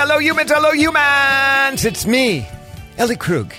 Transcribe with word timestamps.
Hello, 0.00 0.20
humans. 0.20 0.52
Hello, 0.52 0.70
humans. 0.70 1.84
It's 1.84 2.06
me, 2.06 2.46
Ellie 2.98 3.16
Krug, 3.16 3.52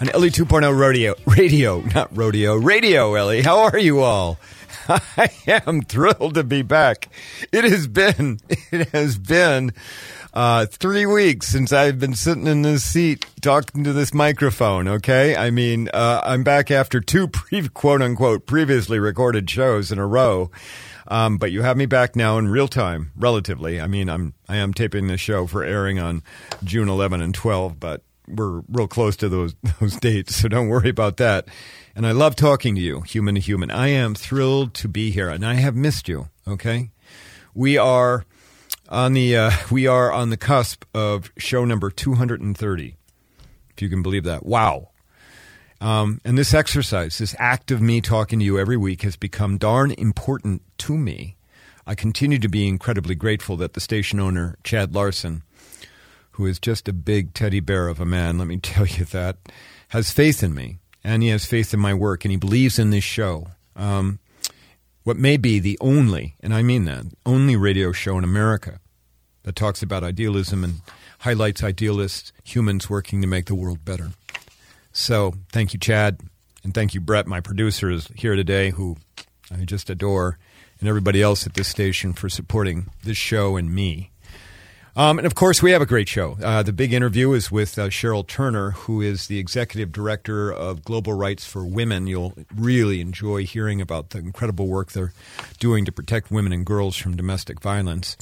on 0.00 0.08
Ellie 0.08 0.30
2.0 0.30 0.74
rodeo. 0.74 1.16
Radio, 1.26 1.82
not 1.94 2.16
rodeo. 2.16 2.54
Radio, 2.54 3.12
Ellie. 3.12 3.42
How 3.42 3.58
are 3.58 3.76
you 3.76 4.00
all? 4.00 4.38
I 4.88 5.28
am 5.46 5.82
thrilled 5.82 6.36
to 6.36 6.44
be 6.44 6.62
back. 6.62 7.10
It 7.52 7.64
has 7.64 7.86
been, 7.86 8.40
it 8.48 8.88
has 8.92 9.18
been 9.18 9.74
uh, 10.32 10.64
three 10.64 11.04
weeks 11.04 11.48
since 11.48 11.74
I've 11.74 11.98
been 11.98 12.14
sitting 12.14 12.46
in 12.46 12.62
this 12.62 12.82
seat 12.82 13.26
talking 13.42 13.84
to 13.84 13.92
this 13.92 14.14
microphone. 14.14 14.88
Okay, 14.88 15.36
I 15.36 15.50
mean, 15.50 15.90
uh, 15.92 16.22
I'm 16.24 16.42
back 16.42 16.70
after 16.70 17.00
two 17.02 17.28
pre- 17.28 17.68
quote 17.68 18.00
unquote 18.00 18.46
previously 18.46 18.98
recorded 18.98 19.50
shows 19.50 19.92
in 19.92 19.98
a 19.98 20.06
row. 20.06 20.50
Um, 21.08 21.38
but 21.38 21.52
you 21.52 21.62
have 21.62 21.76
me 21.76 21.86
back 21.86 22.16
now 22.16 22.38
in 22.38 22.48
real 22.48 22.68
time, 22.68 23.12
relatively. 23.16 23.80
I 23.80 23.86
mean, 23.86 24.08
I'm 24.08 24.34
I 24.48 24.56
am 24.56 24.72
taping 24.72 25.06
this 25.06 25.20
show 25.20 25.46
for 25.46 25.62
airing 25.62 25.98
on 25.98 26.22
June 26.62 26.88
11 26.88 27.20
and 27.20 27.34
12, 27.34 27.78
but 27.78 28.02
we're 28.26 28.62
real 28.68 28.88
close 28.88 29.16
to 29.16 29.28
those 29.28 29.54
those 29.80 29.96
dates, 29.96 30.36
so 30.36 30.48
don't 30.48 30.68
worry 30.68 30.88
about 30.88 31.18
that. 31.18 31.46
And 31.96 32.06
I 32.06 32.12
love 32.12 32.36
talking 32.36 32.74
to 32.74 32.80
you, 32.80 33.02
human 33.02 33.34
to 33.34 33.40
human. 33.40 33.70
I 33.70 33.88
am 33.88 34.14
thrilled 34.14 34.74
to 34.74 34.88
be 34.88 35.10
here, 35.10 35.28
and 35.28 35.44
I 35.44 35.54
have 35.54 35.76
missed 35.76 36.08
you. 36.08 36.28
Okay, 36.46 36.90
we 37.54 37.76
are 37.76 38.24
on 38.88 39.12
the 39.12 39.36
uh, 39.36 39.50
we 39.70 39.86
are 39.86 40.12
on 40.12 40.30
the 40.30 40.36
cusp 40.36 40.84
of 40.94 41.32
show 41.36 41.64
number 41.64 41.90
230, 41.90 42.96
if 43.70 43.82
you 43.82 43.88
can 43.88 44.02
believe 44.02 44.24
that. 44.24 44.46
Wow. 44.46 44.90
Um, 45.80 46.20
and 46.24 46.38
this 46.38 46.54
exercise, 46.54 47.18
this 47.18 47.34
act 47.38 47.70
of 47.70 47.80
me 47.82 48.00
talking 48.00 48.38
to 48.38 48.44
you 48.44 48.58
every 48.58 48.76
week, 48.76 49.02
has 49.02 49.16
become 49.16 49.58
darn 49.58 49.90
important 49.92 50.62
to 50.78 50.96
me. 50.96 51.36
I 51.86 51.94
continue 51.94 52.38
to 52.38 52.48
be 52.48 52.66
incredibly 52.66 53.14
grateful 53.14 53.56
that 53.58 53.74
the 53.74 53.80
station 53.80 54.18
owner, 54.18 54.56
Chad 54.64 54.94
Larson, 54.94 55.42
who 56.32 56.46
is 56.46 56.58
just 56.58 56.88
a 56.88 56.92
big 56.92 57.34
teddy 57.34 57.60
bear 57.60 57.88
of 57.88 58.00
a 58.00 58.06
man, 58.06 58.38
let 58.38 58.48
me 58.48 58.56
tell 58.62 58.86
you 58.86 59.04
that, 59.06 59.36
has 59.88 60.10
faith 60.10 60.42
in 60.42 60.54
me. 60.54 60.78
And 61.06 61.22
he 61.22 61.28
has 61.28 61.44
faith 61.44 61.74
in 61.74 61.80
my 61.80 61.92
work, 61.92 62.24
and 62.24 62.32
he 62.32 62.38
believes 62.38 62.78
in 62.78 62.88
this 62.88 63.04
show. 63.04 63.48
Um, 63.76 64.20
what 65.02 65.18
may 65.18 65.36
be 65.36 65.58
the 65.58 65.76
only, 65.82 66.34
and 66.40 66.54
I 66.54 66.62
mean 66.62 66.86
that, 66.86 67.04
only 67.26 67.56
radio 67.56 67.92
show 67.92 68.16
in 68.16 68.24
America 68.24 68.80
that 69.42 69.54
talks 69.54 69.82
about 69.82 70.02
idealism 70.02 70.64
and 70.64 70.80
highlights 71.20 71.62
idealists, 71.62 72.32
humans 72.42 72.88
working 72.88 73.20
to 73.20 73.26
make 73.26 73.44
the 73.44 73.54
world 73.54 73.84
better. 73.84 74.12
So 74.94 75.34
thank 75.50 75.74
you, 75.74 75.78
Chad. 75.78 76.20
And 76.62 76.72
thank 76.72 76.94
you, 76.94 77.00
Brett, 77.00 77.26
my 77.26 77.40
producer, 77.40 77.90
is 77.90 78.08
here 78.14 78.36
today, 78.36 78.70
who 78.70 78.96
I 79.52 79.64
just 79.64 79.90
adore, 79.90 80.38
and 80.80 80.88
everybody 80.88 81.20
else 81.20 81.46
at 81.46 81.54
this 81.54 81.68
station 81.68 82.14
for 82.14 82.30
supporting 82.30 82.88
this 83.02 83.18
show 83.18 83.56
and 83.56 83.74
me. 83.74 84.10
Um, 84.96 85.18
and 85.18 85.26
of 85.26 85.34
course, 85.34 85.60
we 85.60 85.72
have 85.72 85.82
a 85.82 85.86
great 85.86 86.08
show. 86.08 86.38
Uh, 86.40 86.62
the 86.62 86.72
big 86.72 86.92
interview 86.92 87.32
is 87.32 87.50
with 87.50 87.76
uh, 87.76 87.88
Cheryl 87.88 88.24
Turner, 88.24 88.70
who 88.70 89.02
is 89.02 89.26
the 89.26 89.40
executive 89.40 89.90
director 89.90 90.52
of 90.52 90.84
Global 90.84 91.12
Rights 91.12 91.44
for 91.44 91.64
Women. 91.64 92.06
You'll 92.06 92.32
really 92.54 93.00
enjoy 93.00 93.44
hearing 93.44 93.80
about 93.80 94.10
the 94.10 94.18
incredible 94.18 94.68
work 94.68 94.92
they're 94.92 95.12
doing 95.58 95.84
to 95.84 95.92
protect 95.92 96.30
women 96.30 96.52
and 96.52 96.64
girls 96.64 96.96
from 96.96 97.16
domestic 97.16 97.60
violence. 97.60 98.16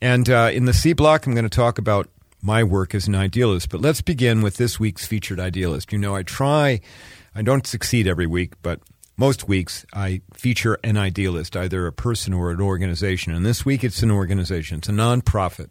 And 0.00 0.28
uh, 0.28 0.50
in 0.52 0.64
the 0.64 0.74
C 0.74 0.92
block, 0.92 1.26
I'm 1.26 1.34
going 1.34 1.44
to 1.44 1.48
talk 1.48 1.78
about 1.78 2.08
my 2.44 2.62
work 2.62 2.94
as 2.94 3.08
an 3.08 3.14
idealist. 3.14 3.70
But 3.70 3.80
let's 3.80 4.02
begin 4.02 4.42
with 4.42 4.58
this 4.58 4.78
week's 4.78 5.06
featured 5.06 5.40
idealist. 5.40 5.92
You 5.92 5.98
know, 5.98 6.14
I 6.14 6.22
try, 6.22 6.80
I 7.34 7.42
don't 7.42 7.66
succeed 7.66 8.06
every 8.06 8.26
week, 8.26 8.52
but 8.62 8.80
most 9.16 9.48
weeks 9.48 9.86
I 9.94 10.20
feature 10.34 10.78
an 10.84 10.98
idealist, 10.98 11.56
either 11.56 11.86
a 11.86 11.92
person 11.92 12.34
or 12.34 12.50
an 12.50 12.60
organization. 12.60 13.32
And 13.32 13.46
this 13.46 13.64
week 13.64 13.82
it's 13.82 14.02
an 14.02 14.10
organization, 14.10 14.78
it's 14.78 14.88
a 14.90 14.92
nonprofit 14.92 15.70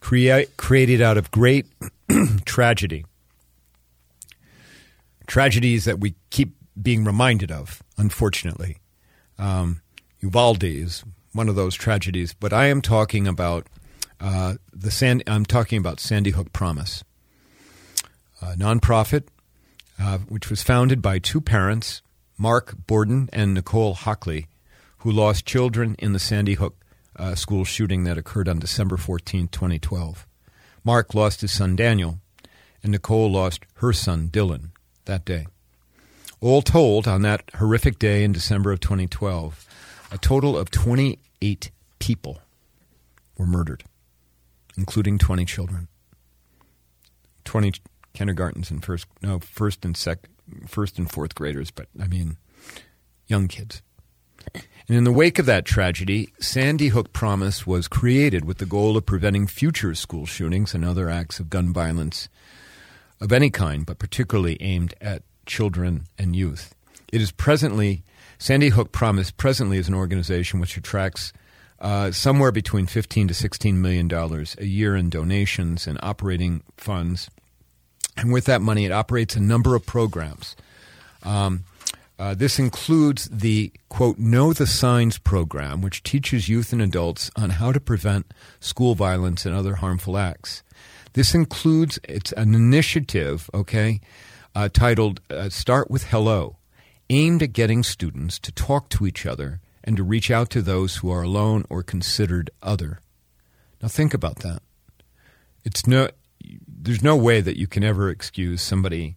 crea- 0.00 0.46
created 0.56 1.02
out 1.02 1.18
of 1.18 1.30
great 1.30 1.66
tragedy. 2.46 3.04
Tragedies 5.26 5.84
that 5.84 6.00
we 6.00 6.14
keep 6.30 6.54
being 6.80 7.04
reminded 7.04 7.52
of, 7.52 7.82
unfortunately. 7.98 8.78
Um, 9.38 9.82
Uvalde 10.20 10.64
is 10.64 11.04
one 11.32 11.48
of 11.48 11.54
those 11.54 11.74
tragedies, 11.74 12.32
but 12.32 12.52
I 12.52 12.66
am 12.66 12.80
talking 12.80 13.26
about 13.26 13.66
uh, 14.22 14.54
the 14.72 14.90
Sand, 14.92 15.24
I'm 15.26 15.44
talking 15.44 15.78
about 15.78 15.98
Sandy 15.98 16.30
Hook 16.30 16.52
Promise, 16.52 17.02
a 18.40 18.54
nonprofit 18.54 19.24
uh, 20.00 20.18
which 20.18 20.48
was 20.48 20.62
founded 20.62 21.02
by 21.02 21.18
two 21.18 21.40
parents, 21.40 22.02
Mark 22.38 22.74
Barden 22.86 23.28
and 23.32 23.52
Nicole 23.52 23.94
Hockley, 23.94 24.46
who 24.98 25.10
lost 25.10 25.44
children 25.44 25.96
in 25.98 26.12
the 26.12 26.20
Sandy 26.20 26.54
Hook 26.54 26.76
uh, 27.16 27.34
school 27.34 27.64
shooting 27.64 28.04
that 28.04 28.16
occurred 28.16 28.48
on 28.48 28.60
December 28.60 28.96
14, 28.96 29.48
2012. 29.48 30.26
Mark 30.84 31.14
lost 31.14 31.40
his 31.40 31.52
son 31.52 31.74
Daniel, 31.74 32.20
and 32.82 32.92
Nicole 32.92 33.30
lost 33.30 33.64
her 33.74 33.92
son 33.92 34.28
Dylan 34.28 34.70
that 35.06 35.24
day. 35.24 35.46
All 36.40 36.62
told, 36.62 37.08
on 37.08 37.22
that 37.22 37.50
horrific 37.56 37.98
day 37.98 38.22
in 38.22 38.32
December 38.32 38.70
of 38.70 38.78
2012, 38.78 39.66
a 40.12 40.18
total 40.18 40.56
of 40.56 40.70
28 40.70 41.70
people 41.98 42.40
were 43.36 43.46
murdered 43.46 43.84
including 44.76 45.18
20 45.18 45.44
children. 45.44 45.88
20 47.44 47.72
kindergartens 48.14 48.70
and 48.70 48.84
first 48.84 49.06
no 49.22 49.38
first 49.38 49.84
and 49.84 49.96
sec 49.96 50.28
first 50.66 50.98
and 50.98 51.10
fourth 51.10 51.34
graders, 51.34 51.70
but 51.70 51.86
I 52.00 52.06
mean 52.06 52.36
young 53.26 53.48
kids. 53.48 53.82
And 54.54 54.98
in 54.98 55.04
the 55.04 55.12
wake 55.12 55.38
of 55.38 55.46
that 55.46 55.64
tragedy, 55.64 56.32
Sandy 56.40 56.88
Hook 56.88 57.12
Promise 57.12 57.66
was 57.66 57.86
created 57.88 58.44
with 58.44 58.58
the 58.58 58.66
goal 58.66 58.96
of 58.96 59.06
preventing 59.06 59.46
future 59.46 59.94
school 59.94 60.26
shootings 60.26 60.74
and 60.74 60.84
other 60.84 61.08
acts 61.08 61.38
of 61.38 61.48
gun 61.48 61.72
violence 61.72 62.28
of 63.20 63.32
any 63.32 63.50
kind, 63.50 63.86
but 63.86 63.98
particularly 63.98 64.60
aimed 64.60 64.94
at 65.00 65.22
children 65.46 66.06
and 66.18 66.34
youth. 66.34 66.74
It 67.12 67.20
is 67.20 67.30
presently 67.30 68.02
Sandy 68.38 68.70
Hook 68.70 68.90
Promise 68.90 69.30
presently 69.30 69.78
is 69.78 69.86
an 69.86 69.94
organization 69.94 70.58
which 70.58 70.76
attracts 70.76 71.32
uh, 71.82 72.12
somewhere 72.12 72.52
between 72.52 72.86
15 72.86 73.28
to 73.28 73.34
16 73.34 73.82
million 73.82 74.06
dollars 74.06 74.56
a 74.58 74.64
year 74.64 74.96
in 74.96 75.10
donations 75.10 75.86
and 75.86 75.98
operating 76.02 76.62
funds. 76.76 77.28
And 78.16 78.32
with 78.32 78.44
that 78.44 78.62
money, 78.62 78.84
it 78.84 78.92
operates 78.92 79.34
a 79.34 79.40
number 79.40 79.74
of 79.74 79.84
programs. 79.84 80.54
Um, 81.24 81.64
uh, 82.18 82.34
this 82.34 82.58
includes 82.58 83.28
the 83.30 83.72
quote 83.88 84.16
Know 84.16 84.52
the 84.52 84.66
Signs 84.66 85.18
program, 85.18 85.82
which 85.82 86.04
teaches 86.04 86.48
youth 86.48 86.72
and 86.72 86.80
adults 86.80 87.32
on 87.34 87.50
how 87.50 87.72
to 87.72 87.80
prevent 87.80 88.32
school 88.60 88.94
violence 88.94 89.44
and 89.44 89.54
other 89.54 89.76
harmful 89.76 90.16
acts. 90.16 90.62
This 91.14 91.34
includes 91.34 91.98
it's 92.04 92.30
an 92.32 92.54
initiative, 92.54 93.50
okay, 93.52 94.00
uh, 94.54 94.68
titled 94.68 95.20
uh, 95.30 95.48
"Start 95.48 95.90
with 95.90 96.04
Hello," 96.04 96.58
aimed 97.10 97.42
at 97.42 97.52
getting 97.52 97.82
students 97.82 98.38
to 98.38 98.52
talk 98.52 98.88
to 98.90 99.06
each 99.06 99.26
other 99.26 99.60
and 99.84 99.96
to 99.96 100.02
reach 100.02 100.30
out 100.30 100.50
to 100.50 100.62
those 100.62 100.96
who 100.96 101.10
are 101.10 101.22
alone 101.22 101.64
or 101.68 101.82
considered 101.82 102.50
other. 102.62 103.00
Now 103.80 103.88
think 103.88 104.14
about 104.14 104.36
that. 104.40 104.62
It's 105.64 105.86
no 105.86 106.08
there's 106.66 107.02
no 107.02 107.16
way 107.16 107.40
that 107.40 107.58
you 107.58 107.66
can 107.66 107.84
ever 107.84 108.10
excuse 108.10 108.60
somebody 108.62 109.16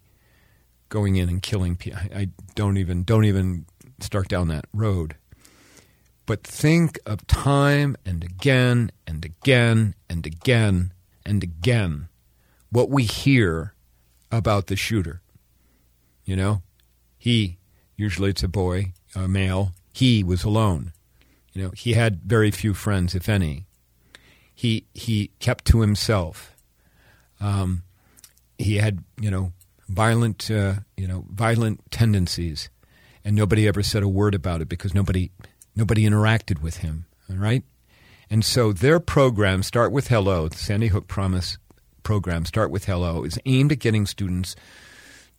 going 0.88 1.16
in 1.16 1.28
and 1.28 1.42
killing 1.42 1.76
people. 1.76 1.98
I 2.14 2.28
don't 2.54 2.76
even 2.76 3.02
don't 3.02 3.24
even 3.24 3.66
start 4.00 4.28
down 4.28 4.48
that 4.48 4.66
road. 4.72 5.16
But 6.26 6.42
think 6.42 6.98
of 7.06 7.26
time 7.26 7.96
and 8.04 8.24
again 8.24 8.90
and 9.06 9.24
again 9.24 9.94
and 10.08 10.26
again 10.26 10.92
and 11.24 11.42
again 11.42 12.08
what 12.70 12.90
we 12.90 13.04
hear 13.04 13.74
about 14.30 14.66
the 14.66 14.76
shooter. 14.76 15.22
You 16.24 16.36
know, 16.36 16.62
he 17.16 17.58
usually 17.96 18.30
it's 18.30 18.42
a 18.42 18.48
boy, 18.48 18.92
a 19.14 19.28
male, 19.28 19.72
he 19.96 20.22
was 20.22 20.44
alone. 20.44 20.92
You 21.54 21.62
know, 21.62 21.70
he 21.70 21.94
had 21.94 22.20
very 22.22 22.50
few 22.50 22.74
friends, 22.74 23.14
if 23.14 23.30
any. 23.30 23.64
He 24.54 24.84
he 24.92 25.30
kept 25.38 25.64
to 25.66 25.80
himself. 25.80 26.54
Um, 27.40 27.82
he 28.58 28.76
had 28.76 29.02
you 29.18 29.30
know 29.30 29.52
violent 29.88 30.50
uh, 30.50 30.74
you 30.98 31.08
know 31.08 31.24
violent 31.30 31.90
tendencies, 31.90 32.68
and 33.24 33.34
nobody 33.34 33.66
ever 33.66 33.82
said 33.82 34.02
a 34.02 34.08
word 34.08 34.34
about 34.34 34.60
it 34.60 34.68
because 34.68 34.94
nobody 34.94 35.30
nobody 35.74 36.04
interacted 36.04 36.60
with 36.60 36.78
him. 36.78 37.06
All 37.30 37.36
right, 37.36 37.64
and 38.28 38.44
so 38.44 38.74
their 38.74 39.00
program, 39.00 39.62
Start 39.62 39.92
with 39.92 40.08
Hello, 40.08 40.48
the 40.48 40.58
Sandy 40.58 40.88
Hook 40.88 41.08
Promise 41.08 41.56
program, 42.02 42.44
Start 42.44 42.70
with 42.70 42.84
Hello, 42.84 43.24
is 43.24 43.38
aimed 43.46 43.72
at 43.72 43.78
getting 43.78 44.04
students 44.04 44.56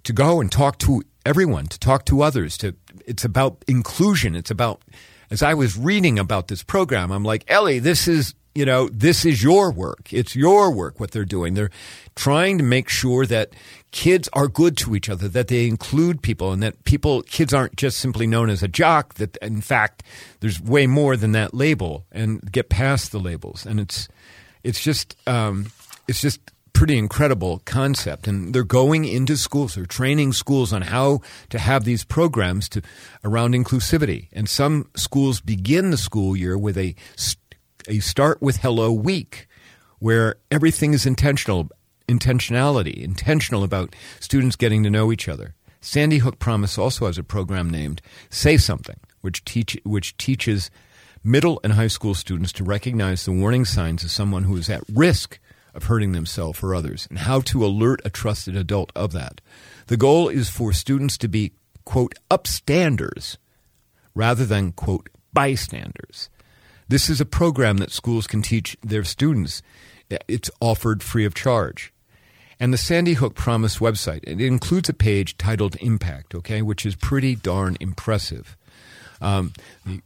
to 0.03 0.13
go 0.13 0.41
and 0.41 0.51
talk 0.51 0.79
to 0.79 1.03
everyone, 1.27 1.67
to 1.67 1.79
talk 1.79 2.05
to 2.05 2.21
others. 2.21 2.57
To 2.59 2.75
it's 3.05 3.25
about 3.25 3.63
inclusion. 3.67 4.35
It's 4.35 4.51
about 4.51 4.81
as 5.29 5.43
I 5.43 5.53
was 5.53 5.77
reading 5.77 6.17
about 6.17 6.47
this 6.47 6.63
program, 6.63 7.11
I'm 7.11 7.23
like, 7.23 7.43
Ellie, 7.47 7.79
this 7.79 8.07
is 8.07 8.33
you 8.57 8.65
know, 8.65 8.89
this 8.89 9.23
is 9.23 9.43
your 9.43 9.71
work. 9.71 10.11
It's 10.11 10.35
your 10.35 10.73
work 10.73 10.99
what 10.99 11.11
they're 11.11 11.25
doing. 11.25 11.53
They're 11.53 11.69
trying 12.15 12.57
to 12.57 12.63
make 12.63 12.89
sure 12.89 13.27
that 13.27 13.51
kids 13.91 14.27
are 14.33 14.47
good 14.47 14.75
to 14.77 14.95
each 14.95 15.09
other, 15.09 15.27
that 15.27 15.47
they 15.47 15.67
include 15.67 16.23
people, 16.23 16.51
and 16.51 16.63
that 16.63 16.83
people, 16.83 17.21
kids 17.21 17.53
aren't 17.53 17.75
just 17.75 17.99
simply 17.99 18.25
known 18.25 18.49
as 18.49 18.63
a 18.63 18.67
jock, 18.67 19.13
that 19.15 19.37
in 19.43 19.61
fact, 19.61 20.01
there's 20.39 20.59
way 20.59 20.87
more 20.87 21.15
than 21.15 21.33
that 21.33 21.53
label 21.53 22.07
and 22.11 22.51
get 22.51 22.67
past 22.67 23.11
the 23.11 23.19
labels. 23.19 23.63
And 23.63 23.79
it's, 23.79 24.07
it's 24.63 24.81
just, 24.81 25.15
um, 25.27 25.67
it's 26.07 26.21
just 26.21 26.39
pretty 26.77 26.95
incredible 26.95 27.59
concept. 27.65 28.27
And 28.27 28.53
they're 28.53 28.63
going 28.63 29.03
into 29.05 29.35
schools, 29.35 29.73
they're 29.73 29.87
training 29.87 30.33
schools 30.33 30.71
on 30.71 30.83
how 30.83 31.21
to 31.49 31.57
have 31.57 31.85
these 31.85 32.03
programs 32.03 32.69
to, 32.69 32.83
around 33.23 33.55
inclusivity. 33.55 34.27
And 34.31 34.47
some 34.47 34.87
schools 34.95 35.41
begin 35.41 35.89
the 35.89 35.97
school 35.97 36.37
year 36.37 36.55
with 36.55 36.77
a, 36.77 36.93
a 37.87 37.97
start 37.97 38.43
with 38.43 38.57
hello 38.57 38.91
week 38.91 39.47
where 39.97 40.35
everything 40.51 40.93
is 40.93 41.07
intentional 41.07 41.71
intentionality, 42.07 43.03
intentional 43.03 43.63
about 43.63 43.95
students 44.19 44.55
getting 44.55 44.83
to 44.83 44.89
know 44.91 45.11
each 45.11 45.27
other. 45.27 45.55
Sandy 45.81 46.19
Hook 46.19 46.37
Promise 46.37 46.77
also 46.77 47.07
has 47.07 47.17
a 47.17 47.23
program 47.23 47.71
named 47.71 48.03
Say 48.29 48.55
Something, 48.55 48.99
which 49.21 49.43
teach 49.43 49.77
which 49.83 50.15
teaches 50.17 50.69
middle 51.23 51.59
and 51.63 51.73
high 51.73 51.87
school 51.87 52.13
students 52.13 52.51
to 52.53 52.63
recognize 52.63 53.25
the 53.25 53.31
warning 53.31 53.65
signs 53.65 54.03
of 54.03 54.11
someone 54.11 54.43
who 54.43 54.55
is 54.57 54.69
at 54.69 54.83
risk 54.93 55.39
of 55.77 55.85
hurting 55.85 56.11
themselves 56.11 56.61
or 56.61 56.75
others 56.75 57.07
and 57.09 57.19
how 57.19 57.39
to 57.41 57.65
alert 57.65 58.01
a 58.03 58.09
trusted 58.09 58.55
adult 58.57 58.91
of 58.95 59.13
that. 59.13 59.39
The 59.87 59.97
goal 59.97 60.27
is 60.27 60.49
for 60.49 60.73
students 60.73 61.17
to 61.19 61.27
be 61.29 61.53
quote 61.85 62.15
upstanders 62.29 63.37
rather 64.13 64.45
than 64.45 64.73
quote 64.73 65.07
bystanders. 65.31 66.29
This 66.89 67.09
is 67.09 67.21
a 67.21 67.25
program 67.25 67.77
that 67.77 67.91
schools 67.91 68.27
can 68.27 68.41
teach 68.41 68.75
their 68.83 69.03
students. 69.03 69.61
It's 70.27 70.51
offered 70.59 71.03
free 71.03 71.25
of 71.25 71.33
charge 71.33 71.93
and 72.59 72.73
the 72.73 72.77
Sandy 72.77 73.13
Hook 73.13 73.35
Promise 73.35 73.77
website. 73.77 74.23
It 74.23 74.41
includes 74.41 74.89
a 74.89 74.93
page 74.93 75.37
titled 75.37 75.75
Impact, 75.77 76.33
okay, 76.35 76.61
which 76.61 76.85
is 76.85 76.95
pretty 76.95 77.35
darn 77.35 77.77
impressive. 77.79 78.57
Um, 79.21 79.53
the, 79.85 80.01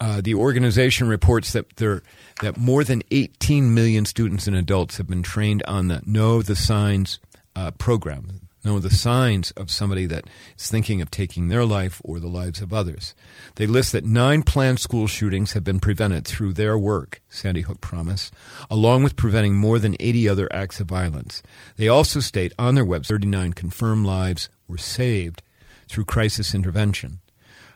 uh, 0.00 0.20
the 0.20 0.34
organization 0.34 1.08
reports 1.08 1.52
that 1.52 1.76
there 1.76 2.02
that 2.42 2.56
more 2.56 2.84
than 2.84 3.02
18 3.10 3.72
million 3.72 4.04
students 4.04 4.46
and 4.46 4.56
adults 4.56 4.98
have 4.98 5.06
been 5.06 5.22
trained 5.22 5.62
on 5.66 5.88
the 5.88 6.02
Know 6.04 6.42
the 6.42 6.56
Signs 6.56 7.18
uh, 7.54 7.70
program 7.72 8.46
know 8.66 8.78
the 8.78 8.90
signs 8.90 9.52
of 9.52 9.70
somebody 9.70 10.06
that 10.06 10.24
is 10.58 10.68
thinking 10.68 11.00
of 11.00 11.10
taking 11.10 11.48
their 11.48 11.64
life 11.64 12.02
or 12.04 12.18
the 12.18 12.26
lives 12.26 12.60
of 12.60 12.72
others. 12.72 13.14
They 13.54 13.66
list 13.66 13.92
that 13.92 14.04
nine 14.04 14.42
planned 14.42 14.80
school 14.80 15.06
shootings 15.06 15.52
have 15.52 15.64
been 15.64 15.80
prevented 15.80 16.26
through 16.26 16.52
their 16.52 16.76
work, 16.76 17.22
Sandy 17.28 17.62
Hook 17.62 17.80
Promise, 17.80 18.30
along 18.68 19.04
with 19.04 19.16
preventing 19.16 19.54
more 19.54 19.78
than 19.78 19.96
80 20.00 20.28
other 20.28 20.52
acts 20.52 20.80
of 20.80 20.88
violence. 20.88 21.42
They 21.76 21.88
also 21.88 22.20
state 22.20 22.52
on 22.58 22.74
their 22.74 22.84
website 22.84 23.06
39 23.06 23.52
confirmed 23.52 24.04
lives 24.04 24.50
were 24.66 24.78
saved 24.78 25.42
through 25.88 26.04
crisis 26.04 26.54
intervention. 26.54 27.20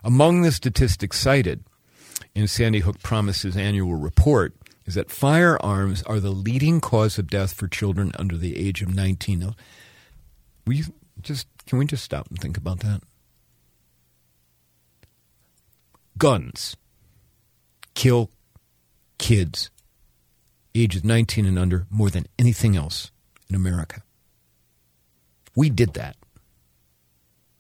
Among 0.03 0.43
the 0.43 0.51
statistics 0.51 1.21
cited 1.21 1.63
in 2.41 2.49
Sandy 2.49 2.81
Hook 2.81 3.03
Promise's 3.03 3.57
annual 3.57 3.95
report 3.97 4.55
is 4.87 4.95
that 4.95 5.11
firearms 5.11 6.03
are 6.05 6.19
the 6.19 6.31
leading 6.31 6.81
cause 6.81 7.19
of 7.19 7.29
death 7.29 7.53
for 7.53 7.69
children 7.69 8.13
under 8.19 8.37
the 8.37 8.57
age 8.57 8.83
of 8.83 8.95
19. 8.95 9.55
We 10.67 10.85
just 11.21 11.47
can 11.67 11.79
we 11.79 11.85
just 11.85 12.03
stop 12.03 12.29
and 12.29 12.39
think 12.39 12.57
about 12.57 12.81
that? 12.81 13.03
Guns 16.17 16.77
kill 17.95 18.31
kids 19.19 19.71
ages 20.75 21.05
19 21.05 21.45
and 21.45 21.59
under 21.59 21.87
more 21.91 22.09
than 22.09 22.25
anything 22.39 22.75
else 22.77 23.11
in 23.49 23.55
America. 23.55 24.03
We 25.55 25.69
did 25.69 25.95
that. 25.95 26.17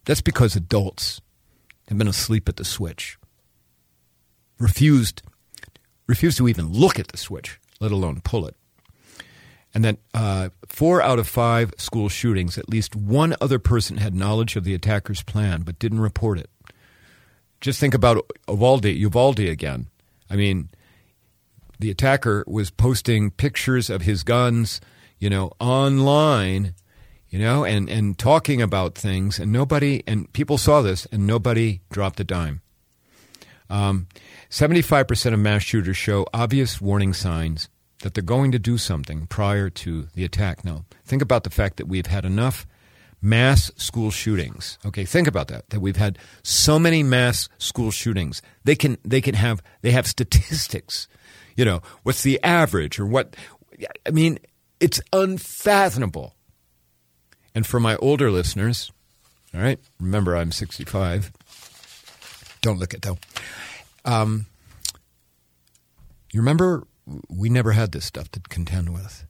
That's 0.06 0.22
because 0.22 0.56
adults 0.56 1.20
have 1.88 1.98
been 1.98 2.08
asleep 2.08 2.48
at 2.48 2.56
the 2.56 2.64
switch. 2.64 3.18
Refused 4.60 5.22
refused 6.06 6.38
to 6.38 6.48
even 6.48 6.72
look 6.72 6.98
at 6.98 7.08
the 7.08 7.16
switch, 7.16 7.58
let 7.80 7.90
alone 7.90 8.20
pull 8.22 8.46
it 8.46 8.56
and 9.74 9.84
that 9.84 9.98
uh, 10.14 10.48
four 10.66 11.02
out 11.02 11.18
of 11.18 11.28
five 11.28 11.72
school 11.76 12.08
shootings, 12.08 12.58
at 12.58 12.68
least 12.68 12.96
one 12.96 13.34
other 13.40 13.58
person 13.58 13.98
had 13.98 14.14
knowledge 14.14 14.56
of 14.56 14.64
the 14.64 14.74
attacker's 14.74 15.22
plan 15.22 15.62
but 15.62 15.78
didn't 15.78 16.00
report 16.00 16.38
it. 16.38 16.50
Just 17.60 17.78
think 17.78 17.94
about 17.94 18.28
Uvalde, 18.48 18.86
Uvalde 18.86 19.40
again. 19.40 19.88
I 20.28 20.36
mean, 20.36 20.70
the 21.78 21.90
attacker 21.90 22.44
was 22.46 22.70
posting 22.70 23.30
pictures 23.30 23.90
of 23.90 24.02
his 24.02 24.22
guns, 24.22 24.80
you 25.18 25.30
know, 25.30 25.52
online, 25.60 26.74
you 27.28 27.38
know, 27.38 27.64
and, 27.64 27.88
and 27.88 28.18
talking 28.18 28.62
about 28.62 28.94
things, 28.94 29.38
and 29.38 29.52
nobody, 29.52 30.02
and 30.06 30.32
people 30.32 30.58
saw 30.58 30.80
this, 30.82 31.06
and 31.12 31.26
nobody 31.26 31.80
dropped 31.90 32.18
a 32.18 32.24
dime. 32.24 32.62
Um, 33.70 34.08
75% 34.50 35.32
of 35.32 35.38
mass 35.38 35.62
shooters 35.62 35.96
show 35.96 36.26
obvious 36.34 36.80
warning 36.80 37.12
signs 37.12 37.68
that 38.00 38.14
they're 38.14 38.22
going 38.22 38.52
to 38.52 38.58
do 38.58 38.78
something 38.78 39.26
prior 39.26 39.70
to 39.70 40.08
the 40.14 40.24
attack. 40.24 40.64
Now, 40.64 40.84
think 41.04 41.22
about 41.22 41.44
the 41.44 41.50
fact 41.50 41.76
that 41.76 41.86
we've 41.86 42.06
had 42.06 42.24
enough 42.24 42.66
mass 43.22 43.70
school 43.76 44.10
shootings. 44.10 44.78
Okay, 44.84 45.04
think 45.04 45.28
about 45.28 45.48
that. 45.48 45.68
That 45.70 45.80
we've 45.80 45.96
had 45.96 46.18
so 46.42 46.78
many 46.78 47.02
mass 47.02 47.48
school 47.58 47.90
shootings. 47.90 48.42
They 48.64 48.74
can 48.74 48.98
they 49.04 49.20
can 49.20 49.34
have 49.34 49.62
they 49.82 49.90
have 49.92 50.06
statistics. 50.06 51.08
You 51.56 51.64
know, 51.64 51.82
what's 52.02 52.22
the 52.22 52.42
average 52.42 52.98
or 52.98 53.06
what 53.06 53.36
I 54.06 54.10
mean, 54.10 54.38
it's 54.78 55.00
unfathomable. 55.12 56.34
And 57.54 57.66
for 57.66 57.80
my 57.80 57.96
older 57.96 58.30
listeners, 58.30 58.90
all 59.52 59.60
right, 59.60 59.80
remember 59.98 60.36
I'm 60.36 60.52
65. 60.52 61.32
Don't 62.60 62.78
look 62.78 62.94
at 62.94 63.02
though. 63.02 63.18
Um, 64.04 64.46
you 66.32 66.40
remember 66.40 66.86
we 67.28 67.48
never 67.48 67.72
had 67.72 67.92
this 67.92 68.04
stuff 68.04 68.30
to 68.32 68.40
contend 68.40 68.92
with. 68.92 69.24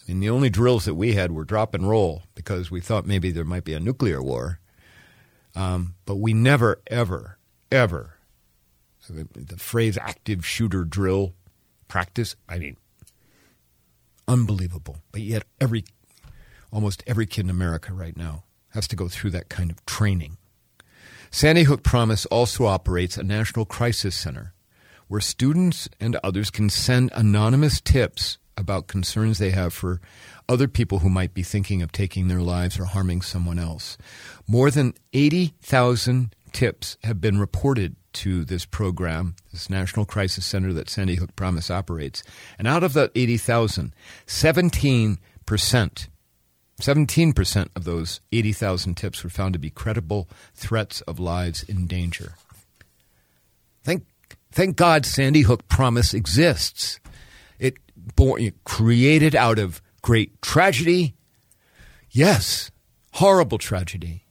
I 0.00 0.10
mean, 0.10 0.20
the 0.20 0.30
only 0.30 0.50
drills 0.50 0.84
that 0.86 0.94
we 0.94 1.12
had 1.12 1.32
were 1.32 1.44
drop 1.44 1.74
and 1.74 1.88
roll 1.88 2.22
because 2.34 2.70
we 2.70 2.80
thought 2.80 3.06
maybe 3.06 3.30
there 3.30 3.44
might 3.44 3.64
be 3.64 3.74
a 3.74 3.80
nuclear 3.80 4.22
war. 4.22 4.58
Um, 5.54 5.94
but 6.06 6.16
we 6.16 6.32
never, 6.32 6.80
ever, 6.86 7.38
ever, 7.70 8.18
the, 9.08 9.28
the 9.34 9.58
phrase 9.58 9.98
active 9.98 10.46
shooter 10.46 10.84
drill 10.84 11.34
practice, 11.88 12.36
I 12.48 12.58
mean, 12.58 12.76
unbelievable. 14.26 14.98
But 15.12 15.20
yet, 15.20 15.44
every, 15.60 15.84
almost 16.72 17.02
every 17.06 17.26
kid 17.26 17.44
in 17.44 17.50
America 17.50 17.92
right 17.92 18.16
now 18.16 18.44
has 18.70 18.88
to 18.88 18.96
go 18.96 19.08
through 19.08 19.30
that 19.30 19.50
kind 19.50 19.70
of 19.70 19.84
training. 19.84 20.38
Sandy 21.34 21.62
Hook 21.62 21.82
Promise 21.82 22.26
also 22.26 22.66
operates 22.66 23.16
a 23.16 23.22
national 23.22 23.64
crisis 23.64 24.14
center 24.14 24.52
where 25.08 25.22
students 25.22 25.88
and 25.98 26.14
others 26.16 26.50
can 26.50 26.68
send 26.68 27.10
anonymous 27.14 27.80
tips 27.80 28.36
about 28.58 28.86
concerns 28.86 29.38
they 29.38 29.48
have 29.48 29.72
for 29.72 30.02
other 30.46 30.68
people 30.68 30.98
who 30.98 31.08
might 31.08 31.32
be 31.32 31.42
thinking 31.42 31.80
of 31.80 31.90
taking 31.90 32.28
their 32.28 32.42
lives 32.42 32.78
or 32.78 32.84
harming 32.84 33.22
someone 33.22 33.58
else. 33.58 33.96
More 34.46 34.70
than 34.70 34.92
80,000 35.14 36.36
tips 36.52 36.98
have 37.02 37.18
been 37.18 37.40
reported 37.40 37.96
to 38.12 38.44
this 38.44 38.66
program, 38.66 39.34
this 39.52 39.70
National 39.70 40.04
Crisis 40.04 40.44
Center 40.44 40.74
that 40.74 40.90
Sandy 40.90 41.14
Hook 41.14 41.34
Promise 41.34 41.70
operates. 41.70 42.22
And 42.58 42.68
out 42.68 42.84
of 42.84 42.92
that 42.92 43.10
80,000, 43.14 43.94
17%, 44.26 46.08
17% 46.82 47.68
of 47.76 47.84
those 47.84 48.20
80,000 48.32 48.96
tips 48.96 49.22
were 49.22 49.30
found 49.30 49.52
to 49.52 49.58
be 49.58 49.70
credible 49.70 50.28
threats 50.54 51.00
of 51.02 51.20
lives 51.20 51.62
in 51.62 51.86
danger. 51.86 52.34
Thank 53.84 54.04
Thank 54.50 54.76
God 54.76 55.06
Sandy 55.06 55.42
Hook 55.42 55.66
Promise 55.68 56.12
exists. 56.12 57.00
It 57.58 57.76
born, 57.96 58.52
created 58.64 59.34
out 59.34 59.58
of 59.58 59.80
great 60.02 60.42
tragedy. 60.42 61.14
Yes, 62.10 62.70
horrible 63.12 63.56
tragedy. 63.56 64.26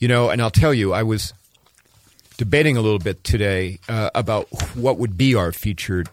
You 0.00 0.08
know, 0.08 0.30
and 0.30 0.42
I'll 0.42 0.50
tell 0.50 0.74
you, 0.74 0.92
I 0.92 1.04
was 1.04 1.32
debating 2.36 2.76
a 2.76 2.80
little 2.80 2.98
bit 2.98 3.22
today 3.22 3.78
uh, 3.88 4.10
about 4.16 4.48
what 4.74 4.98
would 4.98 5.16
be 5.16 5.34
our 5.36 5.52
featured 5.52 6.08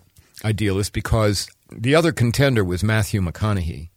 idealist 0.46 0.94
because 0.94 1.50
the 1.72 1.96
other 1.96 2.12
contender 2.12 2.64
was 2.64 2.84
Matthew 2.84 3.22
McConaughey. 3.22 3.90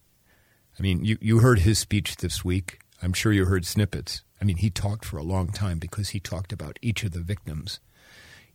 I 0.79 0.83
mean, 0.83 1.05
you, 1.05 1.19
you 1.21 1.39
heard 1.39 1.61
his 1.61 1.79
speech 1.79 2.17
this 2.17 2.45
week. 2.45 2.81
I'm 3.03 3.13
sure 3.13 3.33
you 3.33 3.45
heard 3.45 3.67
snippets. 3.67 4.23
I 4.41 4.45
mean, 4.45 4.57
he 4.57 4.71
talked 4.71 5.05
for 5.05 5.17
a 5.17 5.23
long 5.23 5.49
time 5.49 5.79
because 5.79 6.11
he 6.11 6.21
talked 6.21 6.53
about 6.53 6.79
each 6.83 7.05
of 7.05 7.13
the 7.13 7.21
victims 7.21 7.81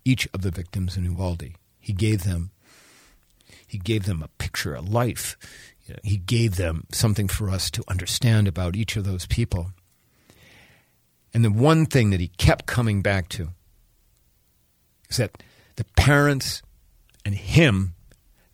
each 0.06 0.28
of 0.34 0.42
the 0.42 0.52
victims 0.52 0.98
in 0.98 1.06
Uvalde. 1.06 1.52
He 1.80 1.94
gave 1.94 2.24
them 2.24 2.52
he 3.66 3.78
gave 3.78 4.06
them 4.06 4.24
a 4.24 4.28
picture, 4.40 4.74
a 4.74 4.82
life. 4.82 5.38
He 6.04 6.18
gave 6.18 6.56
them 6.56 6.86
something 6.92 7.28
for 7.28 7.50
us 7.50 7.70
to 7.72 7.84
understand 7.88 8.48
about 8.48 8.76
each 8.76 8.96
of 8.96 9.06
those 9.06 9.28
people. 9.28 9.72
And 11.36 11.46
the 11.46 11.52
one 11.52 11.86
thing 11.86 12.10
that 12.10 12.20
he 12.20 12.30
kept 12.30 12.66
coming 12.66 13.04
back 13.04 13.30
to 13.30 13.50
is 15.10 15.18
that 15.18 15.44
the 15.76 15.84
parents 15.96 16.64
and 17.24 17.36
him, 17.36 17.94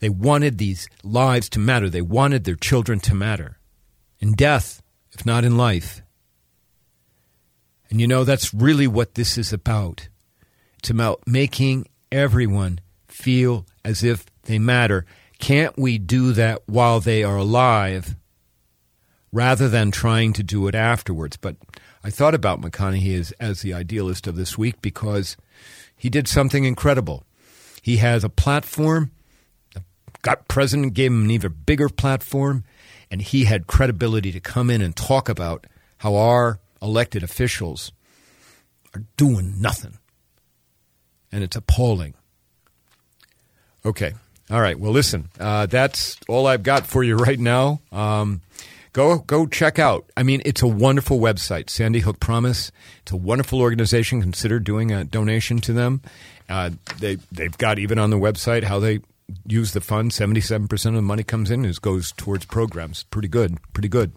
they 0.05 0.09
wanted 0.09 0.59
these 0.59 0.87
lives 1.03 1.49
to 1.49 1.57
matter. 1.57 1.89
They 1.89 1.99
wanted 1.99 2.43
their 2.43 2.55
children 2.55 2.99
to 2.99 3.15
matter. 3.15 3.57
In 4.19 4.33
death 4.33 4.83
if 5.11 5.25
not 5.25 5.43
in 5.43 5.57
life. 5.57 6.03
And 7.89 7.99
you 7.99 8.07
know, 8.07 8.23
that's 8.23 8.53
really 8.53 8.85
what 8.85 9.15
this 9.15 9.35
is 9.35 9.51
about. 9.51 10.09
It's 10.77 10.91
about 10.91 11.23
making 11.25 11.87
everyone 12.11 12.81
feel 13.07 13.65
as 13.83 14.03
if 14.03 14.27
they 14.43 14.59
matter. 14.59 15.07
Can't 15.39 15.75
we 15.75 15.97
do 15.97 16.33
that 16.33 16.61
while 16.67 16.99
they 16.99 17.23
are 17.23 17.37
alive 17.37 18.15
rather 19.31 19.67
than 19.67 19.89
trying 19.89 20.33
to 20.33 20.43
do 20.43 20.67
it 20.67 20.75
afterwards? 20.75 21.35
But 21.35 21.55
I 22.03 22.11
thought 22.11 22.35
about 22.35 22.61
McConaughey 22.61 23.19
as, 23.19 23.31
as 23.39 23.63
the 23.63 23.73
idealist 23.73 24.27
of 24.27 24.35
this 24.35 24.55
week 24.55 24.83
because 24.83 25.35
he 25.97 26.11
did 26.11 26.27
something 26.27 26.63
incredible. 26.63 27.23
He 27.81 27.97
has 27.97 28.23
a 28.23 28.29
platform. 28.29 29.09
The 30.25 30.37
president 30.47 30.95
gave 30.95 31.11
him 31.11 31.25
an 31.25 31.31
even 31.31 31.55
bigger 31.65 31.87
platform, 31.87 32.63
and 33.11 33.21
he 33.21 33.45
had 33.45 33.67
credibility 33.67 34.31
to 34.31 34.39
come 34.39 34.69
in 34.71 34.81
and 34.81 34.95
talk 34.95 35.29
about 35.29 35.67
how 35.99 36.15
our 36.15 36.59
elected 36.81 37.23
officials 37.23 37.91
are 38.95 39.03
doing 39.17 39.61
nothing. 39.61 39.99
And 41.31 41.43
it's 41.43 41.55
appalling. 41.55 42.15
Okay. 43.85 44.13
All 44.49 44.61
right. 44.61 44.79
Well, 44.79 44.91
listen, 44.91 45.29
uh, 45.39 45.67
that's 45.67 46.17
all 46.27 46.47
I've 46.47 46.63
got 46.63 46.87
for 46.87 47.03
you 47.03 47.15
right 47.15 47.39
now. 47.39 47.81
Um, 47.91 48.41
go 48.93 49.19
go 49.19 49.45
check 49.45 49.77
out. 49.77 50.09
I 50.17 50.23
mean, 50.23 50.41
it's 50.45 50.61
a 50.61 50.67
wonderful 50.67 51.19
website, 51.19 51.69
Sandy 51.69 51.99
Hook 51.99 52.19
Promise. 52.19 52.71
It's 53.01 53.11
a 53.11 53.17
wonderful 53.17 53.61
organization. 53.61 54.21
Consider 54.21 54.59
doing 54.59 54.91
a 54.91 55.03
donation 55.03 55.59
to 55.61 55.73
them. 55.73 56.01
Uh, 56.47 56.71
they 56.99 57.17
they've 57.31 57.57
got 57.57 57.77
even 57.77 57.99
on 57.99 58.09
the 58.09 58.17
website 58.17 58.63
how 58.63 58.79
they 58.79 59.01
use 59.45 59.73
the 59.73 59.81
fund. 59.81 60.13
Seventy 60.13 60.41
seven 60.41 60.67
percent 60.67 60.95
of 60.95 61.01
the 61.01 61.07
money 61.07 61.23
comes 61.23 61.51
in 61.51 61.65
and 61.65 61.81
goes 61.81 62.11
towards 62.11 62.45
programs. 62.45 63.03
Pretty 63.03 63.27
good. 63.27 63.57
Pretty 63.73 63.89
good. 63.89 64.11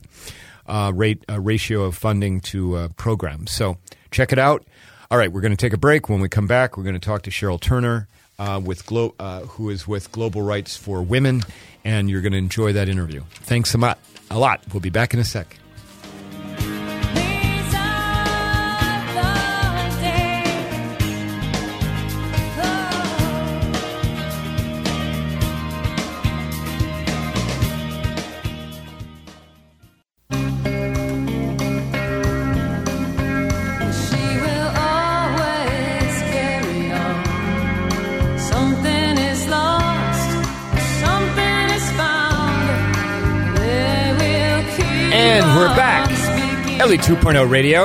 Uh, 0.66 0.92
rate 0.94 1.24
uh, 1.28 1.40
ratio 1.40 1.84
of 1.84 1.96
funding 1.96 2.40
to 2.42 2.76
uh, 2.76 2.88
programs. 2.96 3.50
So 3.50 3.78
check 4.10 4.32
it 4.32 4.38
out. 4.38 4.64
All 5.10 5.16
right, 5.16 5.32
we're 5.32 5.40
going 5.40 5.52
to 5.52 5.56
take 5.56 5.72
a 5.72 5.78
break. 5.78 6.10
When 6.10 6.20
we 6.20 6.28
come 6.28 6.46
back, 6.46 6.76
we're 6.76 6.82
going 6.82 6.94
to 6.94 7.00
talk 7.00 7.22
to 7.22 7.30
Cheryl 7.30 7.58
Turner 7.58 8.06
uh, 8.38 8.60
with 8.62 8.84
Glo- 8.84 9.14
uh, 9.18 9.40
who 9.40 9.70
is 9.70 9.88
with 9.88 10.12
Global 10.12 10.42
Rights 10.42 10.76
for 10.76 11.00
Women, 11.00 11.42
and 11.84 12.10
you're 12.10 12.20
going 12.20 12.32
to 12.32 12.38
enjoy 12.38 12.74
that 12.74 12.90
interview. 12.90 13.22
Thanks 13.30 13.72
a 13.72 13.78
lot. 13.78 13.98
A 14.30 14.38
lot. 14.38 14.60
We'll 14.70 14.80
be 14.80 14.90
back 14.90 15.14
in 15.14 15.20
a 15.20 15.24
sec. 15.24 15.56
2.0 47.08 47.50
Radio. 47.50 47.84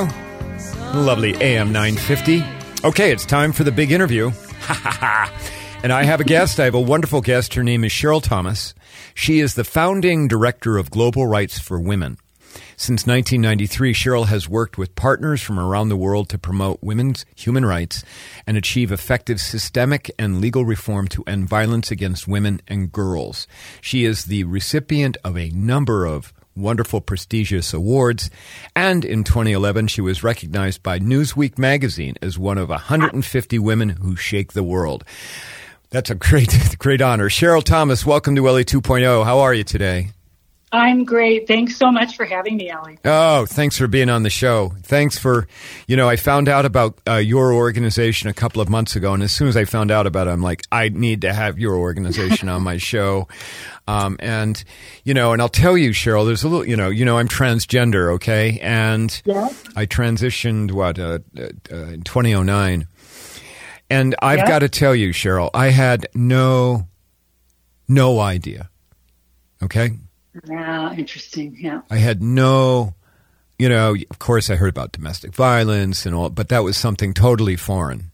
Lovely 1.00 1.34
AM 1.36 1.72
950. 1.72 2.44
Okay, 2.86 3.10
it's 3.10 3.25
time 3.25 3.53
for 3.53 3.63
the 3.63 3.72
big 3.72 3.94
interview. 3.94 4.25
and 5.82 5.94
I 5.94 6.03
have 6.03 6.20
a 6.20 6.25
guest. 6.25 6.60
I 6.60 6.65
have 6.65 6.75
a 6.75 6.82
wonderful 6.82 7.22
guest. 7.22 7.53
Her 7.53 7.63
name 7.63 7.86
is 7.86 7.94
Cheryl 7.94 8.22
Thomas. 8.22 8.74
She 9.13 9.39
is 9.39 9.53
the 9.53 9.63
founding 9.63 10.27
director 10.27 10.77
of 10.77 10.92
Global 10.92 11.25
Rights 11.25 11.58
for 11.58 11.80
Women. 11.80 12.18
Since 12.75 13.08
1993, 13.08 13.94
Cheryl 13.94 14.27
has 14.27 14.50
worked 14.50 14.77
with 14.77 14.94
partners 14.94 15.42
from 15.42 15.58
around 15.58 15.88
the 15.88 15.96
world 15.96 16.27
to 16.27 16.38
promote 16.38 16.84
women's 16.84 17.25
human 17.34 17.65
rights 17.65 18.03
and 18.46 18.58
achieve 18.58 18.92
effective 18.92 19.39
systemic 19.39 20.12
and 20.20 20.42
legal 20.42 20.65
reform 20.65 21.08
to 21.08 21.24
end 21.25 21.48
violence 21.48 21.92
against 21.92 22.27
women 22.27 22.60
and 22.68 22.92
girls. 22.92 23.48
She 23.80 24.03
is 24.03 24.25
the 24.25 24.44
recipient 24.44 25.15
of 25.24 25.38
a 25.38 25.50
number 25.51 26.06
of 26.06 26.34
wonderful 26.55 27.01
prestigious 27.01 27.74
awards. 27.74 28.29
And 28.75 29.03
in 29.03 29.24
2011, 29.24 29.88
she 29.88 30.01
was 30.01 30.24
recognized 30.24 30.83
by 30.83 31.00
Newsweek 31.00 31.57
magazine 31.57 32.15
as 32.22 32.38
one 32.38 32.57
of 32.57 32.69
150 32.69 33.60
women 33.60 33.89
who 33.89 34.15
shake 34.15 34.53
the 34.53 34.63
world. 34.63 35.03
That's 35.89 36.10
a 36.10 36.15
great, 36.15 36.75
great 36.79 37.01
honor. 37.01 37.29
Cheryl 37.29 37.63
Thomas, 37.63 38.05
welcome 38.05 38.36
to 38.36 38.48
Ellie 38.48 38.65
2.0. 38.65 39.25
How 39.25 39.39
are 39.39 39.53
you 39.53 39.63
today? 39.63 40.10
I'm 40.74 41.03
great. 41.03 41.48
Thanks 41.48 41.77
so 41.77 41.92
much 41.92 42.15
for 42.15 42.25
having 42.25 42.58
me, 42.58 42.68
Ellie. 42.68 42.98
Oh, 43.06 43.46
thanks 43.46 43.77
for 43.77 43.88
being 43.88 44.10
on 44.10 44.24
the 44.24 44.32
show. 44.32 44.74
Thanks 44.82 45.20
for, 45.20 45.48
you 45.86 45.96
know, 45.96 46.10
I 46.10 46.15
found 46.15 46.50
out 46.50 46.65
about 46.65 46.98
uh, 47.08 47.18
your 47.18 47.53
organization 47.53 48.27
a 48.27 48.34
couple 48.34 48.60
of 48.60 48.70
months 48.70 48.96
ago, 48.96 49.13
and 49.13 49.22
as 49.22 49.32
soon 49.32 49.48
as 49.48 49.56
I 49.56 49.65
found 49.65 49.92
out 49.92 50.08
about 50.08 50.27
it, 50.27 50.32
I'm 50.32 50.42
like, 50.42 50.63
I 50.72 50.89
need 50.89 51.22
to 51.22 51.32
have 51.32 51.60
your 51.60 51.75
organization 51.75 52.50
on 52.50 52.63
my 52.63 52.77
show. 52.77 53.27
Um, 53.86 54.15
and 54.22 54.63
you 55.03 55.13
know, 55.13 55.34
and 55.34 55.42
I'll 55.42 55.50
tell 55.50 55.77
you, 55.77 55.89
Cheryl, 55.89 56.25
there's 56.25 56.44
a 56.44 56.48
little, 56.48 56.65
you 56.65 56.77
know, 56.77 56.88
you 56.88 57.03
know, 57.03 57.18
I'm 57.18 57.27
transgender, 57.27 58.13
okay, 58.13 58.58
and 58.62 59.22
yeah. 59.25 59.50
I 59.75 59.88
transitioned 59.88 60.72
what 60.72 60.98
uh, 60.98 61.20
uh, 61.38 61.75
in 61.88 62.03
2009, 62.03 62.88
and 63.89 64.15
I've 64.22 64.39
yeah. 64.39 64.48
got 64.48 64.60
to 64.60 64.70
tell 64.70 64.96
you, 64.96 65.10
Cheryl, 65.10 65.50
I 65.53 65.72
had 65.72 66.08
no, 66.15 66.88
no 67.89 68.22
idea. 68.22 68.70
Okay, 69.62 69.98
yeah, 70.48 70.94
interesting. 70.94 71.58
Yeah. 71.60 71.82
I 71.90 71.98
had 71.98 72.22
no, 72.22 72.96
you 73.60 73.70
know, 73.70 73.96
of 74.10 74.20
course 74.20 74.50
I 74.50 74.56
heard 74.56 74.70
about 74.70 74.92
domestic 74.92 75.34
violence 75.34 76.06
and 76.06 76.16
all, 76.16 76.30
but 76.30 76.50
that 76.50 76.63
was 76.63 76.78
something 76.78 77.13
totally 77.13 77.56
foreign. 77.56 78.12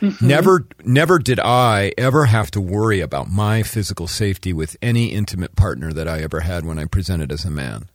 Mm-hmm. 0.00 0.26
Never, 0.26 0.66
never 0.84 1.18
did 1.18 1.38
I 1.38 1.92
ever 1.98 2.24
have 2.24 2.50
to 2.52 2.60
worry 2.60 3.00
about 3.00 3.30
my 3.30 3.62
physical 3.62 4.06
safety 4.06 4.52
with 4.52 4.76
any 4.80 5.08
intimate 5.08 5.56
partner 5.56 5.92
that 5.92 6.08
I 6.08 6.20
ever 6.22 6.40
had 6.40 6.64
when 6.64 6.78
I 6.78 6.86
presented 6.86 7.30
as 7.30 7.44
a 7.44 7.50
man. 7.50 7.90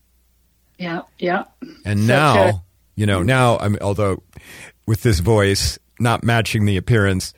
Yeah, 0.77 1.01
yeah. 1.17 1.45
And 1.83 2.01
Such 2.01 2.07
now, 2.07 2.63
you 2.95 3.05
know, 3.05 3.23
now 3.23 3.57
I'm 3.57 3.77
although 3.81 4.21
with 4.85 5.03
this 5.03 5.19
voice 5.19 5.79
not 5.99 6.23
matching 6.23 6.65
the 6.65 6.77
appearance, 6.77 7.33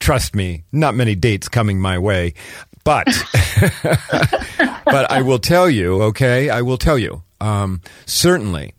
trust 0.00 0.34
me, 0.34 0.64
not 0.72 0.94
many 0.94 1.14
dates 1.14 1.48
coming 1.48 1.80
my 1.80 1.98
way. 1.98 2.34
But, 2.88 3.06
but 4.86 5.10
I 5.10 5.20
will 5.20 5.38
tell 5.38 5.68
you, 5.68 6.00
okay, 6.04 6.48
I 6.48 6.62
will 6.62 6.78
tell 6.78 6.96
you, 6.96 7.22
um, 7.38 7.82
certainly, 8.06 8.72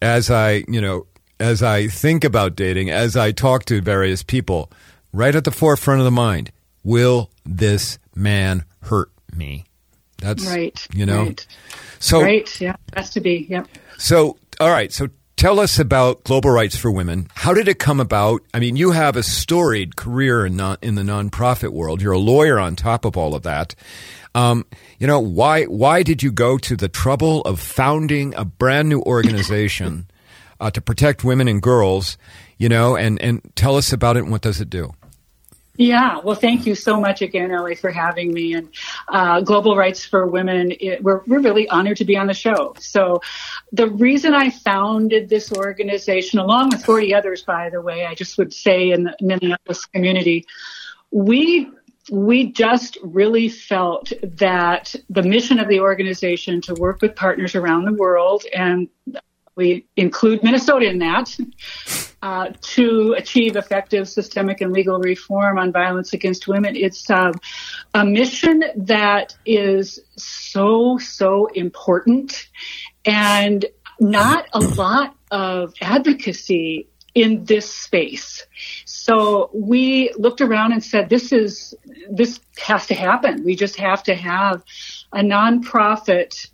as 0.00 0.30
I, 0.30 0.64
you 0.66 0.80
know, 0.80 1.06
as 1.38 1.62
I 1.62 1.86
think 1.88 2.24
about 2.24 2.56
dating, 2.56 2.88
as 2.88 3.18
I 3.18 3.32
talk 3.32 3.66
to 3.66 3.82
various 3.82 4.22
people, 4.22 4.72
right 5.12 5.34
at 5.34 5.44
the 5.44 5.50
forefront 5.50 6.00
of 6.00 6.06
the 6.06 6.10
mind, 6.10 6.52
will 6.84 7.30
this 7.44 7.98
man 8.14 8.64
hurt 8.84 9.10
me? 9.36 9.66
That's 10.22 10.46
right. 10.46 10.86
You 10.94 11.04
know, 11.04 11.24
right. 11.24 11.46
so 11.98 12.22
right, 12.22 12.60
yeah, 12.62 12.76
has 12.94 13.10
to 13.10 13.20
be, 13.20 13.46
yep. 13.50 13.68
So, 13.98 14.38
all 14.58 14.70
right, 14.70 14.90
so 14.90 15.08
Tell 15.40 15.58
us 15.58 15.78
about 15.78 16.22
Global 16.24 16.50
Rights 16.50 16.76
for 16.76 16.90
Women. 16.90 17.26
How 17.34 17.54
did 17.54 17.66
it 17.66 17.78
come 17.78 17.98
about? 17.98 18.42
I 18.52 18.60
mean, 18.60 18.76
you 18.76 18.90
have 18.90 19.16
a 19.16 19.22
storied 19.22 19.96
career 19.96 20.44
in, 20.44 20.54
non, 20.54 20.76
in 20.82 20.96
the 20.96 21.02
nonprofit 21.02 21.70
world. 21.70 22.02
You're 22.02 22.12
a 22.12 22.18
lawyer 22.18 22.58
on 22.58 22.76
top 22.76 23.06
of 23.06 23.16
all 23.16 23.34
of 23.34 23.42
that. 23.44 23.74
Um, 24.34 24.66
you 24.98 25.06
know, 25.06 25.18
why 25.18 25.64
why 25.64 26.02
did 26.02 26.22
you 26.22 26.30
go 26.30 26.58
to 26.58 26.76
the 26.76 26.90
trouble 26.90 27.40
of 27.40 27.58
founding 27.58 28.34
a 28.34 28.44
brand 28.44 28.90
new 28.90 29.00
organization 29.00 30.10
uh, 30.60 30.70
to 30.72 30.82
protect 30.82 31.24
women 31.24 31.48
and 31.48 31.62
girls? 31.62 32.18
You 32.58 32.68
know, 32.68 32.94
and 32.94 33.18
and 33.22 33.40
tell 33.54 33.76
us 33.76 33.94
about 33.94 34.18
it 34.18 34.24
and 34.24 34.30
what 34.30 34.42
does 34.42 34.60
it 34.60 34.68
do? 34.68 34.92
Yeah, 35.80 36.18
well, 36.22 36.34
thank 36.34 36.66
you 36.66 36.74
so 36.74 37.00
much 37.00 37.22
again, 37.22 37.50
Ellie, 37.50 37.74
for 37.74 37.90
having 37.90 38.34
me. 38.34 38.52
And 38.52 38.68
uh, 39.08 39.40
Global 39.40 39.78
Rights 39.78 40.04
for 40.04 40.26
Women, 40.26 40.74
it, 40.78 41.02
we're, 41.02 41.22
we're 41.26 41.40
really 41.40 41.70
honored 41.70 41.96
to 41.96 42.04
be 42.04 42.18
on 42.18 42.26
the 42.26 42.34
show. 42.34 42.74
So, 42.78 43.22
the 43.72 43.88
reason 43.88 44.34
I 44.34 44.50
founded 44.50 45.28
this 45.28 45.52
organization, 45.52 46.38
along 46.38 46.70
with 46.70 46.84
40 46.84 47.14
others, 47.14 47.42
by 47.42 47.70
the 47.70 47.80
way, 47.80 48.04
I 48.04 48.14
just 48.14 48.36
would 48.38 48.52
say 48.52 48.90
in 48.90 49.04
the 49.04 49.16
Minneapolis 49.20 49.84
community, 49.86 50.46
we 51.10 51.70
we 52.10 52.50
just 52.50 52.98
really 53.02 53.48
felt 53.48 54.12
that 54.22 54.94
the 55.08 55.22
mission 55.22 55.60
of 55.60 55.68
the 55.68 55.80
organization 55.80 56.60
to 56.62 56.74
work 56.74 57.02
with 57.02 57.14
partners 57.14 57.54
around 57.54 57.84
the 57.84 57.92
world 57.92 58.44
and 58.52 58.88
we 59.60 59.86
include 59.96 60.42
Minnesota 60.42 60.86
in 60.86 60.98
that, 61.00 61.36
uh, 62.22 62.48
to 62.62 63.14
achieve 63.16 63.56
effective 63.56 64.08
systemic 64.08 64.62
and 64.62 64.72
legal 64.72 64.98
reform 64.98 65.58
on 65.58 65.70
violence 65.70 66.14
against 66.14 66.48
women. 66.48 66.74
It's 66.76 67.10
uh, 67.10 67.32
a 67.94 68.04
mission 68.04 68.64
that 68.74 69.36
is 69.44 70.00
so, 70.16 70.96
so 70.98 71.46
important 71.48 72.48
and 73.04 73.66
not 74.00 74.48
a 74.54 74.60
lot 74.60 75.14
of 75.30 75.74
advocacy 75.82 76.88
in 77.14 77.44
this 77.44 77.70
space. 77.70 78.46
So 78.86 79.50
we 79.52 80.12
looked 80.16 80.40
around 80.40 80.72
and 80.72 80.82
said, 80.82 81.10
this 81.10 81.32
is, 81.32 81.74
this 82.10 82.40
has 82.58 82.86
to 82.86 82.94
happen. 82.94 83.44
We 83.44 83.56
just 83.56 83.76
have 83.76 84.02
to 84.04 84.14
have 84.14 84.62
a 85.12 85.20
nonprofit 85.20 86.48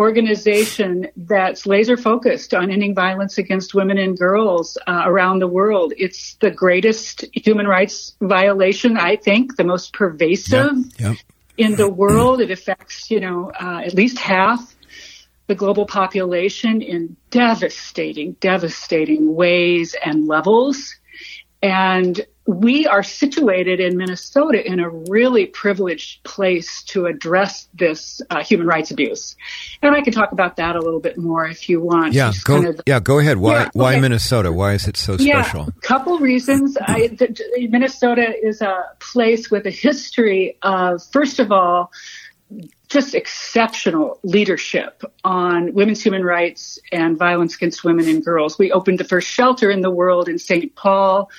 organization 0.00 1.06
that's 1.14 1.66
laser 1.66 1.98
focused 1.98 2.54
on 2.54 2.70
ending 2.70 2.94
violence 2.94 3.36
against 3.36 3.74
women 3.74 3.98
and 3.98 4.16
girls 4.16 4.78
uh, 4.86 5.02
around 5.04 5.40
the 5.40 5.46
world. 5.46 5.92
It's 5.98 6.36
the 6.40 6.50
greatest 6.50 7.26
human 7.34 7.68
rights 7.68 8.16
violation, 8.22 8.96
I 8.96 9.16
think, 9.16 9.56
the 9.56 9.64
most 9.64 9.92
pervasive 9.92 10.76
Yep, 10.98 10.98
yep. 10.98 11.16
in 11.58 11.76
the 11.76 11.88
world. 11.88 12.40
It 12.40 12.50
affects, 12.50 13.10
you 13.10 13.20
know, 13.20 13.52
uh, 13.60 13.82
at 13.84 13.92
least 13.92 14.18
half 14.18 14.74
the 15.48 15.54
global 15.54 15.84
population 15.84 16.80
in 16.80 17.16
devastating, 17.30 18.32
devastating 18.40 19.34
ways 19.34 19.94
and 20.02 20.26
levels. 20.26 20.96
And 21.62 22.18
we 22.46 22.86
are 22.86 23.02
situated 23.02 23.80
in 23.80 23.96
Minnesota 23.96 24.66
in 24.66 24.80
a 24.80 24.88
really 24.88 25.46
privileged 25.46 26.22
place 26.24 26.82
to 26.84 27.06
address 27.06 27.68
this 27.74 28.20
uh, 28.30 28.42
human 28.42 28.66
rights 28.66 28.90
abuse. 28.90 29.36
And 29.82 29.94
I 29.94 30.00
can 30.00 30.12
talk 30.12 30.32
about 30.32 30.56
that 30.56 30.74
a 30.74 30.80
little 30.80 31.00
bit 31.00 31.16
more 31.18 31.46
if 31.46 31.68
you 31.68 31.80
want. 31.80 32.12
Yeah, 32.14 32.30
Just 32.32 32.44
go. 32.44 32.54
kind 32.62 32.66
of- 32.66 32.80
yeah, 32.86 32.98
go 32.98 33.18
ahead. 33.18 33.36
Why? 33.36 33.52
Yeah, 33.64 33.70
Why. 33.74 34.00
Minnesota? 34.00 34.52
Why 34.52 34.72
is 34.72 34.88
it 34.88 34.96
so 34.96 35.16
special? 35.16 35.64
yeah, 35.66 35.70
couple 35.82 36.18
reasons. 36.18 36.76
I, 36.78 37.06
th- 37.18 37.40
Minnesota 37.70 38.34
is 38.42 38.62
a 38.62 38.84
place 38.98 39.50
with 39.50 39.66
a 39.66 39.70
history 39.70 40.56
of, 40.62 41.02
first 41.12 41.38
of 41.38 41.52
all, 41.52 41.92
just 42.88 43.14
exceptional 43.14 44.18
leadership 44.24 45.04
on 45.22 45.72
women's 45.72 46.02
human 46.02 46.24
rights 46.24 46.80
and 46.90 47.16
violence 47.16 47.54
against 47.54 47.84
women 47.84 48.08
and 48.08 48.24
girls. 48.24 48.58
We 48.58 48.72
opened 48.72 48.98
the 48.98 49.04
first 49.04 49.28
shelter 49.28 49.70
in 49.70 49.82
the 49.82 49.90
world 49.90 50.28
in 50.28 50.38
St. 50.38 50.74
Paul, 50.74 51.30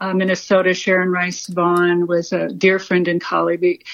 uh, 0.00 0.14
Minnesota. 0.14 0.74
Sharon 0.74 1.10
Rice 1.10 1.46
Vaughan 1.46 2.06
was 2.06 2.32
a 2.32 2.48
dear 2.48 2.78
friend 2.78 3.08
and 3.08 3.20
colleague. 3.20 3.60
Be- 3.60 3.84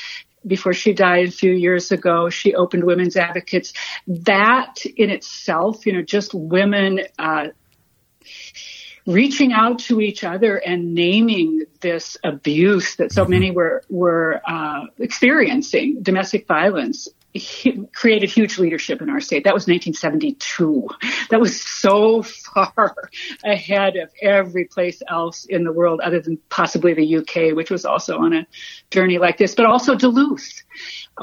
Before 0.47 0.73
she 0.73 0.93
died 0.93 1.29
a 1.29 1.33
few 1.33 1.53
years 1.53 1.91
ago, 1.91 2.31
she 2.31 2.55
opened 2.55 2.85
Women's 2.85 3.17
Advocates. 3.17 3.73
That 4.07 4.85
in 4.97 5.11
itself, 5.11 5.87
you 5.87 5.93
know, 5.93 6.03
just 6.03 6.33
women 6.35 7.01
uh, 7.19 7.49
reaching 9.07 9.53
out 9.53 9.79
to 9.79 10.01
each 10.01 10.25
other 10.25 10.57
and 10.57 10.95
naming 10.95 11.65
this 11.81 12.17
abuse 12.25 12.97
that 12.97 13.13
so 13.13 13.25
many 13.25 13.51
were 13.51 13.83
were 13.89 14.41
uh, 14.47 14.87
experiencing, 14.99 16.03
domestic 16.03 16.47
violence, 16.47 17.09
created 17.95 18.31
huge 18.31 18.59
leadership 18.59 19.03
in 19.03 19.11
our 19.11 19.21
state. 19.21 19.45
That 19.45 19.55
was 19.55 19.67
1972. 19.67 20.89
That 21.31 21.41
was 21.41 21.61
so 21.61 22.23
far 22.23 22.95
ahead 23.45 23.97
of 23.97 24.11
every 24.21 24.65
place 24.65 25.03
else 25.09 25.45
in 25.45 25.65
the 25.65 25.73
world, 25.73 26.01
other 26.01 26.21
than 26.21 26.39
possibly 26.49 26.95
the 26.95 27.17
UK, 27.17 27.57
which 27.57 27.71
was 27.71 27.85
also 27.85 28.19
on 28.19 28.33
a 28.33 28.47
journey 28.91 29.19
like 29.19 29.39
this, 29.39 29.55
but 29.55 29.67
also 29.67 29.95
Duluth. 29.95 30.63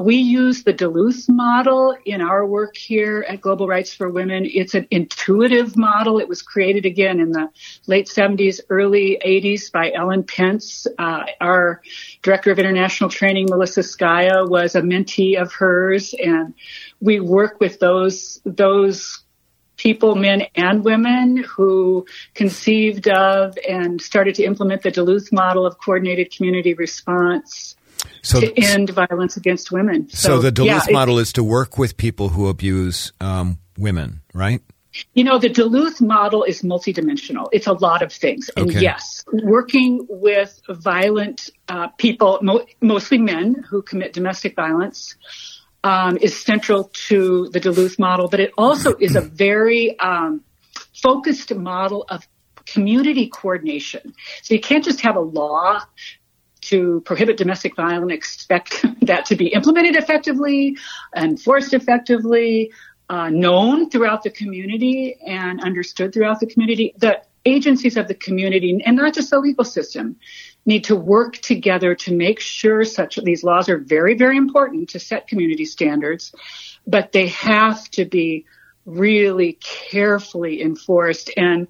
We 0.02 0.16
use 0.16 0.64
the 0.64 0.74
Duluth 0.74 1.30
model 1.30 1.96
in 2.06 2.20
our 2.22 2.46
work 2.46 2.76
here 2.76 3.24
at 3.28 3.42
Global 3.42 3.68
Rights 3.68 3.94
for 3.94 4.10
Women. 4.10 4.50
It's 4.52 4.74
an 4.74 4.88
intuitive 4.90 5.78
model. 5.78 6.20
It 6.20 6.28
was 6.28 6.42
created 6.42 6.88
again 6.88 7.20
in 7.20 7.32
the 7.32 7.50
late 7.86 8.08
70s, 8.08 8.60
early 8.70 9.22
80s 9.24 9.72
by 9.72 9.92
Ellen 9.92 10.24
Pence. 10.24 10.88
Uh, 10.98 11.26
our 11.40 11.82
director 12.24 12.52
of 12.52 12.58
international 12.58 13.10
training, 13.12 13.48
Melissa 13.50 13.82
Scaia, 13.82 14.50
was 14.50 14.74
a 14.74 14.82
mentee 14.82 15.40
of 15.40 15.54
hers, 15.54 16.03
and 16.14 16.54
we 17.00 17.20
work 17.20 17.60
with 17.62 17.80
those 17.80 18.42
those 18.44 19.24
people, 19.78 20.16
men 20.16 20.44
and 20.56 20.84
women, 20.84 21.38
who 21.38 22.06
conceived 22.34 23.08
of 23.08 23.58
and 23.68 24.02
started 24.02 24.36
to 24.36 24.44
implement 24.44 24.82
the 24.84 24.92
Duluth 24.92 25.32
model 25.32 25.66
of 25.66 25.78
coordinated 25.78 26.32
community 26.36 26.74
response 26.74 27.76
So, 28.22 28.40
to 28.42 28.54
end 28.62 28.90
violence 28.92 29.36
against 29.38 29.72
women. 29.72 30.10
so 30.10 30.40
the 30.40 30.52
Duluth 30.52 30.88
yeah, 30.88 30.94
model 30.94 31.20
is 31.20 31.34
to 31.34 31.44
work 31.44 31.78
with 31.78 31.98
people 31.98 32.30
who 32.30 32.48
abuse 32.48 33.12
um, 33.20 33.58
women, 33.78 34.22
right? 34.34 34.62
You 35.16 35.24
know, 35.24 35.40
the 35.40 35.50
Duluth 35.50 36.02
model 36.02 36.44
is 36.44 36.62
multidimensional. 36.62 37.50
It's 37.52 37.66
a 37.68 37.74
lot 37.74 38.04
of 38.04 38.12
things. 38.14 38.50
And 38.56 38.70
Okay. 38.70 38.82
yes, 38.82 39.26
working 39.32 40.06
with 40.08 40.62
violent 40.70 41.50
uh, 41.68 41.88
people, 41.98 42.38
mo- 42.44 42.66
mostly 42.80 43.18
men 43.18 43.56
who 43.68 43.82
commit 43.82 44.14
domestic 44.14 44.56
violence, 44.56 45.16
um, 45.84 46.18
is 46.18 46.40
central 46.40 46.86
to 47.08 47.50
the 47.50 47.60
Duluth 47.60 48.00
model, 48.00 48.28
but 48.28 48.40
it 48.40 48.52
also 48.58 48.94
is 49.00 49.16
a 49.16 49.22
very 49.46 49.98
um, 50.00 50.44
focused 51.02 51.54
model 51.54 52.06
of 52.10 52.28
community 52.66 53.28
coordination. 53.28 54.14
So 54.42 54.54
you 54.54 54.60
can't 54.60 54.84
just 54.84 55.02
have 55.02 55.16
a 55.16 55.22
law 55.22 55.82
to 56.62 57.02
prohibit 57.02 57.38
domestic 57.38 57.76
violence 57.76 58.02
and 58.02 58.12
expect 58.12 58.86
that 59.02 59.26
to 59.26 59.36
be 59.36 59.48
implemented 59.48 59.96
effectively, 59.96 60.78
enforced 61.16 61.74
effectively, 61.74 62.72
uh, 63.10 63.30
known 63.30 63.90
throughout 63.90 64.24
the 64.24 64.30
community 64.30 65.18
and 65.28 65.62
understood 65.62 66.14
throughout 66.14 66.40
the 66.40 66.48
community. 66.48 66.94
The 66.98 67.22
agencies 67.46 67.98
of 67.98 68.08
the 68.08 68.14
community, 68.14 68.82
and 68.86 68.96
not 68.96 69.14
just 69.14 69.30
the 69.30 69.40
legal 69.40 69.66
system, 69.66 70.16
need 70.66 70.86
to 70.86 70.96
work 70.96 71.38
together 71.38 71.96
to 71.96 72.14
make 72.14 72.40
sure 72.40 72.84
such 72.86 73.18
these 73.18 73.44
laws 73.44 73.70
are 73.70 73.78
very, 73.78 74.16
very 74.16 74.38
important 74.38 74.90
to 74.90 75.00
set 75.00 75.28
community 75.28 75.66
standards, 75.66 76.34
but 76.88 77.12
they 77.12 77.28
have 77.28 77.90
to 77.92 78.06
be 78.06 78.46
really 78.86 79.54
carefully 79.62 80.62
enforced 80.62 81.32
and 81.38 81.68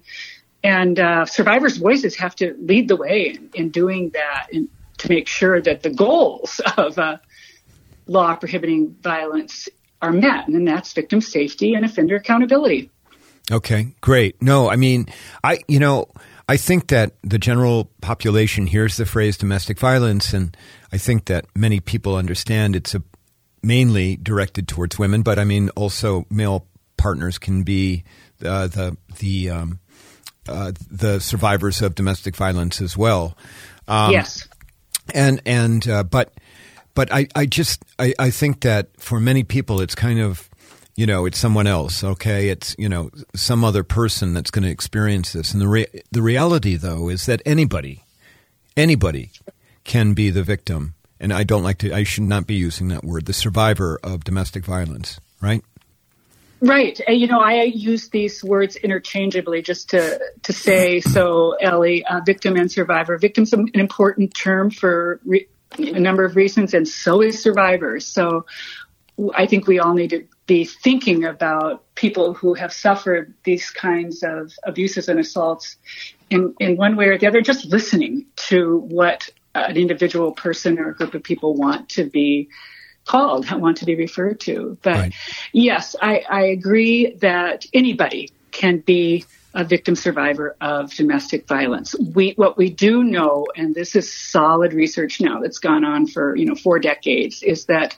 and 0.62 0.98
uh, 0.98 1.26
survivors' 1.26 1.76
voices 1.76 2.16
have 2.16 2.34
to 2.36 2.54
lead 2.58 2.88
the 2.88 2.96
way 2.96 3.34
in, 3.34 3.50
in 3.52 3.68
doing 3.68 4.08
that 4.14 4.46
and 4.50 4.70
to 4.96 5.10
make 5.10 5.28
sure 5.28 5.60
that 5.60 5.82
the 5.82 5.90
goals 5.90 6.58
of 6.78 6.98
uh, 6.98 7.18
law 8.06 8.34
prohibiting 8.34 8.96
violence 9.02 9.68
are 10.00 10.12
met, 10.12 10.48
and 10.48 10.66
that's 10.66 10.92
victim 10.94 11.20
safety 11.20 11.74
and 11.74 11.84
offender 11.84 12.16
accountability. 12.16 12.90
Okay, 13.52 13.94
great. 14.00 14.40
No, 14.40 14.70
I 14.70 14.76
mean, 14.76 15.06
I 15.42 15.60
you 15.68 15.78
know, 15.78 16.06
I 16.48 16.56
think 16.56 16.88
that 16.88 17.12
the 17.22 17.38
general 17.38 17.90
population 18.00 18.66
hears 18.66 18.96
the 18.96 19.06
phrase 19.06 19.36
domestic 19.36 19.78
violence, 19.78 20.34
and 20.34 20.56
I 20.92 20.98
think 20.98 21.26
that 21.26 21.46
many 21.54 21.80
people 21.80 22.16
understand 22.16 22.76
it's 22.76 22.94
a 22.94 23.02
mainly 23.62 24.16
directed 24.16 24.68
towards 24.68 24.98
women, 24.98 25.22
but 25.22 25.38
I 25.38 25.44
mean, 25.44 25.70
also 25.70 26.26
male 26.30 26.66
partners 26.96 27.38
can 27.38 27.62
be 27.62 28.04
uh, 28.44 28.66
the 28.66 28.96
the 29.18 29.50
um, 29.50 29.78
uh, 30.48 30.72
the 30.90 31.20
survivors 31.20 31.80
of 31.82 31.94
domestic 31.94 32.36
violence 32.36 32.80
as 32.80 32.96
well. 32.96 33.36
Um, 33.88 34.12
yes. 34.12 34.46
and 35.14 35.40
and 35.46 35.86
uh, 35.88 36.02
but 36.02 36.34
but 36.94 37.12
I, 37.12 37.26
I 37.34 37.46
just 37.46 37.82
I, 37.98 38.14
I 38.18 38.30
think 38.30 38.60
that 38.60 38.88
for 38.98 39.20
many 39.20 39.44
people 39.44 39.80
it's 39.80 39.94
kind 39.94 40.20
of 40.20 40.48
you 40.96 41.06
know 41.06 41.26
it's 41.26 41.38
someone 41.38 41.66
else 41.66 42.04
okay 42.04 42.48
it's 42.48 42.74
you 42.78 42.88
know 42.88 43.10
some 43.34 43.64
other 43.64 43.82
person 43.82 44.32
that's 44.34 44.50
going 44.50 44.62
to 44.62 44.70
experience 44.70 45.32
this 45.32 45.52
and 45.52 45.60
the 45.60 45.68
re- 45.68 46.02
the 46.10 46.22
reality 46.22 46.76
though 46.76 47.08
is 47.08 47.26
that 47.26 47.42
anybody 47.44 48.04
anybody 48.76 49.30
can 49.84 50.14
be 50.14 50.30
the 50.30 50.42
victim 50.42 50.94
and 51.20 51.32
I 51.32 51.44
don't 51.44 51.62
like 51.62 51.78
to 51.78 51.92
I 51.92 52.04
should 52.04 52.24
not 52.24 52.46
be 52.46 52.54
using 52.54 52.88
that 52.88 53.04
word 53.04 53.26
the 53.26 53.32
survivor 53.32 53.98
of 54.02 54.24
domestic 54.24 54.64
violence 54.64 55.20
right 55.40 55.62
Right. 56.60 56.98
And, 57.06 57.20
you 57.20 57.26
know, 57.26 57.40
I 57.40 57.64
use 57.64 58.08
these 58.08 58.42
words 58.42 58.76
interchangeably 58.76 59.60
just 59.60 59.90
to, 59.90 60.18
to 60.44 60.52
say 60.54 61.00
so, 61.00 61.52
Ellie, 61.60 62.06
uh, 62.06 62.20
victim 62.24 62.56
and 62.56 62.72
survivor. 62.72 63.18
Victim's 63.18 63.52
an 63.52 63.68
important 63.74 64.32
term 64.34 64.70
for 64.70 65.20
re- 65.26 65.46
a 65.76 66.00
number 66.00 66.24
of 66.24 66.36
reasons, 66.36 66.72
and 66.72 66.88
so 66.88 67.20
is 67.20 67.42
survivor. 67.42 68.00
So 68.00 68.46
I 69.34 69.46
think 69.46 69.66
we 69.66 69.78
all 69.78 69.92
need 69.92 70.10
to 70.10 70.26
be 70.46 70.64
thinking 70.64 71.24
about 71.24 71.84
people 71.94 72.34
who 72.34 72.54
have 72.54 72.72
suffered 72.72 73.34
these 73.44 73.70
kinds 73.70 74.22
of 74.22 74.52
abuses 74.64 75.08
and 75.08 75.18
assaults 75.18 75.76
in, 76.30 76.54
in 76.60 76.76
one 76.76 76.96
way 76.96 77.06
or 77.06 77.18
the 77.18 77.26
other, 77.26 77.40
just 77.40 77.64
listening 77.66 78.26
to 78.36 78.78
what 78.78 79.28
an 79.54 79.76
individual 79.76 80.32
person 80.32 80.78
or 80.78 80.90
a 80.90 80.94
group 80.94 81.14
of 81.14 81.22
people 81.22 81.54
want 81.54 81.88
to 81.88 82.04
be 82.04 82.48
called, 83.06 83.50
want 83.50 83.78
to 83.78 83.86
be 83.86 83.94
referred 83.94 84.40
to. 84.40 84.76
But 84.82 84.98
Right. 84.98 85.14
yes, 85.52 85.96
I, 86.00 86.24
I 86.28 86.42
agree 86.46 87.14
that 87.20 87.64
anybody 87.72 88.30
can 88.50 88.78
be 88.78 89.24
a 89.54 89.64
victim 89.64 89.94
survivor 89.94 90.56
of 90.60 90.92
domestic 90.94 91.46
violence. 91.46 91.94
We, 92.14 92.32
what 92.36 92.58
we 92.58 92.70
do 92.70 93.04
know, 93.04 93.46
and 93.56 93.74
this 93.74 93.94
is 93.94 94.12
solid 94.12 94.72
research 94.72 95.20
now 95.20 95.40
that's 95.40 95.58
gone 95.58 95.84
on 95.84 96.06
for, 96.08 96.34
you 96.34 96.44
know, 96.44 96.56
four 96.56 96.80
decades, 96.80 97.42
is 97.42 97.66
that 97.66 97.96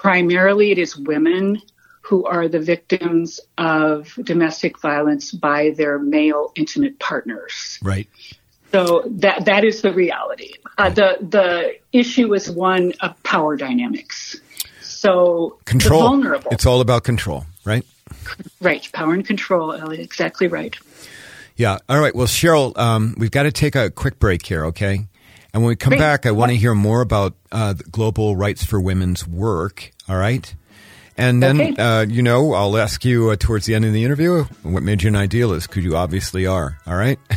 primarily 0.00 0.70
it 0.70 0.78
is 0.78 0.96
women 0.96 1.60
who 2.00 2.24
are 2.24 2.48
the 2.48 2.58
victims 2.58 3.38
of 3.58 4.14
domestic 4.24 4.80
violence 4.80 5.30
by 5.30 5.70
their 5.76 5.98
male 5.98 6.52
intimate 6.56 6.98
partners. 6.98 7.78
right 7.82 8.08
So 8.72 9.04
that 9.22 9.44
that 9.44 9.64
is 9.64 9.82
the 9.82 9.92
reality. 9.92 10.52
Uh, 10.78 10.88
the 10.88 11.18
the 11.20 11.74
issue 11.92 12.32
is 12.34 12.50
one 12.50 12.94
of 13.00 13.20
power 13.22 13.56
dynamics. 13.56 14.36
So 14.80 15.58
control 15.66 16.02
vulnerable, 16.02 16.50
it's 16.50 16.66
all 16.66 16.80
about 16.80 17.04
control 17.04 17.44
right 17.64 17.84
right? 18.60 18.88
Power 18.92 19.14
and 19.14 19.26
control, 19.26 19.72
Elliot. 19.72 20.00
Exactly 20.00 20.48
right. 20.48 20.76
Yeah. 21.56 21.78
All 21.88 22.00
right. 22.00 22.14
Well, 22.14 22.26
Cheryl, 22.26 22.76
um, 22.78 23.14
we've 23.18 23.30
got 23.30 23.42
to 23.44 23.52
take 23.52 23.74
a 23.74 23.90
quick 23.90 24.18
break 24.18 24.46
here, 24.46 24.64
okay? 24.66 25.06
And 25.52 25.62
when 25.62 25.68
we 25.70 25.76
come 25.76 25.90
Great. 25.90 26.00
back, 26.00 26.26
I 26.26 26.30
want 26.30 26.50
to 26.50 26.56
hear 26.56 26.74
more 26.74 27.00
about 27.00 27.34
uh, 27.50 27.74
Global 27.90 28.36
Rights 28.36 28.64
for 28.64 28.80
Women's 28.80 29.26
work. 29.26 29.90
All 30.08 30.16
right. 30.16 30.54
And 31.20 31.42
then, 31.42 31.60
Okay. 31.60 31.76
uh, 31.82 32.00
you 32.06 32.22
know, 32.22 32.54
I'll 32.54 32.76
ask 32.78 33.04
you 33.04 33.30
uh, 33.30 33.36
towards 33.38 33.66
the 33.66 33.74
end 33.74 33.84
of 33.84 33.92
the 33.92 34.04
interview 34.04 34.44
what 34.62 34.82
made 34.82 35.02
you 35.02 35.08
an 35.08 35.16
idealist, 35.16 35.68
because 35.68 35.84
you 35.84 35.96
obviously 35.96 36.46
are. 36.46 36.78
All 36.86 36.96
right. 36.96 37.18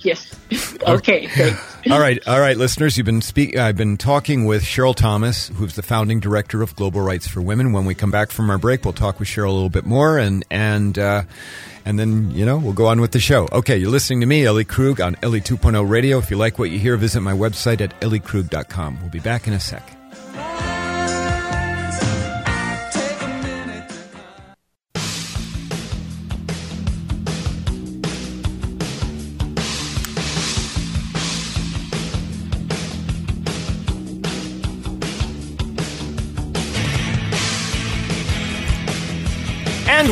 Yes. 0.00 0.34
Okay. 0.86 1.28
All 1.90 1.98
right, 1.98 2.18
all 2.26 2.38
right, 2.40 2.56
listeners. 2.56 2.96
You've 2.96 3.04
been 3.06 3.20
speak. 3.22 3.56
I've 3.56 3.76
been 3.76 3.96
talking 3.98 4.44
with 4.46 4.62
Cheryl 4.62 4.94
Thomas, 4.94 5.48
who's 5.48 5.74
the 5.76 5.82
founding 5.82 6.18
director 6.20 6.62
of 6.62 6.74
Global 6.76 7.00
Rights 7.02 7.26
for 7.26 7.40
Women. 7.42 7.72
When 7.72 7.84
we 7.86 7.94
come 7.94 8.10
back 8.10 8.30
from 8.30 8.48
our 8.50 8.56
break, 8.58 8.84
we'll 8.84 8.92
talk 8.94 9.18
with 9.18 9.28
Cheryl 9.28 9.48
a 9.48 9.52
little 9.52 9.68
bit 9.70 9.84
more, 9.86 10.16
and 10.18 10.44
and 10.50 10.98
uh, 10.98 11.22
and 11.86 11.98
then 11.98 12.30
you 12.30 12.44
know 12.46 12.56
we'll 12.58 12.72
go 12.74 12.86
on 12.86 13.00
with 13.02 13.12
the 13.12 13.20
show. 13.20 13.48
Okay, 13.52 13.76
you're 13.78 13.90
listening 13.90 14.20
to 14.20 14.26
me, 14.26 14.44
Ellie 14.46 14.64
Krug, 14.64 15.00
on 15.00 15.16
Ellie 15.22 15.40
2.0 15.42 15.88
Radio. 15.88 16.18
If 16.18 16.30
you 16.30 16.36
like 16.38 16.58
what 16.58 16.70
you 16.70 16.78
hear, 16.78 16.96
visit 16.96 17.20
my 17.20 17.32
website 17.34 17.80
at 17.82 17.98
elliekrug.com. 18.00 19.00
We'll 19.00 19.10
be 19.10 19.20
back 19.20 19.46
in 19.46 19.52
a 19.54 19.60
sec. 19.60 19.86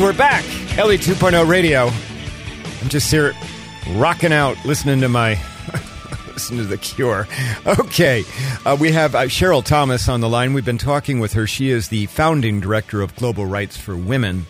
We're 0.02 0.12
back. 0.12 0.44
Ellie 0.76 0.98
2.0 0.98 1.48
Radio. 1.48 1.88
I'm 2.82 2.88
just 2.88 3.08
here 3.08 3.34
rocking 3.92 4.32
out, 4.32 4.56
listening 4.64 5.00
to 5.00 5.08
my. 5.08 5.40
listening 6.26 6.58
to 6.58 6.66
The 6.66 6.76
Cure. 6.76 7.28
Okay. 7.64 8.24
Uh, 8.66 8.76
we 8.80 8.90
have 8.90 9.14
uh, 9.14 9.22
Cheryl 9.22 9.64
Thomas 9.64 10.08
on 10.08 10.20
the 10.20 10.28
line. 10.28 10.54
We've 10.54 10.64
been 10.64 10.76
talking 10.76 11.20
with 11.20 11.34
her. 11.34 11.46
She 11.46 11.70
is 11.70 11.86
the 11.86 12.06
founding 12.06 12.58
director 12.58 13.00
of 13.00 13.14
Global 13.14 13.46
Rights 13.46 13.76
for 13.76 13.96
Women. 13.96 14.46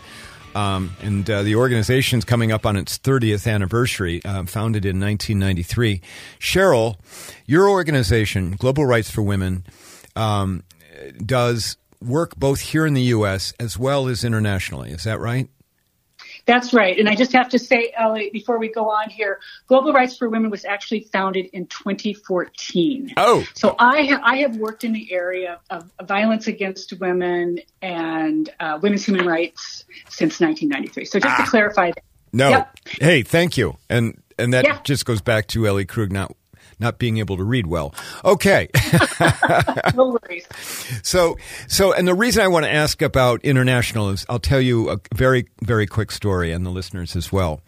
Um, 0.55 0.97
and 1.03 1.29
uh, 1.29 1.43
the 1.43 1.57
organization's 1.57 2.25
coming 2.25 2.51
up 2.51 2.65
on 2.65 2.77
its 2.77 2.99
30th 2.99 3.47
anniversary, 3.47 4.25
uh, 4.25 4.45
founded 4.45 4.87
in 4.87 4.99
1993. 5.01 6.01
Cheryl, 6.41 6.97
your 7.45 7.69
organization, 7.69 8.53
Global 8.53 8.87
Rights 8.87 9.11
for 9.11 9.21
Women, 9.21 9.65
um, 10.17 10.63
does 11.25 11.77
work 12.05 12.37
both 12.37 12.61
here 12.61 12.87
in 12.87 12.95
the 12.95 13.03
U.S. 13.03 13.53
as 13.61 13.79
well 13.79 14.09
as 14.09 14.25
internationally. 14.25 14.91
Is 14.91 15.05
that 15.05 15.19
right? 15.21 15.49
That's 16.45 16.75
right. 16.75 16.99
And 16.99 17.09
I 17.09 17.15
just 17.15 17.33
have 17.33 17.49
to 17.51 17.59
say, 17.59 17.93
Ellie, 17.97 18.31
before 18.33 18.59
we 18.59 18.69
go 18.69 18.91
on 18.91 19.11
here, 19.11 19.39
Global 19.69 19.93
Rights 19.93 20.17
for 20.17 20.29
Women 20.29 20.51
was 20.51 20.65
actually 20.65 21.01
founded 21.13 21.47
in 21.53 21.67
2014. 21.67 23.15
Oh, 23.17 23.45
So 23.55 23.77
I, 23.79 24.03
ha- 24.05 24.21
I 24.25 24.37
have 24.39 24.57
worked 24.57 24.83
in 24.83 24.93
the 24.93 25.13
area 25.13 25.61
of 25.71 25.91
violence 26.03 26.49
against 26.49 26.93
women 26.99 27.61
and 27.81 28.51
uh, 28.59 28.79
women's 28.83 29.05
human 29.05 29.27
rights 29.27 29.85
since 30.09 30.41
1993. 30.41 31.05
So 31.05 31.21
just 31.21 31.37
to 31.45 31.47
clarify 31.49 31.93
that. 31.93 32.03
no. 32.33 32.51
Yep. 32.51 32.77
Hey, 33.01 33.23
thank 33.23 33.57
you. 33.57 33.77
And 33.89 34.21
and 34.39 34.53
that 34.55 34.65
Yeah. 34.65 34.81
just 34.83 35.05
goes 35.05 35.21
back 35.21 35.47
to 35.49 35.67
Ellie 35.67 35.85
Krug 35.85 36.11
not 36.11 36.35
not 36.83 36.99
being 36.99 37.17
able 37.19 37.37
to 37.39 37.45
read 37.45 37.67
well. 37.67 37.95
Okay. 38.25 38.69
No 39.95 40.19
worries. 40.23 40.47
So, 41.03 41.37
so, 41.69 41.93
and 41.93 42.07
the 42.09 42.15
reason 42.15 42.43
I 42.43 42.49
want 42.49 42.65
to 42.65 42.71
ask 42.73 43.03
about 43.03 43.45
international 43.45 44.11
is 44.11 44.25
I'll 44.29 44.39
tell 44.39 44.61
you 44.61 44.91
a 44.91 44.99
very, 45.15 45.47
very 45.63 45.87
quick 45.87 46.11
story 46.11 46.51
and 46.53 46.65
the 46.65 46.71
listeners 46.71 47.15
as 47.17 47.31
well. 47.31 47.61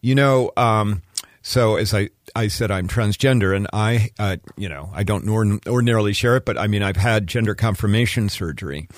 You 0.00 0.14
know, 0.14 0.52
um, 0.56 1.02
so 1.42 1.76
as 1.76 1.92
I, 1.94 2.10
I 2.34 2.48
said, 2.48 2.70
I'm 2.70 2.88
transgender 2.88 3.54
and 3.54 3.66
I, 3.72 4.10
uh, 4.18 4.36
you 4.56 4.68
know, 4.68 4.90
I 4.94 5.02
don't 5.02 5.24
nor- 5.26 5.58
ordinarily 5.66 6.12
share 6.12 6.36
it, 6.36 6.44
but 6.44 6.58
I 6.58 6.66
mean, 6.66 6.82
I've 6.82 6.96
had 6.96 7.26
gender 7.26 7.54
confirmation 7.54 8.28
surgery. 8.28 8.88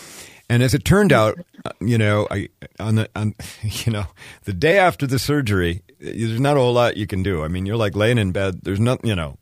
And 0.52 0.62
as 0.62 0.74
it 0.74 0.84
turned 0.84 1.12
out, 1.12 1.38
uh, 1.64 1.70
you 1.80 1.96
know, 1.96 2.26
I, 2.30 2.48
on 2.78 2.96
the, 2.96 3.08
on, 3.16 3.34
you 3.62 3.90
know, 3.92 4.04
the 4.44 4.52
day 4.52 4.76
after 4.78 5.06
the 5.06 5.18
surgery, 5.18 5.82
there's 5.98 6.38
not 6.40 6.56
a 6.58 6.60
whole 6.60 6.74
lot 6.74 6.98
you 6.98 7.06
can 7.06 7.22
do. 7.22 7.42
I 7.42 7.48
mean, 7.48 7.64
you're 7.64 7.76
like 7.78 7.96
laying 7.96 8.18
in 8.18 8.32
bed. 8.32 8.60
There's 8.62 8.80
nothing, 8.80 9.08
you 9.08 9.16
know. 9.16 9.38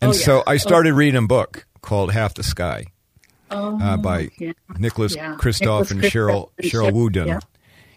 And 0.00 0.12
Oh, 0.12 0.14
yeah. 0.14 0.24
so 0.24 0.42
I 0.46 0.56
started 0.56 0.94
reading 0.94 1.22
a 1.22 1.26
book 1.26 1.66
called 1.82 2.12
Half 2.12 2.34
the 2.34 2.42
Sky 2.42 2.86
Oh, 3.50 3.78
uh, 3.78 3.98
by 3.98 4.30
yeah. 4.38 4.52
Nicholas 4.78 5.14
Yeah. 5.14 5.34
Kristof 5.36 5.90
and 5.90 6.00
Kristof 6.00 6.10
Cheryl 6.10 6.48
and 6.58 6.66
Cheryl 6.70 6.90
Cheryl- 6.92 7.10
WuDunn. 7.10 7.26
yeah. 7.26 7.40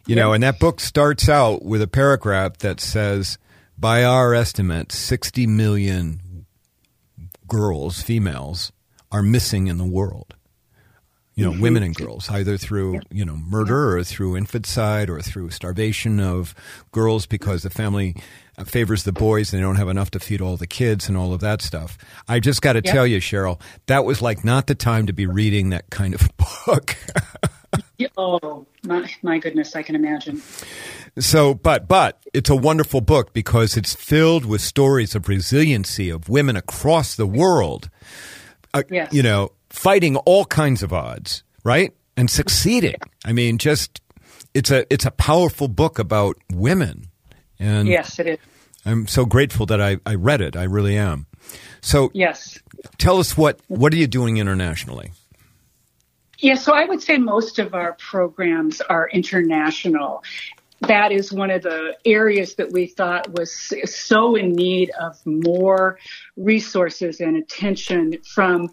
You 0.06 0.16
know, 0.18 0.34
and 0.34 0.44
that 0.44 0.60
book 0.60 0.82
starts 0.82 1.30
out 1.30 1.64
with 1.64 1.82
a 1.82 1.88
paragraph 1.88 2.58
that 2.60 2.80
says, 2.82 3.38
"By 3.78 4.04
our 4.04 4.36
estimate, 4.36 4.92
sixty 4.92 5.48
million 5.48 6.46
girls, 7.48 8.02
females, 8.02 8.72
are 9.12 9.24
missing 9.24 9.66
in 9.68 9.78
the 9.78 9.86
world." 9.86 10.35
You 11.36 11.52
know, 11.52 11.60
women 11.62 11.84
and 11.84 11.94
girls, 11.94 12.30
either 12.30 12.58
through 12.58 13.02
you 13.12 13.26
know 13.26 13.36
murder 13.36 13.98
or 13.98 14.04
through 14.06 14.36
infanticide 14.36 15.10
or 15.10 15.20
through 15.22 15.50
starvation 15.50 16.22
of 16.22 16.56
girls 16.94 17.26
because 17.26 17.64
the 17.64 17.70
family 17.70 18.16
favors 18.64 19.04
the 19.04 19.12
boys 19.12 19.52
and 19.52 19.60
they 19.60 19.66
don't 19.66 19.76
have 19.76 19.90
enough 19.90 20.12
to 20.12 20.20
feed 20.20 20.40
all 20.40 20.56
the 20.56 20.68
kids 20.68 21.10
and 21.10 21.18
all 21.18 21.34
of 21.34 21.42
that 21.42 21.62
stuff. 21.62 21.98
I 22.28 22.40
just 22.40 22.62
got 22.62 22.74
to 22.74 22.82
tell 22.82 23.06
you, 23.06 23.20
Cheryl, 23.20 23.60
that 23.88 24.06
was 24.06 24.22
like 24.22 24.46
not 24.46 24.68
the 24.68 24.76
time 24.76 25.08
to 25.08 25.14
be 25.14 25.26
reading 25.28 25.72
that 25.72 25.90
kind 25.90 26.14
of 26.14 26.30
book. 26.66 26.96
Oh, 28.18 28.66
my, 28.84 29.10
my 29.22 29.40
goodness, 29.40 29.76
I 29.76 29.84
can 29.84 29.96
imagine. 29.96 30.42
So, 31.20 31.54
but 31.54 31.88
but 31.88 32.22
it's 32.34 32.50
a 32.50 32.56
wonderful 32.56 33.02
book 33.02 33.34
because 33.34 33.76
it's 33.78 33.94
filled 33.94 34.46
with 34.46 34.62
stories 34.62 35.16
of 35.16 35.28
resiliency 35.28 36.10
of 36.10 36.30
women 36.30 36.56
across 36.56 37.16
the 37.16 37.28
world. 37.28 37.90
Uh, 38.74 38.84
Yes. 38.90 39.14
You 39.14 39.24
know, 39.24 39.52
fighting 39.76 40.16
all 40.18 40.46
kinds 40.46 40.82
of 40.82 40.94
odds, 40.94 41.44
right, 41.64 41.94
and 42.18 42.30
succeeding. 42.32 42.96
I 43.26 43.34
mean, 43.34 43.58
just 43.58 44.02
it's 44.54 44.72
a 44.72 44.92
it's 44.92 45.06
a 45.06 45.12
powerful 45.12 45.68
book 45.68 46.00
about 46.00 46.38
women, 46.52 47.08
and 47.60 47.88
Yes, 47.88 48.18
it 48.20 48.28
is. 48.28 48.40
I'm 48.86 49.08
so 49.08 49.26
grateful 49.26 49.66
that 49.68 49.82
I, 49.82 49.98
I 50.06 50.14
read 50.16 50.42
it. 50.42 50.56
I 50.56 50.64
really 50.64 50.96
am. 50.98 51.26
So, 51.82 52.12
Yes. 52.14 52.60
tell 52.98 53.18
us 53.20 53.36
what 53.38 53.60
what 53.68 53.94
are 53.94 53.98
you 53.98 54.08
doing 54.08 54.38
internationally? 54.38 55.12
Yeah, 56.40 56.56
so 56.56 56.74
I 56.74 56.86
would 56.86 57.02
say 57.02 57.18
most 57.18 57.60
of 57.60 57.74
our 57.74 57.94
programs 57.94 58.82
are 58.82 59.10
international. 59.10 60.24
That 60.82 61.12
is 61.12 61.32
one 61.32 61.50
of 61.50 61.64
the 61.64 61.96
areas 62.06 62.56
that 62.56 62.72
we 62.72 62.88
thought 62.88 63.32
was 63.34 63.74
so 63.86 64.36
in 64.36 64.52
need 64.52 64.92
of 65.00 65.18
more 65.26 65.98
resources 66.36 67.22
and 67.22 67.38
attention 67.38 68.18
from 68.24 68.70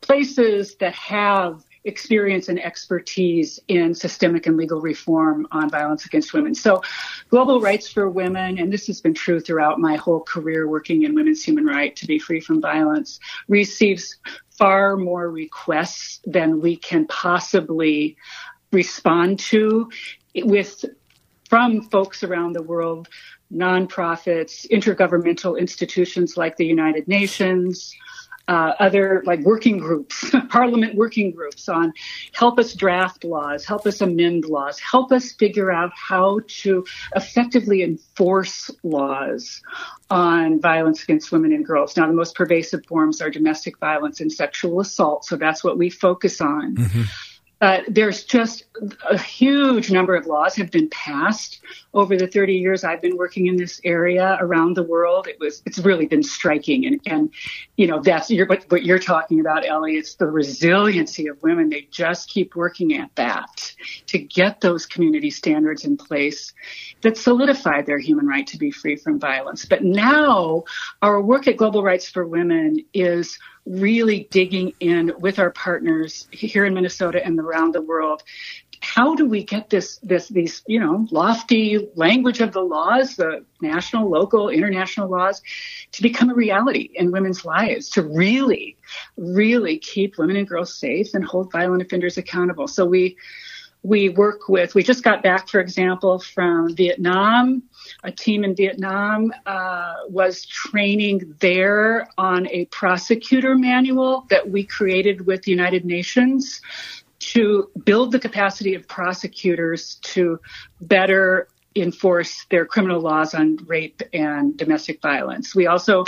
places 0.00 0.76
that 0.76 0.94
have 0.94 1.64
experience 1.86 2.48
and 2.48 2.60
expertise 2.60 3.60
in 3.68 3.94
systemic 3.94 4.46
and 4.46 4.56
legal 4.56 4.80
reform 4.80 5.46
on 5.52 5.70
violence 5.70 6.04
against 6.04 6.34
women. 6.34 6.54
So 6.54 6.82
global 7.30 7.60
rights 7.60 7.88
for 7.88 8.10
women, 8.10 8.58
and 8.58 8.72
this 8.72 8.88
has 8.88 9.00
been 9.00 9.14
true 9.14 9.38
throughout 9.38 9.78
my 9.78 9.94
whole 9.94 10.20
career 10.20 10.68
working 10.68 11.04
in 11.04 11.14
women's 11.14 11.44
human 11.44 11.64
right 11.64 11.94
to 11.96 12.06
be 12.06 12.18
free 12.18 12.40
from 12.40 12.60
violence, 12.60 13.20
receives 13.48 14.16
far 14.50 14.96
more 14.96 15.30
requests 15.30 16.20
than 16.24 16.60
we 16.60 16.76
can 16.76 17.06
possibly 17.06 18.16
respond 18.72 19.38
to 19.38 19.88
with 20.34 20.84
from 21.48 21.80
folks 21.82 22.24
around 22.24 22.54
the 22.54 22.62
world, 22.62 23.08
nonprofits, 23.54 24.68
intergovernmental 24.70 25.56
institutions 25.56 26.36
like 26.36 26.56
the 26.56 26.66
United 26.66 27.06
Nations, 27.06 27.94
uh, 28.48 28.72
other 28.78 29.22
like 29.26 29.40
working 29.40 29.78
groups, 29.78 30.32
parliament 30.48 30.94
working 30.94 31.30
groups 31.32 31.68
on 31.68 31.92
help 32.32 32.58
us 32.58 32.74
draft 32.74 33.24
laws, 33.24 33.64
help 33.64 33.86
us 33.86 34.00
amend 34.00 34.44
laws, 34.44 34.78
help 34.78 35.12
us 35.12 35.32
figure 35.32 35.72
out 35.72 35.90
how 35.94 36.40
to 36.46 36.84
effectively 37.14 37.82
enforce 37.82 38.70
laws 38.82 39.62
on 40.10 40.60
violence 40.60 41.02
against 41.02 41.32
women 41.32 41.52
and 41.52 41.66
girls. 41.66 41.96
Now, 41.96 42.06
the 42.06 42.12
most 42.12 42.36
pervasive 42.36 42.86
forms 42.86 43.20
are 43.20 43.30
domestic 43.30 43.78
violence 43.78 44.20
and 44.20 44.32
sexual 44.32 44.80
assault, 44.80 45.24
so 45.24 45.36
that's 45.36 45.64
what 45.64 45.76
we 45.76 45.90
focus 45.90 46.40
on. 46.40 46.76
Uh, 47.62 47.80
there's 47.88 48.24
just 48.24 48.64
a 49.08 49.16
huge 49.16 49.90
number 49.90 50.14
of 50.14 50.26
laws 50.26 50.54
have 50.54 50.70
been 50.70 50.90
passed 50.90 51.60
over 51.94 52.14
the 52.14 52.26
30 52.26 52.52
years 52.52 52.84
I've 52.84 53.00
been 53.00 53.16
working 53.16 53.46
in 53.46 53.56
this 53.56 53.80
area 53.82 54.36
around 54.40 54.76
the 54.76 54.82
world. 54.82 55.26
It 55.26 55.38
was, 55.40 55.62
it's 55.64 55.78
really 55.78 56.06
been 56.06 56.22
striking. 56.22 56.84
And, 56.84 57.00
and, 57.06 57.30
you 57.76 57.86
know, 57.86 58.00
that's 58.02 58.30
what, 58.30 58.64
what 58.68 58.84
you're 58.84 58.98
talking 58.98 59.40
about, 59.40 59.66
Ellie. 59.66 59.96
It's 59.96 60.16
the 60.16 60.26
resiliency 60.26 61.28
of 61.28 61.42
women. 61.42 61.70
They 61.70 61.88
just 61.90 62.28
keep 62.28 62.54
working 62.54 62.94
at 62.94 63.14
that 63.14 63.74
to 64.08 64.18
get 64.18 64.60
those 64.60 64.84
community 64.84 65.30
standards 65.30 65.86
in 65.86 65.96
place 65.96 66.52
that 67.00 67.16
solidify 67.16 67.82
their 67.82 67.98
human 67.98 68.26
right 68.26 68.46
to 68.48 68.58
be 68.58 68.70
free 68.70 68.96
from 68.96 69.18
violence. 69.18 69.64
But 69.64 69.82
now 69.82 70.64
our 71.00 71.22
work 71.22 71.48
at 71.48 71.56
Global 71.56 71.82
Rights 71.82 72.10
for 72.10 72.26
Women 72.26 72.84
is 72.92 73.38
really 73.66 74.28
digging 74.30 74.72
in 74.80 75.12
with 75.18 75.38
our 75.38 75.50
partners 75.50 76.28
here 76.30 76.64
in 76.64 76.74
Minnesota 76.74 77.24
and 77.24 77.38
around 77.38 77.74
the 77.74 77.82
world. 77.82 78.22
How 78.80 79.14
do 79.14 79.26
we 79.26 79.42
get 79.42 79.70
this, 79.70 79.98
this, 79.98 80.28
these, 80.28 80.62
you 80.66 80.78
know, 80.78 81.06
lofty 81.10 81.88
language 81.96 82.40
of 82.40 82.52
the 82.52 82.60
laws, 82.60 83.16
the 83.16 83.44
national, 83.60 84.08
local, 84.08 84.48
international 84.48 85.10
laws 85.10 85.42
to 85.92 86.02
become 86.02 86.30
a 86.30 86.34
reality 86.34 86.90
in 86.94 87.10
women's 87.10 87.44
lives, 87.44 87.88
to 87.90 88.02
really, 88.02 88.76
really 89.16 89.78
keep 89.78 90.18
women 90.18 90.36
and 90.36 90.46
girls 90.46 90.74
safe 90.74 91.14
and 91.14 91.24
hold 91.24 91.50
violent 91.50 91.82
offenders 91.82 92.18
accountable? 92.18 92.68
So 92.68 92.84
we, 92.84 93.16
we 93.86 94.08
work 94.08 94.48
with, 94.48 94.74
we 94.74 94.82
just 94.82 95.04
got 95.04 95.22
back, 95.22 95.48
for 95.48 95.60
example, 95.60 96.18
from 96.18 96.74
Vietnam. 96.74 97.62
A 98.02 98.10
team 98.10 98.42
in 98.42 98.56
Vietnam 98.56 99.32
uh, 99.46 99.94
was 100.08 100.44
training 100.44 101.36
there 101.38 102.08
on 102.18 102.48
a 102.48 102.64
prosecutor 102.66 103.56
manual 103.56 104.26
that 104.28 104.50
we 104.50 104.64
created 104.64 105.24
with 105.24 105.42
the 105.42 105.52
United 105.52 105.84
Nations 105.84 106.60
to 107.18 107.70
build 107.84 108.10
the 108.10 108.18
capacity 108.18 108.74
of 108.74 108.88
prosecutors 108.88 109.96
to 110.02 110.40
better 110.80 111.48
enforce 111.76 112.44
their 112.50 112.66
criminal 112.66 113.00
laws 113.00 113.34
on 113.34 113.56
rape 113.66 114.02
and 114.12 114.56
domestic 114.56 115.00
violence. 115.00 115.54
We 115.54 115.66
also 115.68 116.04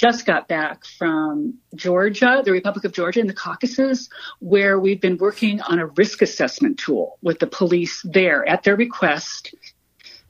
just 0.00 0.24
got 0.24 0.48
back 0.48 0.86
from 0.86 1.58
Georgia, 1.74 2.40
the 2.42 2.52
Republic 2.52 2.86
of 2.86 2.92
Georgia 2.92 3.20
in 3.20 3.26
the 3.26 3.34
Caucasus, 3.34 4.08
where 4.38 4.80
we've 4.80 5.00
been 5.00 5.18
working 5.18 5.60
on 5.60 5.78
a 5.78 5.88
risk 5.88 6.22
assessment 6.22 6.78
tool 6.78 7.18
with 7.20 7.38
the 7.38 7.46
police 7.46 8.00
there 8.02 8.48
at 8.48 8.62
their 8.62 8.76
request 8.76 9.54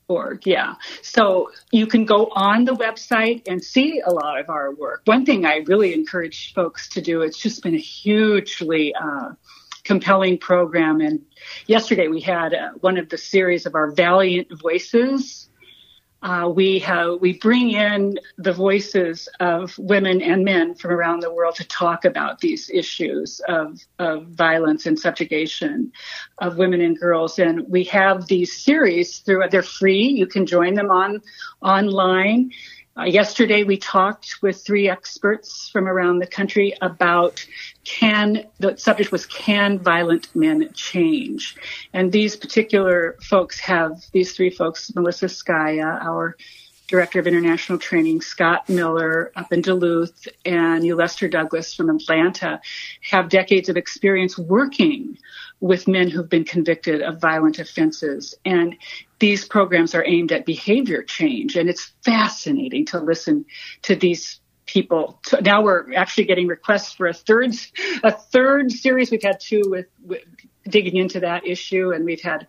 org. 0.08 0.46
Yeah. 0.46 0.76
So 1.02 1.52
you 1.72 1.88
can 1.88 2.06
go 2.06 2.30
on 2.36 2.66
the 2.66 2.74
website 2.74 3.44
and 3.48 3.64
see 3.64 4.02
a 4.06 4.12
lot 4.12 4.40
of 4.40 4.50
our 4.50 4.74
work. 4.74 5.02
One 5.06 5.26
thing 5.26 5.46
I 5.46 5.58
really 5.66 5.94
encourage 5.94 6.54
folks 6.54 6.90
to 6.90 7.02
do, 7.02 7.22
it's 7.22 7.38
just 7.38 7.64
been 7.64 7.76
a 7.76 7.80
hugely 7.80 8.94
uh, 8.94 9.32
compelling 9.84 10.38
program. 10.38 11.02
And 11.02 11.22
yesterday 11.68 12.08
we 12.08 12.22
had 12.22 12.54
uh, 12.54 12.72
one 12.82 12.98
of 12.98 13.10
the 13.10 13.18
series 13.18 13.66
of 13.66 13.76
our 13.76 13.92
Valiant 13.92 14.48
Voices 14.62 15.50
uh, 16.24 16.48
we 16.48 16.80
have 16.80 17.20
we 17.20 17.38
bring 17.38 17.72
in 17.72 18.18
the 18.38 18.54
voices 18.54 19.28
of 19.42 19.78
women 19.78 20.22
and 20.22 20.46
men 20.46 20.74
from 20.74 20.92
around 20.92 21.20
the 21.20 21.34
world 21.34 21.56
to 21.56 21.68
talk 21.68 22.06
about 22.06 22.40
these 22.40 22.70
issues 22.70 23.42
of, 23.50 23.80
of 24.00 24.28
violence 24.28 24.86
and 24.86 24.98
subjugation 24.98 25.92
of 26.38 26.58
women 26.58 26.80
and 26.80 26.98
girls. 26.98 27.40
And 27.40 27.68
we 27.68 27.84
have 27.86 28.28
these 28.28 28.58
series 28.64 29.20
through 29.20 29.44
they're 29.52 29.62
free. 29.62 30.08
You 30.08 30.26
can 30.26 30.46
join 30.46 30.76
them 30.76 30.90
on 30.90 31.22
online. 31.62 32.52
Uh, 32.96 33.06
yesterday, 33.06 33.64
we 33.64 33.76
talked 33.76 34.36
with 34.44 34.64
three 34.64 34.88
experts 34.88 35.68
from 35.74 35.88
around 35.88 36.20
the 36.20 36.28
country 36.28 36.76
about 36.80 37.44
can, 37.84 38.46
the 38.60 38.78
subject 38.78 39.12
was 39.12 39.26
can 39.26 39.80
violent 39.80 40.28
men 40.36 40.70
change? 40.74 41.56
And 41.92 42.12
these 42.12 42.36
particular 42.36 43.18
folks 43.24 43.60
have, 43.62 44.06
these 44.12 44.36
three 44.36 44.52
folks, 44.52 44.94
Melissa 44.94 45.26
Scaia, 45.26 46.06
our 46.06 46.38
Director 46.94 47.18
of 47.18 47.26
International 47.26 47.80
Training, 47.80 48.22
Scott 48.22 48.70
Miller 48.70 49.32
up 49.36 49.52
in 49.52 49.62
Duluth, 49.62 50.28
and 50.46 50.84
Lester 50.96 51.28
Douglas 51.28 51.74
from 51.74 51.90
Atlanta 51.90 52.62
have 53.10 53.30
decades 53.30 53.68
of 53.68 53.78
experience 53.78 54.38
working 54.38 55.18
with 55.60 55.88
men 55.88 56.08
who've 56.08 56.30
been 56.30 56.44
convicted 56.44 57.02
of 57.02 57.20
violent 57.20 57.58
offenses. 57.58 58.36
And 58.46 58.76
these 59.18 59.44
programs 59.44 59.96
are 59.96 60.06
aimed 60.06 60.32
at 60.32 60.46
behavior 60.46 61.02
change. 61.02 61.56
And 61.56 61.68
it's 61.68 61.92
fascinating 62.06 62.86
to 62.86 63.00
listen 63.00 63.46
to 63.82 63.96
these 63.96 64.40
people. 64.68 65.20
So 65.26 65.40
now 65.40 65.64
we're 65.64 65.96
actually 65.96 66.26
getting 66.26 66.46
requests 66.46 66.94
for 66.94 67.08
a 67.08 67.14
third, 67.14 67.56
a 68.04 68.12
third 68.12 68.72
series. 68.72 69.10
We've 69.10 69.24
had 69.24 69.40
two 69.40 69.64
with, 69.66 69.88
with 70.06 70.22
digging 70.70 70.98
into 70.98 71.22
that 71.22 71.48
issue 71.48 71.92
and 71.92 72.06
we've 72.06 72.22
had 72.22 72.46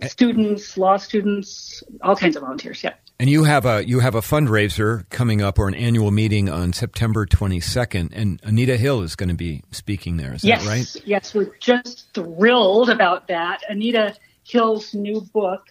students, 0.07 0.77
law 0.77 0.97
students, 0.97 1.83
all 2.01 2.15
kinds 2.15 2.35
of 2.35 2.41
volunteers. 2.41 2.83
Yeah. 2.83 2.95
And 3.17 3.29
you 3.29 3.45
have 3.45 3.65
a 3.65 3.87
you 3.87 3.99
have 3.99 4.13
a 4.15 4.21
fundraiser 4.21 5.09
coming 5.09 5.41
up 5.41 5.57
or 5.57 5.69
an 5.69 5.73
annual 5.75 6.11
meeting 6.11 6.49
on 6.49 6.73
September 6.73 7.25
22nd, 7.25 8.11
and 8.13 8.41
Anita 8.43 8.75
Hill 8.75 9.01
is 9.01 9.15
going 9.15 9.29
to 9.29 9.35
be 9.35 9.63
speaking 9.71 10.17
there. 10.17 10.33
Is 10.33 10.43
yes, 10.43 10.63
that 10.63 10.69
right? 10.69 11.07
Yes, 11.07 11.33
we're 11.33 11.55
just 11.59 12.13
thrilled 12.13 12.89
about 12.89 13.29
that. 13.29 13.61
Anita 13.69 14.15
Hill's 14.43 14.93
new 14.93 15.21
book, 15.21 15.65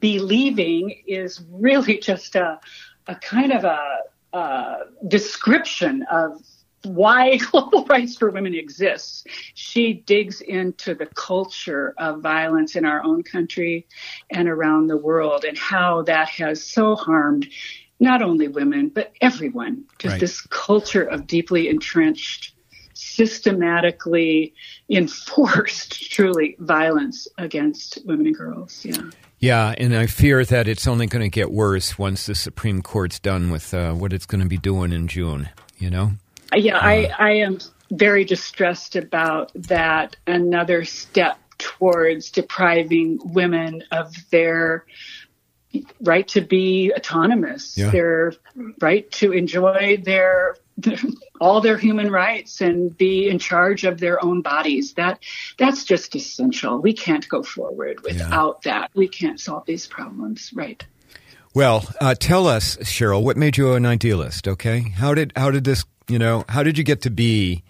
Believing, 0.00 1.02
is 1.06 1.40
really 1.52 1.98
just 2.02 2.34
a 2.34 2.58
a 3.06 3.14
kind 3.14 3.52
of 3.52 3.64
a, 3.64 3.98
a 4.32 4.76
description 5.06 6.04
of 6.10 6.42
why 6.84 7.36
global 7.50 7.84
rights 7.86 8.16
for 8.16 8.30
women 8.30 8.54
exists. 8.54 9.24
She 9.54 9.92
digs 9.92 10.40
into 10.40 10.94
the 10.94 11.06
culture 11.06 11.94
of 11.98 12.20
violence 12.20 12.76
in 12.76 12.84
our 12.84 13.02
own 13.02 13.22
country 13.22 13.86
and 14.30 14.48
around 14.48 14.86
the 14.86 14.96
world 14.96 15.44
and 15.44 15.56
how 15.56 16.02
that 16.02 16.28
has 16.28 16.62
so 16.62 16.96
harmed 16.96 17.48
not 18.00 18.20
only 18.20 18.48
women, 18.48 18.88
but 18.88 19.12
everyone. 19.20 19.84
Just 19.98 20.12
right. 20.12 20.20
this 20.20 20.40
culture 20.48 21.04
of 21.04 21.26
deeply 21.26 21.68
entrenched, 21.68 22.52
systematically 22.94 24.54
enforced, 24.90 25.92
truly, 26.10 26.56
violence 26.58 27.28
against 27.38 28.00
women 28.04 28.26
and 28.26 28.36
girls. 28.36 28.84
Yeah. 28.84 29.02
Yeah, 29.38 29.74
and 29.76 29.96
I 29.96 30.06
fear 30.06 30.44
that 30.44 30.68
it's 30.68 30.86
only 30.86 31.08
going 31.08 31.22
to 31.22 31.28
get 31.28 31.50
worse 31.50 31.98
once 31.98 32.26
the 32.26 32.34
Supreme 32.36 32.80
Court's 32.80 33.18
done 33.18 33.50
with 33.50 33.74
uh, 33.74 33.92
what 33.92 34.12
it's 34.12 34.26
going 34.26 34.40
to 34.40 34.48
be 34.48 34.56
doing 34.56 34.92
in 34.92 35.08
June, 35.08 35.48
you 35.78 35.90
know? 35.90 36.12
Yeah, 36.54 36.78
I, 36.78 37.10
I 37.18 37.30
am 37.36 37.58
very 37.90 38.24
distressed 38.24 38.96
about 38.96 39.52
that. 39.54 40.16
Another 40.26 40.84
step 40.84 41.38
towards 41.58 42.30
depriving 42.30 43.18
women 43.22 43.84
of 43.90 44.12
their 44.30 44.84
right 46.00 46.28
to 46.28 46.40
be 46.40 46.92
autonomous, 46.94 47.76
Yeah. 47.78 47.90
their 47.90 48.32
right 48.80 49.10
to 49.12 49.32
enjoy 49.32 50.02
their 50.04 50.56
all 51.40 51.60
their 51.60 51.76
human 51.76 52.10
rights 52.10 52.60
and 52.60 52.96
be 52.96 53.28
in 53.28 53.38
charge 53.38 53.84
of 53.84 54.00
their 54.00 54.22
own 54.24 54.42
bodies. 54.42 54.94
That 54.94 55.22
that's 55.58 55.84
just 55.84 56.14
essential. 56.16 56.78
We 56.80 56.92
can't 56.92 57.28
go 57.28 57.42
forward 57.42 58.02
without 58.02 58.62
that. 58.62 58.90
We 58.94 59.08
can't 59.08 59.38
solve 59.40 59.66
these 59.66 59.86
problems. 59.86 60.50
Right. 60.54 60.84
Well, 61.54 61.86
uh, 62.00 62.14
tell 62.18 62.46
us, 62.46 62.76
Cheryl, 62.78 63.22
what 63.22 63.36
made 63.36 63.58
you 63.58 63.74
an 63.74 63.84
idealist? 63.84 64.48
Okay, 64.48 64.80
how 64.80 65.12
did 65.14 65.32
how 65.36 65.50
did 65.50 65.64
this 65.64 65.84
you 66.08 66.18
know 66.18 66.44
how 66.48 66.62
did 66.62 66.78
you 66.78 66.84
get 66.84 67.02
to 67.02 67.10
be 67.10 67.62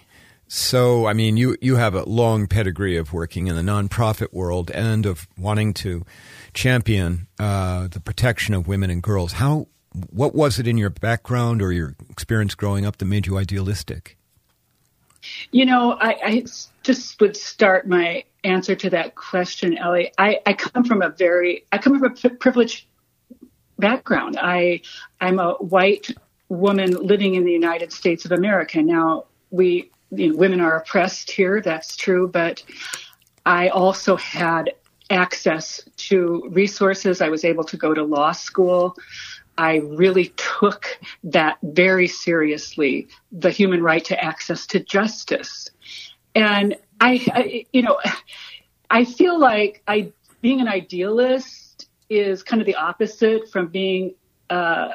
so? 0.49 1.07
I 1.07 1.13
mean, 1.13 1.37
you 1.37 1.57
you 1.61 1.77
have 1.77 1.95
a 1.95 2.05
long 2.05 2.47
pedigree 2.47 2.97
of 2.97 3.13
working 3.13 3.47
in 3.47 3.57
the 3.57 3.63
nonprofit 3.63 4.33
world 4.33 4.71
and 4.71 5.07
of 5.07 5.27
wanting 5.39 5.73
to 5.75 6.05
champion 6.55 7.29
uh, 7.39 7.89
the 7.89 8.01
protection 8.01 8.55
of 8.55 8.69
women 8.69 8.91
and 8.91 9.03
girls. 9.03 9.33
How 9.35 9.69
what 10.11 10.35
was 10.35 10.59
it 10.59 10.67
in 10.67 10.79
your 10.79 10.91
background 10.91 11.63
or 11.63 11.73
your 11.73 11.95
experience 12.11 12.55
growing 12.55 12.87
up 12.87 12.99
that 12.99 13.05
made 13.05 13.27
you 13.27 13.39
idealistic? 13.39 14.17
You 15.51 15.67
know, 15.67 15.93
I, 15.93 16.17
I 16.25 16.45
just 16.83 17.21
would 17.21 17.37
start 17.37 17.87
my 17.87 18.25
answer 18.45 18.75
to 18.75 18.91
that 18.91 19.15
question, 19.15 19.79
Ellie. 19.79 20.13
I, 20.19 20.41
I 20.47 20.53
come 20.55 20.85
from 20.85 21.03
a 21.03 21.11
very, 21.11 21.65
I 21.71 21.79
come 21.79 21.99
from 21.99 22.13
a 22.13 22.31
privileged 22.31 22.87
background. 23.79 24.37
I, 24.41 24.81
I'm 25.21 25.39
a 25.39 25.55
white 25.55 26.11
woman 26.53 26.91
living 26.93 27.35
in 27.35 27.45
the 27.45 27.53
United 27.53 27.93
States 27.93 28.25
of 28.25 28.33
America. 28.33 28.83
Now, 28.83 29.25
we, 29.51 29.91
you 30.11 30.29
know, 30.29 30.37
women 30.37 30.61
are 30.61 30.77
oppressed 30.77 31.31
here. 31.31 31.61
That's 31.61 31.97
true, 31.97 32.29
but 32.29 32.63
I 33.47 33.69
also 33.69 34.17
had 34.17 34.73
access 35.11 35.83
to 35.97 36.49
resources. 36.51 37.21
I 37.21 37.29
was 37.29 37.45
able 37.45 37.65
to 37.65 37.77
go 37.77 37.95
to 37.95 38.03
law 38.03 38.33
school. 38.33 38.97
I 39.59 39.77
really 39.79 40.33
took 40.37 40.99
that 41.25 41.59
very 41.63 42.09
seriously, 42.09 43.09
the 43.31 43.51
human 43.51 43.83
right 43.83 44.05
to 44.07 44.23
access 44.23 44.67
to 44.69 44.81
justice. 44.81 45.71
And 46.35 46.77
I, 47.01 47.27
I 47.33 47.67
you 47.73 47.83
know, 47.83 47.99
I 48.91 49.05
feel 49.05 49.39
like 49.39 49.83
I, 49.87 50.13
being 50.41 50.61
an 50.61 50.69
idealist 50.69 51.89
is 52.09 52.43
kind 52.43 52.61
of 52.61 52.67
the 52.67 52.77
opposite 52.77 53.51
from 53.51 53.69
being 53.69 54.15
uh, 54.51 54.91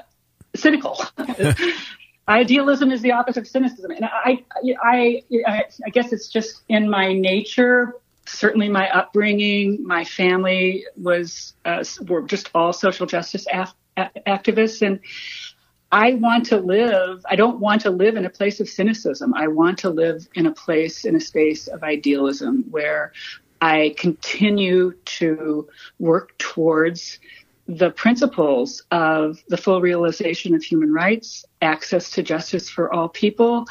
cynical. 0.57 1.01
Idealism 2.29 2.91
is 2.91 3.01
the 3.01 3.13
opposite 3.13 3.41
of 3.41 3.47
cynicism, 3.47 3.91
and 3.91 4.03
I, 4.03 4.43
I, 4.83 5.21
I, 5.47 5.63
I 5.85 5.89
guess 5.91 6.11
it's 6.11 6.27
just 6.27 6.61
in 6.67 6.89
my 6.89 7.13
nature 7.13 7.95
certainly 8.27 8.69
my 8.69 8.89
upbringing, 8.89 9.85
my 9.85 10.03
family 10.03 10.85
was 10.95 11.53
uh, 11.65 11.83
were 12.07 12.21
just 12.23 12.49
all 12.53 12.73
social 12.73 13.05
justice 13.05 13.47
af- 13.51 13.73
activists, 13.97 14.85
and 14.85 14.99
I 15.91 16.15
want 16.15 16.47
to 16.47 16.57
live. 16.57 17.25
I 17.29 17.35
don't 17.35 17.59
want 17.59 17.81
to 17.81 17.89
live 17.89 18.15
in 18.15 18.25
a 18.25 18.29
place 18.29 18.59
of 18.59 18.67
cynicism. 18.67 19.33
I 19.33 19.47
want 19.47 19.79
to 19.79 19.89
live 19.89 20.27
in 20.35 20.45
a 20.45 20.51
place 20.51 21.05
in 21.05 21.15
a 21.15 21.19
space 21.19 21.67
of 21.67 21.83
idealism 21.83 22.65
where 22.69 23.13
I 23.61 23.95
continue 23.97 24.93
to 25.05 25.69
work 25.97 26.37
towards 26.37 27.19
the 27.67 27.91
principles 27.91 28.83
of 28.91 29.43
the 29.49 29.57
full 29.57 29.81
realization 29.81 30.55
of 30.55 30.63
human 30.63 30.93
rights, 30.93 31.45
access 31.61 32.11
to 32.11 32.23
justice 32.23 32.69
for 32.69 32.93
all 32.93 33.09
people, 33.09 33.65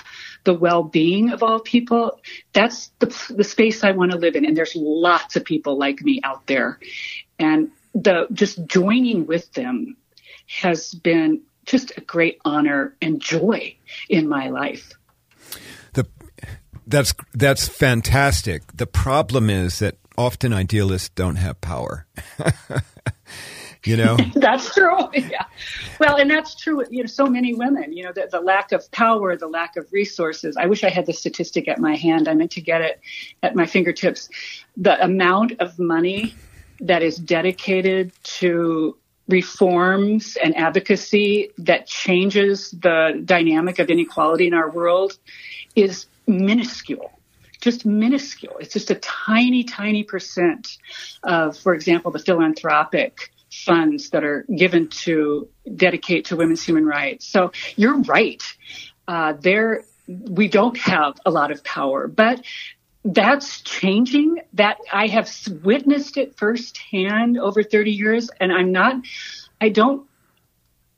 the 0.44 0.54
well-being 0.54 1.30
of 1.30 1.42
all 1.42 1.60
people. 1.60 2.20
That's 2.52 2.88
the, 2.98 3.06
the 3.34 3.44
space 3.44 3.84
I 3.84 3.92
want 3.92 4.12
to 4.12 4.18
live 4.18 4.36
in. 4.36 4.44
And 4.44 4.56
there's 4.56 4.76
lots 4.76 5.36
of 5.36 5.44
people 5.44 5.78
like 5.78 6.02
me 6.02 6.20
out 6.24 6.46
there. 6.46 6.78
And 7.38 7.70
the 7.94 8.26
just 8.32 8.64
joining 8.66 9.26
with 9.26 9.50
them 9.52 9.96
has 10.46 10.92
been 10.94 11.42
just 11.64 11.92
a 11.96 12.00
great 12.00 12.38
honor 12.44 12.94
and 13.00 13.20
joy 13.20 13.76
in 14.08 14.28
my 14.28 14.50
life. 14.50 14.92
That's, 16.86 17.14
that's 17.34 17.66
fantastic. 17.66 18.76
The 18.76 18.86
problem 18.86 19.50
is 19.50 19.80
that 19.80 19.96
often 20.16 20.52
idealists 20.52 21.08
don't 21.08 21.36
have 21.36 21.60
power. 21.60 22.06
you 23.86 23.96
know? 23.96 24.16
That's 24.34 24.72
true. 24.74 24.96
Yeah. 25.16 25.46
Well 25.98 26.16
and 26.16 26.30
that's 26.30 26.54
true 26.54 26.84
you 26.90 27.02
know 27.02 27.06
so 27.06 27.26
many 27.26 27.54
women 27.54 27.92
you 27.92 28.04
know 28.04 28.12
the, 28.12 28.28
the, 28.30 28.40
lack 28.40 28.72
of 28.72 28.88
power 28.92 29.36
the 29.36 29.48
lack 29.48 29.76
of 29.76 29.90
resources. 29.92 30.56
I 30.56 30.66
wish 30.66 30.84
i 30.84 30.88
had 30.88 31.06
the 31.06 31.12
statistic 31.12 31.68
at 31.68 31.80
my 31.80 31.96
hand. 31.96 32.28
I 32.28 32.34
meant 32.34 32.52
to 32.52 32.60
get 32.60 32.80
it 32.80 33.00
at 33.42 33.56
my 33.56 33.66
fingertips. 33.66 34.28
The 34.76 35.02
amount 35.02 35.54
of 35.58 35.78
money 35.78 36.34
that 36.80 37.02
is 37.02 37.16
dedicated 37.16 38.12
to 38.40 38.96
reforms 39.28 40.36
and 40.42 40.56
advocacy 40.56 41.50
that 41.58 41.86
changes 41.86 42.70
the 42.70 43.20
dynamic 43.24 43.78
of 43.78 43.88
inequality 43.88 44.46
in 44.46 44.54
our 44.54 44.70
world 44.70 45.18
is 45.74 46.06
minuscule 46.26 47.16
just 47.60 47.84
minuscule. 47.84 48.56
It's 48.60 48.72
just 48.72 48.90
a 48.92 48.94
tiny, 48.96 49.64
tiny 49.64 50.04
percent 50.04 50.78
of, 51.24 51.58
for 51.58 51.74
example, 51.74 52.12
the 52.12 52.20
philanthropic 52.20 53.32
funds 53.64 54.10
that 54.10 54.24
are 54.24 54.44
given 54.54 54.88
to 54.88 55.48
dedicate 55.74 56.26
to 56.26 56.36
women's 56.36 56.62
human 56.62 56.86
rights. 56.86 57.26
So 57.26 57.52
you're 57.76 58.00
right. 58.02 58.42
Uh, 59.08 59.34
there, 59.38 59.84
we 60.06 60.48
don't 60.48 60.76
have 60.78 61.14
a 61.24 61.30
lot 61.30 61.50
of 61.50 61.64
power, 61.64 62.08
but 62.08 62.44
that's 63.04 63.60
changing. 63.60 64.40
That 64.54 64.78
I 64.92 65.06
have 65.06 65.30
witnessed 65.62 66.16
it 66.16 66.36
firsthand 66.36 67.38
over 67.38 67.62
30 67.62 67.92
years, 67.92 68.30
and 68.40 68.52
I'm 68.52 68.72
not. 68.72 68.96
I 69.60 69.70
don't, 69.70 70.06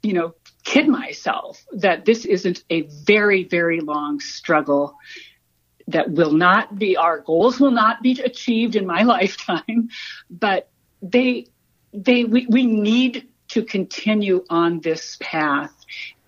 you 0.02 0.14
know, 0.14 0.34
kid 0.64 0.88
myself 0.88 1.64
that 1.72 2.04
this 2.04 2.24
isn't 2.24 2.64
a 2.70 2.82
very, 2.82 3.44
very 3.44 3.80
long 3.80 4.20
struggle 4.20 4.96
that 5.88 6.10
will 6.10 6.32
not 6.32 6.78
be 6.78 6.96
our 6.96 7.20
goals 7.20 7.58
will 7.58 7.70
not 7.70 8.02
be 8.02 8.20
achieved 8.22 8.76
in 8.76 8.86
my 8.86 9.02
lifetime, 9.14 9.88
but 10.30 10.70
they 11.00 11.46
they 11.92 12.24
we, 12.24 12.46
we 12.46 12.66
need 12.66 13.28
to 13.48 13.62
continue 13.62 14.44
on 14.50 14.80
this 14.80 15.16
path 15.20 15.72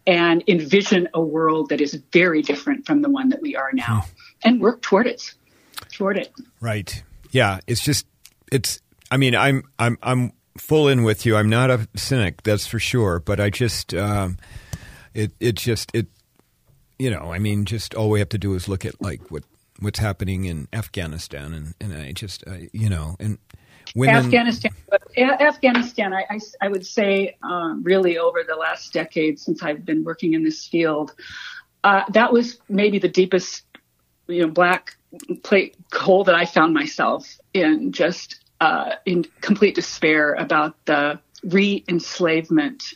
and 0.07 0.43
envision 0.49 1.09
a 1.15 1.21
world 1.21 1.69
that 1.69 1.81
is 1.81 1.95
very 2.13 2.43
different 2.43 2.87
from 2.87 3.03
the 3.03 3.11
one 3.11 3.29
that 3.29 3.43
we 3.43 3.55
are 3.55 3.71
now 3.73 4.01
hmm. 4.01 4.11
and 4.43 4.61
work 4.61 4.81
toward 4.83 5.07
it 5.07 5.35
toward 5.93 6.17
it. 6.17 6.33
Right. 6.61 7.03
Yeah. 7.31 7.61
It's 7.67 7.83
just 7.83 8.07
it's 8.51 8.81
i 9.13 9.17
mean 9.17 9.37
i'm 9.37 9.63
i'm 9.79 9.97
i'm 10.03 10.33
full 10.59 10.89
in 10.89 11.05
with 11.05 11.25
you. 11.25 11.37
I'm 11.37 11.49
not 11.49 11.71
a 11.71 11.89
cynic 11.95 12.43
that's 12.43 12.67
for 12.67 12.79
sure 12.79 13.21
but 13.21 13.39
i 13.39 13.51
just 13.51 13.95
um 13.95 14.37
it 15.15 15.33
it 15.41 15.55
just 15.55 15.91
it 15.95 16.07
you 16.99 17.11
know 17.11 17.33
i 17.33 17.39
mean 17.39 17.65
just 17.65 17.95
all 17.95 18.11
we 18.11 18.19
have 18.19 18.29
to 18.31 18.39
do 18.39 18.55
is 18.55 18.69
look 18.69 18.85
at 18.85 19.01
like 19.01 19.31
what 19.31 19.45
what's 19.81 19.99
happening 19.99 20.45
in 20.45 20.69
afghanistan 20.73 21.53
and 21.55 21.75
and 21.81 21.95
i 21.95 22.13
just 22.13 22.47
uh, 22.47 22.59
you 22.73 22.89
know 22.89 23.17
and 23.19 23.39
Women... 23.95 24.17
Afghanistan, 24.17 24.73
Afghanistan, 25.17 26.13
I, 26.13 26.25
I, 26.31 26.41
I 26.61 26.69
would 26.69 26.87
say, 26.87 27.37
um, 27.43 27.83
really 27.83 28.19
over 28.19 28.45
the 28.47 28.57
last 28.57 28.93
decade 28.93 29.39
since 29.39 29.63
I've 29.63 29.85
been 29.85 30.05
working 30.05 30.35
in 30.35 30.45
this 30.45 30.67
field, 30.67 31.15
uh, 31.83 32.05
that 32.11 32.33
was 32.33 32.59
maybe 32.69 32.99
the 32.99 33.09
deepest, 33.09 33.65
you 34.27 34.43
know, 34.43 34.49
black 34.49 34.97
plate 35.43 35.77
hole 35.93 36.25
that 36.25 36.35
I 36.35 36.45
found 36.45 36.75
myself 36.75 37.39
in, 37.53 37.93
just 37.93 38.45
uh, 38.61 38.93
in 39.07 39.25
complete 39.41 39.75
despair 39.75 40.35
about 40.35 40.77
the 40.85 41.19
re-enslavement 41.43 42.95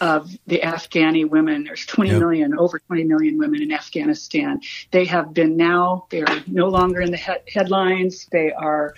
of 0.00 0.36
the 0.48 0.60
Afghani 0.60 1.28
women. 1.28 1.64
There's 1.64 1.86
20 1.86 2.10
yep. 2.10 2.18
million, 2.18 2.58
over 2.58 2.80
20 2.80 3.04
million 3.04 3.38
women 3.38 3.62
in 3.62 3.72
Afghanistan. 3.72 4.60
They 4.90 5.04
have 5.04 5.32
been 5.32 5.56
now, 5.56 6.06
they 6.10 6.22
are 6.22 6.42
no 6.48 6.68
longer 6.68 7.00
in 7.00 7.12
the 7.12 7.16
he- 7.16 7.52
headlines. 7.52 8.26
They 8.32 8.52
are 8.52 8.94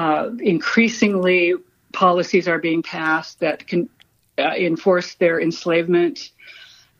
uh, 0.00 0.30
increasingly 0.40 1.52
policies 1.92 2.48
are 2.48 2.58
being 2.58 2.82
passed 2.82 3.40
that 3.40 3.66
can 3.66 3.86
uh, 4.38 4.54
enforce 4.56 5.14
their 5.16 5.38
enslavement 5.38 6.30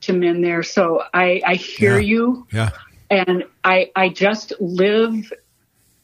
to 0.02 0.12
men 0.12 0.42
there. 0.42 0.62
So 0.62 1.02
I, 1.14 1.40
I 1.46 1.54
hear 1.54 1.98
yeah. 1.98 2.10
you. 2.12 2.46
Yeah. 2.52 2.70
And 3.08 3.44
I, 3.64 3.90
I 3.96 4.10
just 4.10 4.52
live 4.60 5.32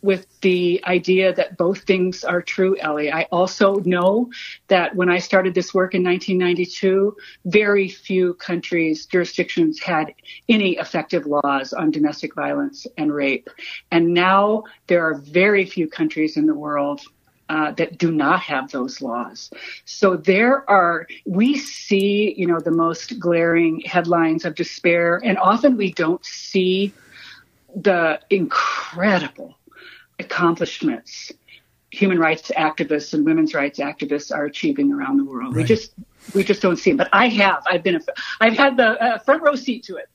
with 0.07 0.41
the 0.41 0.81
idea 0.87 1.35
that 1.35 1.59
both 1.59 1.81
things 1.81 2.25
are 2.25 2.41
true, 2.41 2.79
Ellie. 2.79 3.13
I 3.13 3.25
also 3.33 3.75
know 3.81 4.31
that 4.69 4.95
when 4.95 5.11
I 5.11 5.19
started 5.19 5.53
this 5.53 5.75
work 5.75 5.95
in 5.95 6.05
1992, 6.05 7.17
very 7.45 7.89
few 7.89 8.35
countries, 8.35 9.07
jurisdictions 9.07 9.81
had 9.81 10.15
any 10.49 10.79
effective 10.79 11.27
laws 11.27 11.73
on 11.73 11.91
domestic 11.91 12.35
violence 12.35 12.87
and 12.97 13.13
rape. 13.13 13.51
And 13.91 14.15
now 14.15 14.63
there 14.87 15.05
are 15.05 15.15
very 15.15 15.67
few 15.67 15.89
countries 15.89 16.37
in 16.37 16.47
the 16.47 16.55
world 16.55 17.03
uh, 17.49 17.73
that 17.73 17.99
do 17.99 18.11
not 18.11 18.41
have 18.41 18.71
those 18.71 19.03
laws. 19.03 19.51
So 19.85 20.17
there 20.17 20.69
are, 20.71 21.07
we 21.27 21.59
see, 21.59 22.35
you 22.37 22.47
know, 22.47 22.61
the 22.61 22.71
most 22.71 23.19
glaring 23.19 23.81
headlines 23.81 24.45
of 24.45 24.55
despair, 24.55 25.21
and 25.25 25.37
often 25.39 25.77
we 25.77 25.93
don't 25.93 26.25
see 26.25 26.93
the 27.75 28.21
incredible 28.31 29.57
accomplishments 30.19 31.33
human 31.91 32.19
rights 32.19 32.51
activists 32.57 33.15
and 33.15 33.25
women's 33.25 33.55
rights 33.55 33.79
activists 33.79 34.35
are 34.35 34.45
achieving 34.45 34.93
around 34.93 35.17
the 35.17 35.25
world. 35.25 35.55
Right. 35.55 35.63
We 35.63 35.65
just 35.65 35.93
we 36.35 36.45
just 36.45 36.63
don't 36.63 36.77
see 36.77 36.91
it. 36.91 36.97
But 36.97 37.09
I 37.13 37.29
have. 37.29 37.65
I've 37.71 37.83
been. 37.83 37.97
A, 37.97 38.01
I've 38.41 38.57
had 38.57 38.77
the 38.77 39.03
uh, 39.03 39.19
front 39.19 39.43
row 39.43 39.55
seat 39.55 39.85
to 39.85 39.97
it. 39.97 40.09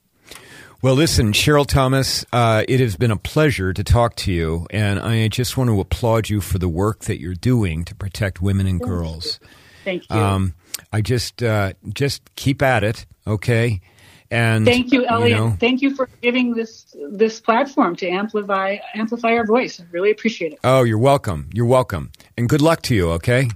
Well, 0.82 0.96
listen, 0.96 1.32
Cheryl 1.32 1.68
Thomas, 1.68 2.26
uh, 2.34 2.64
it 2.68 2.80
has 2.80 2.96
been 2.96 3.12
a 3.12 3.18
pleasure 3.18 3.72
to 3.72 3.84
talk 3.84 4.16
to 4.18 4.32
you, 4.32 4.66
and 4.72 5.00
I 5.00 5.28
just 5.28 5.56
want 5.56 5.70
to 5.70 5.80
applaud 5.80 6.30
you 6.30 6.42
for 6.42 6.58
the 6.58 6.68
work 6.68 7.02
that 7.02 7.20
you're 7.20 7.36
doing 7.36 7.86
to 7.86 7.94
protect 7.94 8.42
women 8.42 8.66
and 8.66 8.80
Thank 8.80 8.90
girls. 8.90 9.40
You. 9.42 9.48
Thank 9.84 10.10
you. 10.10 10.16
Um, 10.16 10.56
I 10.92 11.02
just 11.02 11.44
uh, 11.44 11.74
just 11.94 12.34
keep 12.36 12.64
at 12.64 12.84
it, 12.84 13.06
okay? 13.28 13.82
And 14.32 14.66
thank 14.66 14.94
you, 14.94 15.06
Elliot. 15.06 15.30
You 15.30 15.36
know, 15.36 15.58
thank 15.60 15.82
you 15.82 15.94
for 15.94 16.08
giving 16.22 16.54
this 16.54 16.96
this 17.12 17.42
platform 17.42 17.98
to 17.98 18.08
amplify 18.08 18.78
amplify 18.96 19.36
our 19.36 19.46
voice. 19.46 19.82
I 19.82 19.84
really 19.92 20.10
appreciate 20.10 20.54
it. 20.54 20.60
Oh, 20.64 20.84
you're 20.84 20.98
welcome. 20.98 21.50
You're 21.54 21.66
welcome. 21.66 22.14
And 22.38 22.48
good 22.48 22.62
luck 22.62 22.82
to 22.84 22.96
you, 22.96 23.12
okay? 23.12 23.50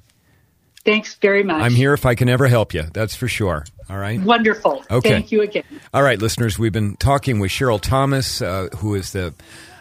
Thanks 0.84 1.16
very 1.16 1.44
much. 1.44 1.62
I'm 1.62 1.74
here 1.74 1.94
if 1.94 2.06
I 2.06 2.14
can 2.14 2.28
ever 2.28 2.48
help 2.48 2.74
you. 2.74 2.84
That's 2.94 3.16
for 3.16 3.30
sure. 3.30 3.66
All 3.90 3.98
right. 3.98 4.20
Wonderful. 4.22 4.84
Okay. 4.92 5.10
Thank 5.10 5.32
you 5.32 5.42
again. 5.42 5.64
All 5.94 6.04
right, 6.04 6.20
listeners, 6.20 6.60
we've 6.60 6.74
been 6.74 6.98
talking 6.98 7.40
with 7.40 7.52
Cheryl 7.52 7.80
Thomas, 7.82 8.42
uh, 8.42 8.68
who 8.78 8.96
is 8.96 9.14
the 9.14 9.34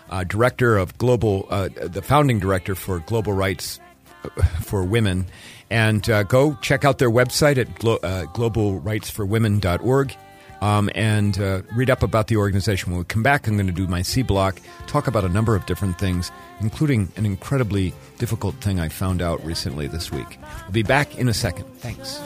uh, 0.09 0.25
director 0.25 0.79
of 0.79 0.97
global, 0.97 1.47
uh, 1.51 1.69
the 1.75 2.03
founding 2.03 2.39
director 2.39 2.75
for 2.75 3.01
Global 3.01 3.33
Rights 3.33 3.81
uh, 4.25 4.43
for 4.63 4.85
Women. 4.85 5.27
And 5.71 6.09
uh, 6.09 6.23
go 6.23 6.57
check 6.63 6.85
out 6.85 6.99
their 6.99 7.11
website 7.11 7.59
at 7.59 7.75
glo- 7.79 7.99
uh, 8.03 8.27
globalrightsforwomen.org 8.27 10.17
um, 10.61 10.91
and 10.95 11.39
uh, 11.39 11.63
read 11.75 11.91
up 11.91 12.03
about 12.03 12.29
the 12.29 12.37
organization. 12.37 12.93
When 12.93 12.99
we 12.99 13.05
come 13.05 13.23
back, 13.23 13.47
I'm 13.47 13.55
going 13.57 13.67
to 13.67 13.73
do 13.73 13.87
my 13.87 14.03
C 14.03 14.23
block, 14.23 14.61
talk 14.87 15.07
about 15.07 15.25
a 15.25 15.29
number 15.29 15.55
of 15.55 15.67
different 15.67 15.99
things, 15.99 16.31
including 16.61 17.13
an 17.17 17.27
incredibly 17.27 17.93
difficult 18.19 18.55
thing 18.57 18.81
I 18.81 18.89
found 18.89 19.23
out 19.23 19.45
recently 19.45 19.87
this 19.87 20.11
week. 20.11 20.39
We'll 20.63 20.73
be 20.73 20.83
back 20.83 21.17
in 21.19 21.29
a 21.29 21.35
second. 21.35 21.67
Thanks. 21.79 22.21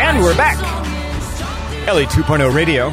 And 0.00 0.22
we're 0.22 0.36
back. 0.36 0.77
Ellie 1.88 2.04
2.0 2.04 2.52
Radio. 2.52 2.88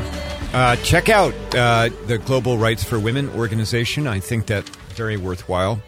Uh, 0.54 0.78
check 0.78 1.10
out 1.10 1.34
uh, 1.54 1.89
the 2.08 2.18
Global 2.18 2.58
Rights 2.58 2.82
for 2.82 2.98
Women 2.98 3.30
organization. 3.32 4.08
I 4.08 4.22
think 4.22 4.46
that 4.46 4.64
very 4.96 5.18
worthwhile. 5.18 5.82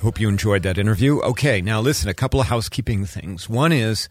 Hope 0.00 0.20
you 0.20 0.28
enjoyed 0.28 0.62
that 0.62 0.78
interview. 0.78 1.18
Okay, 1.22 1.60
now 1.60 1.80
listen, 1.80 2.08
a 2.08 2.14
couple 2.14 2.40
of 2.40 2.46
housekeeping 2.46 3.04
things. 3.04 3.48
One 3.48 3.72
is, 3.72 4.08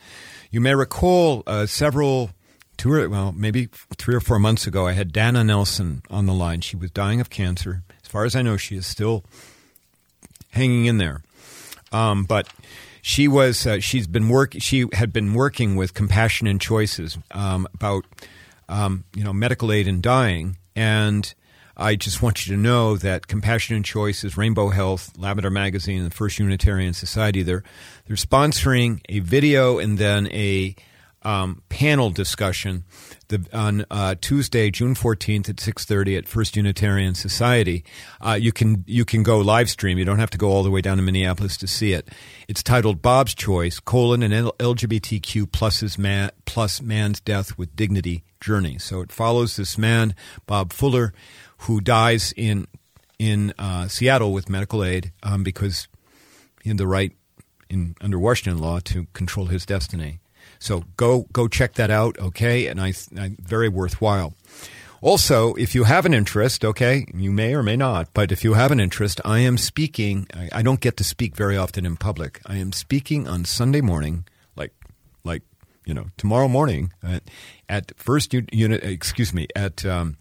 you 0.50 0.60
may 0.60 0.76
recall 0.76 1.44
uh, 1.48 1.66
several, 1.66 2.32
two 2.76 2.92
or, 2.92 3.08
well, 3.08 3.32
maybe 3.32 3.70
three 3.96 4.16
or 4.16 4.20
four 4.20 4.38
months 4.38 4.68
ago, 4.68 4.86
I 4.86 4.92
had 4.92 5.14
Dana 5.14 5.46
Nelson 5.46 6.02
on 6.10 6.26
the 6.26 6.34
line. 6.34 6.60
She 6.60 6.76
was 6.76 6.92
dying 6.92 7.22
of 7.22 7.30
cancer. 7.30 7.84
As 8.04 8.10
far 8.10 8.26
as 8.26 8.36
I 8.36 8.42
know, 8.42 8.58
she 8.58 8.76
is 8.76 8.86
still 8.86 9.24
hanging 10.50 10.88
in 10.88 10.98
there. 10.98 11.24
Um, 11.94 12.26
but 12.26 12.50
she 13.02 13.30
was 13.30 13.66
uh, 13.66 13.80
she's 13.80 14.08
been 14.08 14.28
work 14.28 14.56
she 14.60 14.88
had 14.92 15.14
been 15.14 15.34
working 15.34 15.78
with 15.78 15.94
Compassion 15.94 16.48
and 16.48 16.60
Choices 16.60 17.18
um, 17.32 17.66
about 17.74 18.06
um, 18.72 19.04
you 19.16 19.24
know 19.24 19.34
medical 19.34 19.72
aid 19.72 19.88
in 19.88 20.02
dying, 20.02 20.58
and 20.76 21.32
I 21.78 21.96
just 21.96 22.22
want 22.22 22.46
you 22.46 22.56
to 22.56 22.62
know 22.62 22.98
that 22.98 23.28
Compassion 23.28 23.76
and 23.76 23.86
Choices 23.86 24.38
Rainbow 24.38 24.70
Health, 24.70 25.12
Lavender 25.18 25.50
Magazine, 25.50 26.00
and 26.00 26.10
the 26.10 26.16
First 26.16 26.40
Unitarian 26.40 26.94
Society. 26.94 27.44
They're 27.44 27.64
they're 28.08 28.16
sponsoring 28.16 29.02
a 29.10 29.20
video 29.20 29.78
and 29.78 29.98
then 29.98 30.28
a 30.28 30.76
um, 31.24 31.62
panel 31.70 32.10
discussion 32.10 32.86
the, 33.32 33.46
on 33.52 33.86
uh, 33.90 34.16
Tuesday, 34.22 34.70
June 34.70 34.94
fourteenth 34.94 35.50
at 35.50 35.60
six 35.60 35.86
thirty 35.86 36.16
at 36.16 36.28
First 36.28 36.56
Unitarian 36.56 37.16
Society. 37.16 37.84
Uh, 38.20 38.38
you 38.40 38.52
can 38.52 38.84
you 38.86 39.04
can 39.06 39.24
go 39.24 39.40
live 39.40 39.70
stream. 39.70 39.98
You 39.98 40.06
don't 40.06 40.20
have 40.20 40.30
to 40.32 40.38
go 40.38 40.50
all 40.50 40.62
the 40.64 40.70
way 40.70 40.82
down 40.82 40.98
to 40.98 41.04
Minneapolis 41.04 41.58
to 41.58 41.68
see 41.68 41.94
it. 41.94 42.10
It's 42.48 42.62
titled 42.62 43.02
"Bob's 43.02 43.34
Choice: 43.34 43.80
colon 43.80 44.22
and 44.22 44.34
LGBTQ 44.34 45.52
plus 45.52 45.98
man, 45.98 46.32
plus 46.46 46.82
man's 46.82 47.20
death 47.20 47.58
with 47.58 47.76
dignity 47.76 48.24
journey." 48.40 48.78
So 48.78 49.02
it 49.02 49.12
follows 49.12 49.56
this 49.56 49.78
man, 49.78 50.14
Bob 50.46 50.74
Fuller, 50.74 51.14
who 51.60 51.82
dies 51.82 52.34
in 52.38 52.68
in 53.18 53.54
uh, 53.58 53.88
Seattle 53.88 54.34
with 54.34 54.50
medical 54.50 54.84
aid 54.84 55.12
um, 55.24 55.44
because 55.44 55.88
he 56.64 56.70
had 56.70 56.78
the 56.78 56.88
right 56.88 57.14
in 57.70 57.96
under 58.02 58.20
Washington 58.20 58.62
law 58.62 58.80
to 58.80 59.08
control 59.14 59.48
his 59.48 59.66
destiny. 59.66 60.21
So 60.62 60.84
go 60.96 61.26
go 61.34 61.48
check 61.48 61.74
that 61.74 61.90
out, 61.90 62.20
okay? 62.20 62.68
And 62.68 62.80
I, 62.80 62.94
I 63.18 63.36
very 63.40 63.68
worthwhile. 63.68 64.36
Also, 65.02 65.56
if 65.56 65.74
you 65.74 65.86
have 65.86 66.06
an 66.06 66.14
interest, 66.14 66.64
okay, 66.64 67.08
you 67.16 67.32
may 67.32 67.56
or 67.56 67.64
may 67.64 67.76
not, 67.76 68.14
but 68.14 68.32
if 68.32 68.44
you 68.44 68.54
have 68.54 68.72
an 68.72 68.80
interest, 68.80 69.20
I 69.26 69.40
am 69.40 69.58
speaking. 69.58 70.28
I, 70.32 70.50
I 70.54 70.62
don't 70.62 70.80
get 70.80 70.98
to 70.98 71.04
speak 71.04 71.36
very 71.36 71.58
often 71.58 71.84
in 71.84 71.98
public. 71.98 72.42
I 72.46 72.58
am 72.58 72.72
speaking 72.74 73.28
on 73.28 73.44
Sunday 73.44 73.82
morning, 73.82 74.28
like 74.56 74.72
like 75.24 75.42
you 75.84 75.96
know 75.96 76.06
tomorrow 76.18 76.48
morning 76.48 76.94
at, 77.02 77.24
at 77.68 77.98
First 77.98 78.32
Unit. 78.32 78.84
Excuse 78.84 79.34
me, 79.34 79.48
at 79.56 79.84
um, 79.84 80.18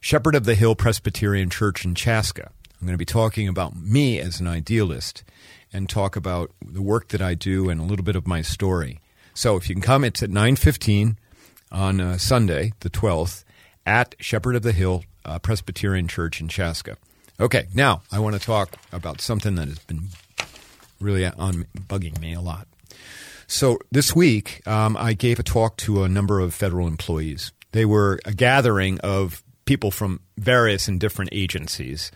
Shepherd 0.00 0.34
of 0.34 0.44
the 0.44 0.56
Hill 0.56 0.74
Presbyterian 0.74 1.48
Church 1.48 1.84
in 1.84 1.94
Chaska. 1.94 2.50
I'm 2.80 2.88
going 2.88 2.94
to 2.94 2.98
be 2.98 3.04
talking 3.04 3.46
about 3.46 3.76
me 3.76 4.18
as 4.18 4.40
an 4.40 4.48
idealist 4.48 5.22
and 5.72 5.88
talk 5.88 6.16
about 6.16 6.50
the 6.60 6.82
work 6.82 7.08
that 7.08 7.22
I 7.22 7.34
do 7.34 7.70
and 7.70 7.80
a 7.80 7.84
little 7.84 8.04
bit 8.04 8.16
of 8.16 8.26
my 8.26 8.42
story. 8.42 8.98
So 9.36 9.56
if 9.56 9.68
you 9.68 9.74
can 9.74 9.82
come, 9.82 10.02
it's 10.02 10.22
at 10.22 10.30
9.15 10.30 11.16
on 11.70 12.00
uh, 12.00 12.16
Sunday, 12.16 12.72
the 12.80 12.88
12th, 12.88 13.44
at 13.84 14.14
Shepherd 14.18 14.56
of 14.56 14.62
the 14.62 14.72
Hill 14.72 15.04
uh, 15.26 15.38
Presbyterian 15.38 16.08
Church 16.08 16.40
in 16.40 16.48
Chaska. 16.48 16.96
Okay, 17.38 17.66
now 17.74 18.00
I 18.10 18.18
want 18.18 18.34
to 18.34 18.40
talk 18.40 18.76
about 18.92 19.20
something 19.20 19.54
that 19.56 19.68
has 19.68 19.78
been 19.80 20.08
really 21.02 21.26
on 21.26 21.66
bugging 21.76 22.18
me 22.18 22.32
a 22.32 22.40
lot. 22.40 22.66
So 23.46 23.78
this 23.92 24.16
week, 24.16 24.66
um, 24.66 24.96
I 24.96 25.12
gave 25.12 25.38
a 25.38 25.42
talk 25.42 25.76
to 25.78 26.02
a 26.02 26.08
number 26.08 26.40
of 26.40 26.54
federal 26.54 26.86
employees. 26.86 27.52
They 27.72 27.84
were 27.84 28.18
a 28.24 28.32
gathering 28.32 28.98
of 29.00 29.42
people 29.66 29.90
from 29.90 30.20
various 30.38 30.88
and 30.88 30.98
different 30.98 31.28
agencies. 31.34 32.10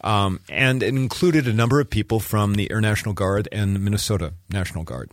Um, 0.00 0.40
and 0.48 0.82
it 0.82 0.88
included 0.88 1.46
a 1.46 1.52
number 1.52 1.78
of 1.78 1.88
people 1.88 2.18
from 2.18 2.56
the 2.56 2.68
Air 2.72 2.80
National 2.80 3.14
Guard 3.14 3.48
and 3.52 3.76
the 3.76 3.80
Minnesota 3.80 4.34
National 4.50 4.82
Guard 4.82 5.12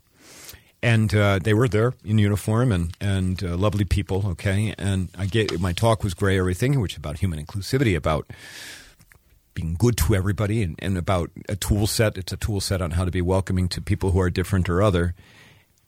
and 0.84 1.14
uh, 1.14 1.40
they 1.40 1.54
were 1.54 1.68
there 1.68 1.94
in 2.04 2.18
uniform 2.18 2.72
and 2.72 2.96
and 3.00 3.44
uh, 3.44 3.56
lovely 3.56 3.86
people. 3.86 4.24
Okay, 4.28 4.74
and 4.78 5.10
I 5.18 5.26
get 5.26 5.60
my 5.60 5.74
talk 5.74 6.04
was 6.04 6.14
great, 6.14 6.38
everything, 6.38 6.80
which 6.80 6.98
about 6.98 7.20
human 7.20 7.44
inclusivity, 7.44 7.96
about 7.96 8.26
being 9.54 9.76
good 9.78 9.98
to 9.98 10.16
everybody, 10.16 10.64
and, 10.64 10.76
and 10.80 10.98
about 10.98 11.30
a 11.50 11.56
tool 11.56 11.88
set. 11.88 12.18
It's 12.18 12.32
a 12.32 12.38
tool 12.38 12.62
set 12.62 12.82
on 12.82 12.92
how 12.92 13.06
to 13.06 13.12
be 13.12 13.22
welcoming 13.22 13.68
to 13.70 13.82
people 13.82 14.12
who 14.12 14.20
are 14.20 14.30
different 14.30 14.70
or 14.70 14.82
other. 14.82 15.14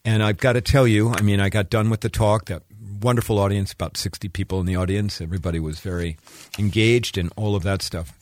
And 0.05 0.21
I've 0.21 0.37
got 0.37 0.53
to 0.53 0.61
tell 0.61 0.85
you, 0.85 1.11
I 1.13 1.21
mean, 1.21 1.39
I 1.39 1.49
got 1.49 1.69
done 1.69 1.89
with 1.89 2.01
the 2.01 2.09
talk. 2.09 2.45
That 2.45 2.63
wonderful 3.01 3.39
audience, 3.39 3.71
about 3.73 3.97
sixty 3.97 4.29
people 4.29 4.59
in 4.59 4.65
the 4.65 4.75
audience. 4.75 5.21
Everybody 5.21 5.59
was 5.59 5.79
very 5.79 6.17
engaged 6.59 7.17
and 7.17 7.31
all 7.35 7.55
of 7.55 7.63
that 7.63 7.81
stuff. 7.81 8.13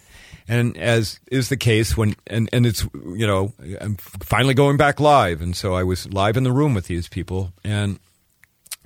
And 0.47 0.77
as 0.77 1.19
is 1.31 1.49
the 1.49 1.57
case 1.57 1.95
when, 1.95 2.15
and, 2.27 2.49
and 2.51 2.65
it's, 2.65 2.85
you 2.93 3.27
know, 3.27 3.53
I'm 3.79 3.95
finally 3.95 4.53
going 4.53 4.77
back 4.77 4.99
live. 4.99 5.41
And 5.41 5.55
so 5.55 5.73
I 5.73 5.83
was 5.83 6.11
live 6.11 6.37
in 6.37 6.43
the 6.43 6.51
room 6.51 6.73
with 6.73 6.87
these 6.87 7.07
people. 7.07 7.53
And 7.63 7.99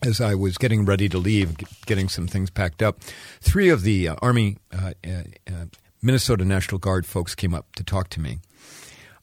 as 0.04 0.22
I 0.22 0.36
was 0.36 0.58
getting 0.58 0.86
ready 0.86 1.10
to 1.10 1.18
leave, 1.18 1.56
getting 1.86 2.10
some 2.10 2.28
things 2.28 2.50
packed 2.50 2.82
up, 2.82 3.02
three 3.42 3.70
of 3.70 3.82
the 3.82 4.10
uh, 4.10 4.16
Army, 4.22 4.58
uh, 4.72 4.92
uh, 5.06 5.24
uh, 5.48 5.66
Minnesota 6.02 6.46
National 6.46 6.78
Guard 6.78 7.06
folks 7.06 7.34
came 7.34 7.54
up 7.54 7.74
to 7.76 7.84
talk 7.84 8.10
to 8.10 8.20
me. 8.20 8.40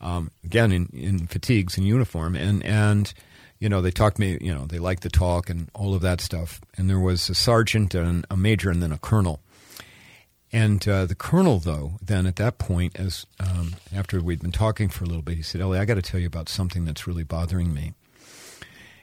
Um, 0.00 0.32
again, 0.42 0.72
in, 0.72 0.86
in 0.92 1.26
fatigues 1.28 1.76
and 1.78 1.86
uniform. 1.86 2.34
And, 2.34 2.64
and, 2.64 3.12
you 3.60 3.68
know, 3.68 3.80
they 3.80 3.92
talked 3.92 4.18
me, 4.18 4.36
you 4.40 4.52
know, 4.52 4.66
they 4.66 4.80
liked 4.80 5.04
the 5.04 5.10
talk 5.10 5.48
and 5.48 5.70
all 5.74 5.94
of 5.94 6.02
that 6.02 6.20
stuff. 6.20 6.60
And 6.76 6.90
there 6.90 6.98
was 6.98 7.30
a 7.30 7.34
sergeant 7.36 7.94
and 7.94 8.26
a 8.28 8.36
major 8.36 8.68
and 8.70 8.82
then 8.82 8.90
a 8.90 8.98
colonel. 8.98 9.40
And 10.52 10.86
uh, 10.86 11.06
the 11.06 11.14
colonel, 11.14 11.58
though, 11.58 11.92
then 12.02 12.26
at 12.26 12.36
that 12.36 12.58
point, 12.58 12.98
as 13.00 13.26
um, 13.40 13.76
after 13.94 14.20
we'd 14.20 14.42
been 14.42 14.52
talking 14.52 14.90
for 14.90 15.04
a 15.04 15.06
little 15.06 15.22
bit, 15.22 15.36
he 15.36 15.42
said, 15.42 15.62
"Ellie, 15.62 15.78
I 15.78 15.86
got 15.86 15.94
to 15.94 16.02
tell 16.02 16.20
you 16.20 16.26
about 16.26 16.50
something 16.50 16.84
that's 16.84 17.06
really 17.06 17.22
bothering 17.22 17.72
me, 17.72 17.94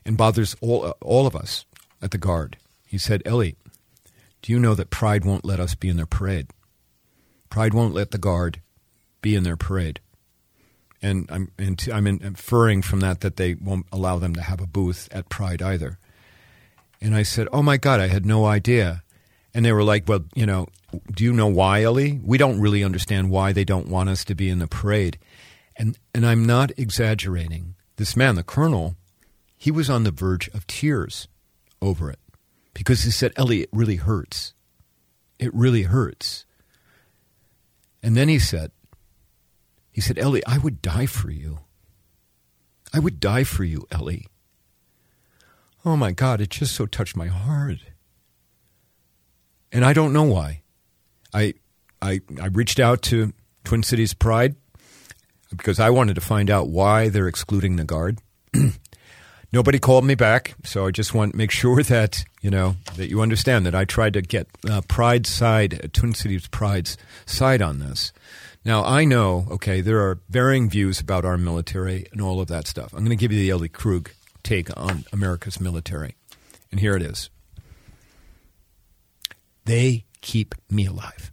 and 0.05 0.15
bothers 0.15 0.55
all 0.61 0.85
uh, 0.85 0.93
all 1.01 1.25
of 1.25 1.35
us 1.35 1.65
at 2.03 2.11
the 2.11 2.19
guard." 2.19 2.57
He 2.85 2.99
said, 2.99 3.23
"Ellie, 3.25 3.55
do 4.43 4.51
you 4.51 4.59
know 4.59 4.75
that 4.75 4.91
pride 4.91 5.25
won't 5.25 5.43
let 5.43 5.59
us 5.59 5.73
be 5.73 5.89
in 5.89 5.97
their 5.97 6.05
parade? 6.05 6.47
Pride 7.49 7.73
won't 7.73 7.95
let 7.95 8.11
the 8.11 8.19
guard 8.19 8.61
be 9.21 9.35
in 9.35 9.43
their 9.43 9.57
parade." 9.57 9.99
And 11.01 11.27
I'm 11.31 11.51
I'm 11.91 12.05
inferring 12.05 12.83
from 12.83 12.99
that 12.99 13.21
that 13.21 13.37
they 13.37 13.55
won't 13.55 13.87
allow 13.91 14.19
them 14.19 14.35
to 14.35 14.41
have 14.41 14.61
a 14.61 14.67
booth 14.67 15.09
at 15.11 15.29
Pride 15.29 15.63
either. 15.63 15.97
And 17.01 17.15
I 17.15 17.23
said, 17.23 17.47
"Oh 17.51 17.63
my 17.63 17.77
God, 17.77 17.99
I 17.99 18.07
had 18.07 18.23
no 18.23 18.45
idea." 18.45 19.01
And 19.59 19.65
they 19.65 19.73
were 19.73 19.83
like, 19.83 20.07
well, 20.07 20.23
you 20.35 20.45
know, 20.45 20.67
do 21.11 21.25
you 21.25 21.33
know 21.33 21.47
why, 21.47 21.83
Ellie? 21.83 22.17
We 22.23 22.37
don't 22.37 22.61
really 22.61 22.81
understand 22.81 23.29
why 23.29 23.51
they 23.51 23.65
don't 23.65 23.89
want 23.89 24.07
us 24.07 24.23
to 24.23 24.33
be 24.33 24.47
in 24.47 24.59
the 24.59 24.69
parade. 24.69 25.19
And, 25.75 25.99
and 26.15 26.25
I'm 26.25 26.45
not 26.45 26.71
exaggerating. 26.79 27.75
This 27.97 28.15
man, 28.15 28.35
the 28.35 28.43
colonel, 28.43 28.95
he 29.57 29.69
was 29.69 29.89
on 29.89 30.05
the 30.05 30.11
verge 30.11 30.47
of 30.53 30.65
tears 30.65 31.27
over 31.81 32.09
it 32.09 32.19
because 32.73 33.03
he 33.03 33.11
said, 33.11 33.33
Ellie, 33.35 33.63
it 33.63 33.69
really 33.73 33.97
hurts. 33.97 34.53
It 35.39 35.53
really 35.53 35.83
hurts. 35.83 36.45
And 38.01 38.15
then 38.15 38.29
he 38.29 38.39
said, 38.39 38.71
he 39.91 39.99
said, 39.99 40.17
Ellie, 40.17 40.45
I 40.45 40.57
would 40.57 40.81
die 40.81 41.05
for 41.05 41.31
you. 41.31 41.59
I 42.93 42.99
would 42.99 43.19
die 43.19 43.43
for 43.43 43.65
you, 43.65 43.85
Ellie. 43.91 44.27
Oh 45.83 45.97
my 45.97 46.13
God, 46.13 46.39
it 46.39 46.49
just 46.49 46.75
so 46.75 46.85
touched 46.85 47.17
my 47.17 47.27
heart 47.27 47.79
and 49.71 49.85
I 49.85 49.93
don't 49.93 50.13
know 50.13 50.23
why. 50.23 50.61
I 51.33 51.53
I 52.01 52.21
I 52.41 52.47
reached 52.47 52.79
out 52.79 53.01
to 53.03 53.33
Twin 53.63 53.83
Cities 53.83 54.13
Pride 54.13 54.55
because 55.55 55.79
I 55.79 55.89
wanted 55.89 56.15
to 56.15 56.21
find 56.21 56.49
out 56.49 56.69
why 56.69 57.09
they're 57.09 57.27
excluding 57.27 57.75
the 57.75 57.83
guard. 57.83 58.19
Nobody 59.51 59.79
called 59.79 60.05
me 60.05 60.13
back, 60.13 60.53
so 60.63 60.85
I 60.85 60.91
just 60.91 61.15
want 61.15 61.31
to 61.31 61.37
make 61.37 61.49
sure 61.49 61.81
that 61.83 62.23
you 62.41 62.51
know 62.51 62.75
that 62.95 63.09
you 63.09 63.21
understand 63.21 63.65
that 63.65 63.75
I 63.75 63.85
tried 63.85 64.13
to 64.13 64.21
get 64.21 64.47
uh, 64.69 64.81
Pride 64.87 65.25
side, 65.25 65.73
uh, 65.73 65.87
Twin 65.91 66.13
Cities 66.13 66.47
Pride's 66.47 66.97
side 67.25 67.61
on 67.61 67.79
this. 67.79 68.11
Now 68.63 68.83
I 68.83 69.05
know, 69.05 69.47
okay, 69.51 69.81
there 69.81 69.99
are 70.01 70.19
varying 70.29 70.69
views 70.69 70.99
about 70.99 71.25
our 71.25 71.37
military 71.37 72.07
and 72.11 72.21
all 72.21 72.41
of 72.41 72.47
that 72.49 72.67
stuff. 72.67 72.93
I'm 72.93 72.99
going 72.99 73.09
to 73.09 73.15
give 73.15 73.31
you 73.31 73.39
the 73.39 73.49
Ellie 73.49 73.69
Krug 73.69 74.11
take 74.43 74.75
on 74.77 75.05
America's 75.11 75.59
military, 75.59 76.15
and 76.71 76.79
here 76.79 76.95
it 76.95 77.01
is. 77.01 77.29
They 79.65 80.05
keep 80.21 80.55
me 80.69 80.85
alive. 80.85 81.31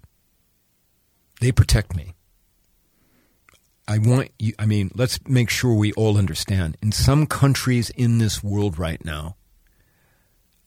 They 1.40 1.52
protect 1.52 1.96
me. 1.96 2.14
I 3.88 3.98
want 3.98 4.30
you, 4.38 4.52
I 4.58 4.66
mean, 4.66 4.90
let's 4.94 5.18
make 5.28 5.48
sure 5.48 5.72
we 5.74 5.92
all 5.92 6.18
understand. 6.18 6.76
In 6.82 6.90
some 6.90 7.26
countries 7.26 7.90
in 7.90 8.18
this 8.18 8.42
world 8.42 8.78
right 8.78 9.04
now, 9.04 9.36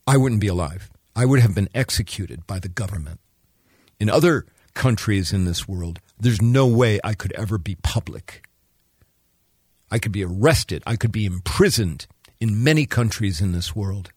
I 0.06 0.16
wouldn't 0.16 0.40
be 0.40 0.48
alive. 0.48 0.90
I 1.14 1.26
would 1.26 1.40
have 1.40 1.54
been 1.54 1.68
executed 1.74 2.46
by 2.46 2.58
the 2.58 2.68
government. 2.68 3.20
In 3.98 4.08
other 4.08 4.46
countries 4.74 5.32
in 5.32 5.44
this 5.44 5.68
world, 5.68 6.00
there's 6.18 6.40
no 6.40 6.66
way 6.66 6.98
I 7.04 7.14
could 7.14 7.32
ever 7.32 7.58
be 7.58 7.76
public. 7.82 8.46
I 9.90 9.98
could 9.98 10.12
be 10.12 10.24
arrested. 10.24 10.82
I 10.86 10.96
could 10.96 11.12
be 11.12 11.26
imprisoned 11.26 12.06
in 12.40 12.64
many 12.64 12.86
countries 12.86 13.40
in 13.40 13.52
this 13.52 13.76
world. 13.76 14.12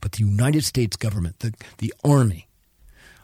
But 0.00 0.12
the 0.12 0.24
United 0.24 0.64
States 0.64 0.96
government, 0.96 1.40
the, 1.40 1.52
the 1.78 1.92
Army, 2.02 2.47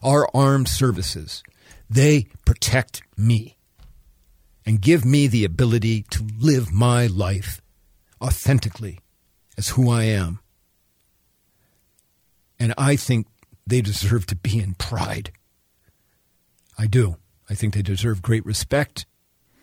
our 0.05 0.29
armed 0.35 0.69
services, 0.69 1.43
they 1.91 2.27
protect 2.45 3.03
me 3.17 3.57
and 4.67 4.81
give 4.81 5.05
me 5.05 5.27
the 5.27 5.45
ability 5.45 6.03
to 6.11 6.27
live 6.39 6.73
my 6.73 7.07
life 7.07 7.61
authentically 8.21 9.01
as 9.57 9.71
who 9.71 9.91
I 9.91 10.05
am. 10.05 10.41
And 12.59 12.75
I 12.79 12.97
think 12.97 13.27
they 13.67 13.81
deserve 13.81 14.27
to 14.27 14.37
be 14.37 14.59
in 14.59 14.75
pride. 14.75 15.33
I 16.79 16.87
do. 16.87 17.17
I 17.49 17.55
think 17.55 17.75
they 17.75 17.83
deserve 17.83 18.23
great 18.23 18.45
respect. 18.47 19.07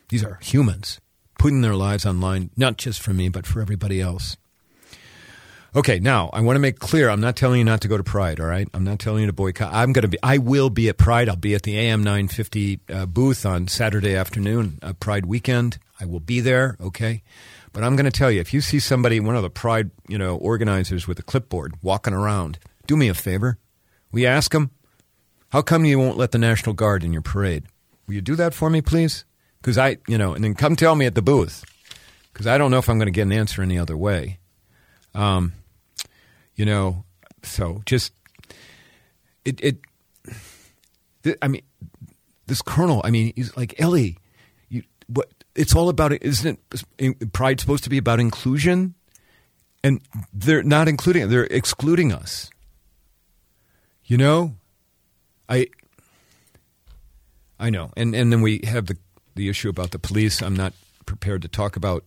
These 0.10 0.24
are 0.24 0.40
humans 0.42 1.00
putting 1.40 1.62
their 1.62 1.76
lives 1.76 2.06
online, 2.06 2.52
not 2.56 2.78
just 2.78 3.02
for 3.02 3.14
me, 3.14 3.30
but 3.30 3.48
for 3.48 3.62
everybody 3.62 4.00
else. 4.00 4.38
Okay, 5.74 6.00
now 6.00 6.30
I 6.34 6.42
want 6.42 6.58
to 6.58 6.60
make 6.60 6.80
clear 6.80 7.10
I'm 7.10 7.22
not 7.22 7.38
telling 7.38 7.60
you 7.60 7.64
not 7.64 7.80
to 7.82 7.88
go 7.88 7.96
to 7.96 8.04
Pride, 8.04 8.42
all 8.42 8.46
right? 8.46 8.68
I'm 8.74 8.84
not 8.84 9.00
telling 9.00 9.22
you 9.22 9.28
to 9.28 9.34
boycott. 9.34 9.74
I'm 9.74 9.94
going 9.94 10.02
to 10.02 10.10
be, 10.10 10.18
I 10.22 10.38
will 10.38 10.70
be 10.70 10.90
at 10.90 10.98
Pride. 10.98 11.30
I'll 11.30 11.38
be 11.38 11.56
at 11.56 11.64
the 11.64 11.80
AM 11.80 12.04
950 12.04 12.80
uh, 12.90 13.06
booth 13.06 13.46
on 13.46 13.70
Saturday 13.70 14.14
afternoon, 14.14 14.80
uh, 14.82 14.92
Pride 14.92 15.26
weekend. 15.26 15.80
I 15.98 16.04
will 16.04 16.20
be 16.20 16.42
there, 16.42 16.76
okay? 16.82 17.24
But 17.72 17.86
I'm 17.86 17.96
going 17.96 18.04
to 18.04 18.12
tell 18.12 18.30
you, 18.30 18.42
if 18.42 18.54
you 18.54 18.60
see 18.60 18.80
somebody, 18.80 19.22
one 19.22 19.38
of 19.38 19.44
the 19.44 19.50
Pride, 19.50 19.92
you 20.10 20.18
know, 20.18 20.36
organizers 20.36 21.08
with 21.08 21.20
a 21.20 21.24
clipboard 21.24 21.76
walking 21.82 22.14
around, 22.14 22.60
do 22.86 22.98
me 22.98 23.08
a 23.08 23.14
favor. 23.14 23.58
We 24.12 24.26
ask 24.26 24.52
them, 24.52 24.72
how 25.54 25.62
come 25.62 25.86
you 25.86 25.98
won't 25.98 26.18
let 26.18 26.32
the 26.32 26.38
National 26.38 26.74
Guard 26.74 27.02
in 27.02 27.14
your 27.14 27.22
parade? 27.22 27.64
Will 28.08 28.16
you 28.16 28.22
do 28.22 28.36
that 28.36 28.54
for 28.54 28.70
me, 28.70 28.82
please? 28.82 29.24
Because 29.62 29.78
I, 29.78 30.00
you 30.06 30.18
know, 30.18 30.34
and 30.34 30.44
then 30.44 30.54
come 30.54 30.76
tell 30.76 30.96
me 30.98 31.06
at 31.06 31.16
the 31.16 31.22
booth, 31.22 31.64
because 32.34 32.46
I 32.46 32.58
don't 32.58 32.72
know 32.72 32.80
if 32.80 32.90
I'm 32.90 32.98
going 32.98 33.06
to 33.06 33.12
get 33.12 33.22
an 33.22 33.32
answer 33.32 33.62
any 33.62 33.80
other 33.80 33.96
way. 33.96 34.40
Um, 35.16 35.54
you 36.56 36.66
know, 36.66 37.06
so 37.44 37.82
just 37.86 38.14
it 39.46 39.60
it. 39.62 39.78
th- 41.24 41.38
I 41.42 41.48
mean, 41.48 41.64
this 42.48 42.62
colonel. 42.62 43.02
I 43.04 43.12
mean, 43.12 43.34
he's 43.36 43.56
like 43.58 43.80
Ellie. 43.80 44.18
You 44.70 44.84
what? 45.08 45.30
It's 45.56 45.76
all 45.76 45.90
about 45.90 46.12
isn't 46.22 46.60
it? 46.98 47.34
Pride 47.34 47.60
supposed 47.60 47.84
to 47.84 47.90
be 47.90 47.98
about 47.98 48.20
inclusion, 48.20 48.96
and 49.84 50.02
they're 50.34 50.64
not 50.64 50.88
including. 50.88 51.30
They're 51.30 51.46
excluding 51.46 52.12
us. 52.12 52.50
You 54.06 54.18
know, 54.18 54.56
I. 55.50 55.68
I 57.60 57.70
know, 57.70 57.92
and 57.96 58.16
and 58.16 58.32
then 58.32 58.42
we 58.42 58.62
have 58.64 58.88
the 58.88 58.98
the 59.36 59.50
issue 59.50 59.70
about 59.70 59.92
the 59.92 60.00
police. 60.00 60.42
I'm 60.42 60.56
not 60.56 60.74
prepared 61.06 61.42
to 61.44 61.48
talk 61.48 61.76
about. 61.76 62.04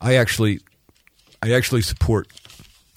I 0.00 0.14
actually, 0.14 0.60
I 1.42 1.52
actually 1.52 1.82
support 1.82 2.28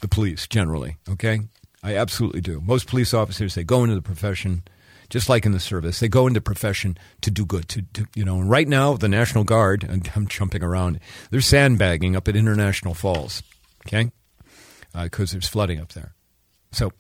the 0.02 0.08
police 0.08 0.48
generally. 0.48 0.98
Okay, 1.10 1.42
I 1.84 1.96
absolutely 1.96 2.42
do. 2.42 2.62
Most 2.62 2.88
police 2.88 3.14
officers 3.14 3.56
they 3.56 3.64
go 3.64 3.84
into 3.84 3.96
the 3.96 4.02
profession, 4.02 4.64
just 5.10 5.30
like 5.30 5.46
in 5.46 5.52
the 5.52 5.60
service, 5.60 6.00
they 6.00 6.08
go 6.08 6.28
into 6.28 6.42
profession 6.42 6.98
to 7.22 7.32
do 7.32 7.46
good. 7.46 7.68
To, 7.70 7.82
to 7.94 8.06
you 8.16 8.26
know, 8.26 8.40
and 8.40 8.50
right 8.50 8.68
now 8.68 8.96
the 8.96 9.08
National 9.08 9.44
Guard, 9.44 9.84
and 9.84 10.10
I'm 10.16 10.28
jumping 10.28 10.64
around, 10.64 11.00
they're 11.30 11.42
sandbagging 11.42 12.16
up 12.16 12.28
at 12.28 12.36
International 12.36 12.94
Falls. 12.94 13.44
Okay, 13.88 14.12
because 14.94 15.32
there's 15.32 15.48
flooding 15.48 15.80
up 15.80 15.94
there. 15.94 16.14
So, 16.72 16.92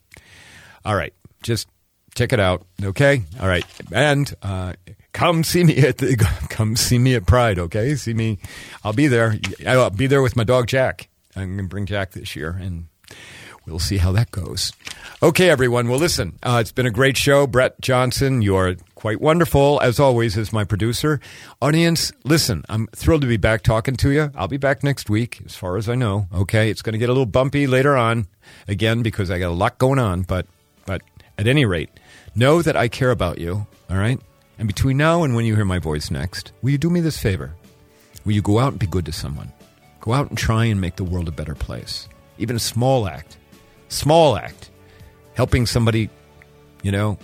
all 0.83 0.95
right, 0.95 1.13
just 1.43 1.67
check 2.15 2.33
it 2.33 2.39
out. 2.39 2.65
Okay, 2.83 3.23
all 3.39 3.47
right, 3.47 3.65
and 3.91 4.33
uh, 4.41 4.73
come 5.13 5.43
see 5.43 5.63
me 5.63 5.79
at 5.79 5.97
the 5.97 6.15
come 6.49 6.75
see 6.75 6.99
me 6.99 7.15
at 7.15 7.25
Pride. 7.25 7.59
Okay, 7.59 7.95
see 7.95 8.13
me. 8.13 8.39
I'll 8.83 8.93
be 8.93 9.07
there. 9.07 9.37
I'll 9.65 9.89
be 9.89 10.07
there 10.07 10.21
with 10.21 10.35
my 10.35 10.43
dog 10.43 10.67
Jack. 10.67 11.07
I'm 11.35 11.55
going 11.55 11.57
to 11.57 11.69
bring 11.69 11.85
Jack 11.85 12.11
this 12.11 12.35
year, 12.35 12.57
and 12.59 12.87
we'll 13.65 13.79
see 13.79 13.97
how 13.97 14.11
that 14.11 14.31
goes. 14.31 14.73
Okay, 15.23 15.49
everyone. 15.49 15.87
Well, 15.87 15.99
listen, 15.99 16.37
uh, 16.43 16.57
it's 16.61 16.71
been 16.71 16.85
a 16.85 16.91
great 16.91 17.15
show. 17.17 17.47
Brett 17.47 17.79
Johnson, 17.79 18.41
you're 18.41 18.75
quite 18.95 19.21
wonderful, 19.21 19.79
as 19.81 19.99
always, 19.99 20.37
as 20.37 20.51
my 20.51 20.63
producer. 20.63 21.19
Audience, 21.61 22.11
listen, 22.23 22.63
I'm 22.69 22.87
thrilled 22.87 23.21
to 23.21 23.27
be 23.27 23.37
back 23.37 23.63
talking 23.63 23.95
to 23.97 24.11
you. 24.11 24.31
I'll 24.35 24.47
be 24.47 24.57
back 24.57 24.83
next 24.83 25.09
week, 25.09 25.41
as 25.45 25.55
far 25.55 25.77
as 25.77 25.87
I 25.87 25.95
know. 25.95 26.27
Okay, 26.33 26.69
it's 26.69 26.81
going 26.81 26.93
to 26.93 26.99
get 26.99 27.09
a 27.09 27.13
little 27.13 27.25
bumpy 27.25 27.67
later 27.67 27.95
on, 27.95 28.27
again, 28.67 29.03
because 29.03 29.31
I 29.31 29.39
got 29.39 29.49
a 29.49 29.53
lot 29.53 29.77
going 29.77 29.99
on, 29.99 30.23
but, 30.23 30.47
but 30.85 31.01
at 31.37 31.47
any 31.47 31.65
rate, 31.65 31.89
know 32.35 32.61
that 32.61 32.75
I 32.75 32.87
care 32.87 33.11
about 33.11 33.37
you, 33.37 33.65
all 33.89 33.97
right? 33.97 34.19
And 34.57 34.67
between 34.67 34.97
now 34.97 35.23
and 35.23 35.35
when 35.35 35.45
you 35.45 35.55
hear 35.55 35.65
my 35.65 35.79
voice 35.79 36.11
next, 36.11 36.51
will 36.61 36.71
you 36.71 36.77
do 36.77 36.89
me 36.89 36.99
this 36.99 37.17
favor? 37.17 37.55
Will 38.25 38.33
you 38.33 38.41
go 38.41 38.59
out 38.59 38.73
and 38.73 38.79
be 38.79 38.85
good 38.85 39.05
to 39.05 39.11
someone? 39.11 39.51
Go 40.01 40.13
out 40.13 40.29
and 40.29 40.37
try 40.37 40.65
and 40.65 40.81
make 40.81 40.95
the 40.95 41.03
world 41.03 41.27
a 41.27 41.31
better 41.31 41.55
place. 41.55 42.09
Even 42.37 42.55
a 42.55 42.59
small 42.59 43.07
act. 43.07 43.37
Small 43.87 44.35
act. 44.35 44.69
Helping 45.35 45.65
somebody, 45.65 46.09
you 46.83 46.91
know, 46.91 47.17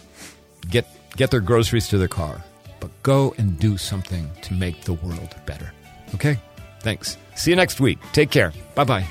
get 0.69 0.87
get 1.15 1.31
their 1.31 1.41
groceries 1.41 1.87
to 1.89 1.97
their 1.97 2.07
car. 2.07 2.43
But 2.79 2.91
go 3.03 3.33
and 3.37 3.59
do 3.59 3.77
something 3.77 4.29
to 4.43 4.53
make 4.53 4.83
the 4.83 4.93
world 4.93 5.35
better. 5.45 5.73
Okay? 6.13 6.39
Thanks. 6.81 7.17
See 7.35 7.51
you 7.51 7.55
next 7.55 7.79
week. 7.79 7.99
Take 8.13 8.29
care. 8.29 8.53
Bye 8.75 8.83
bye. 8.83 9.07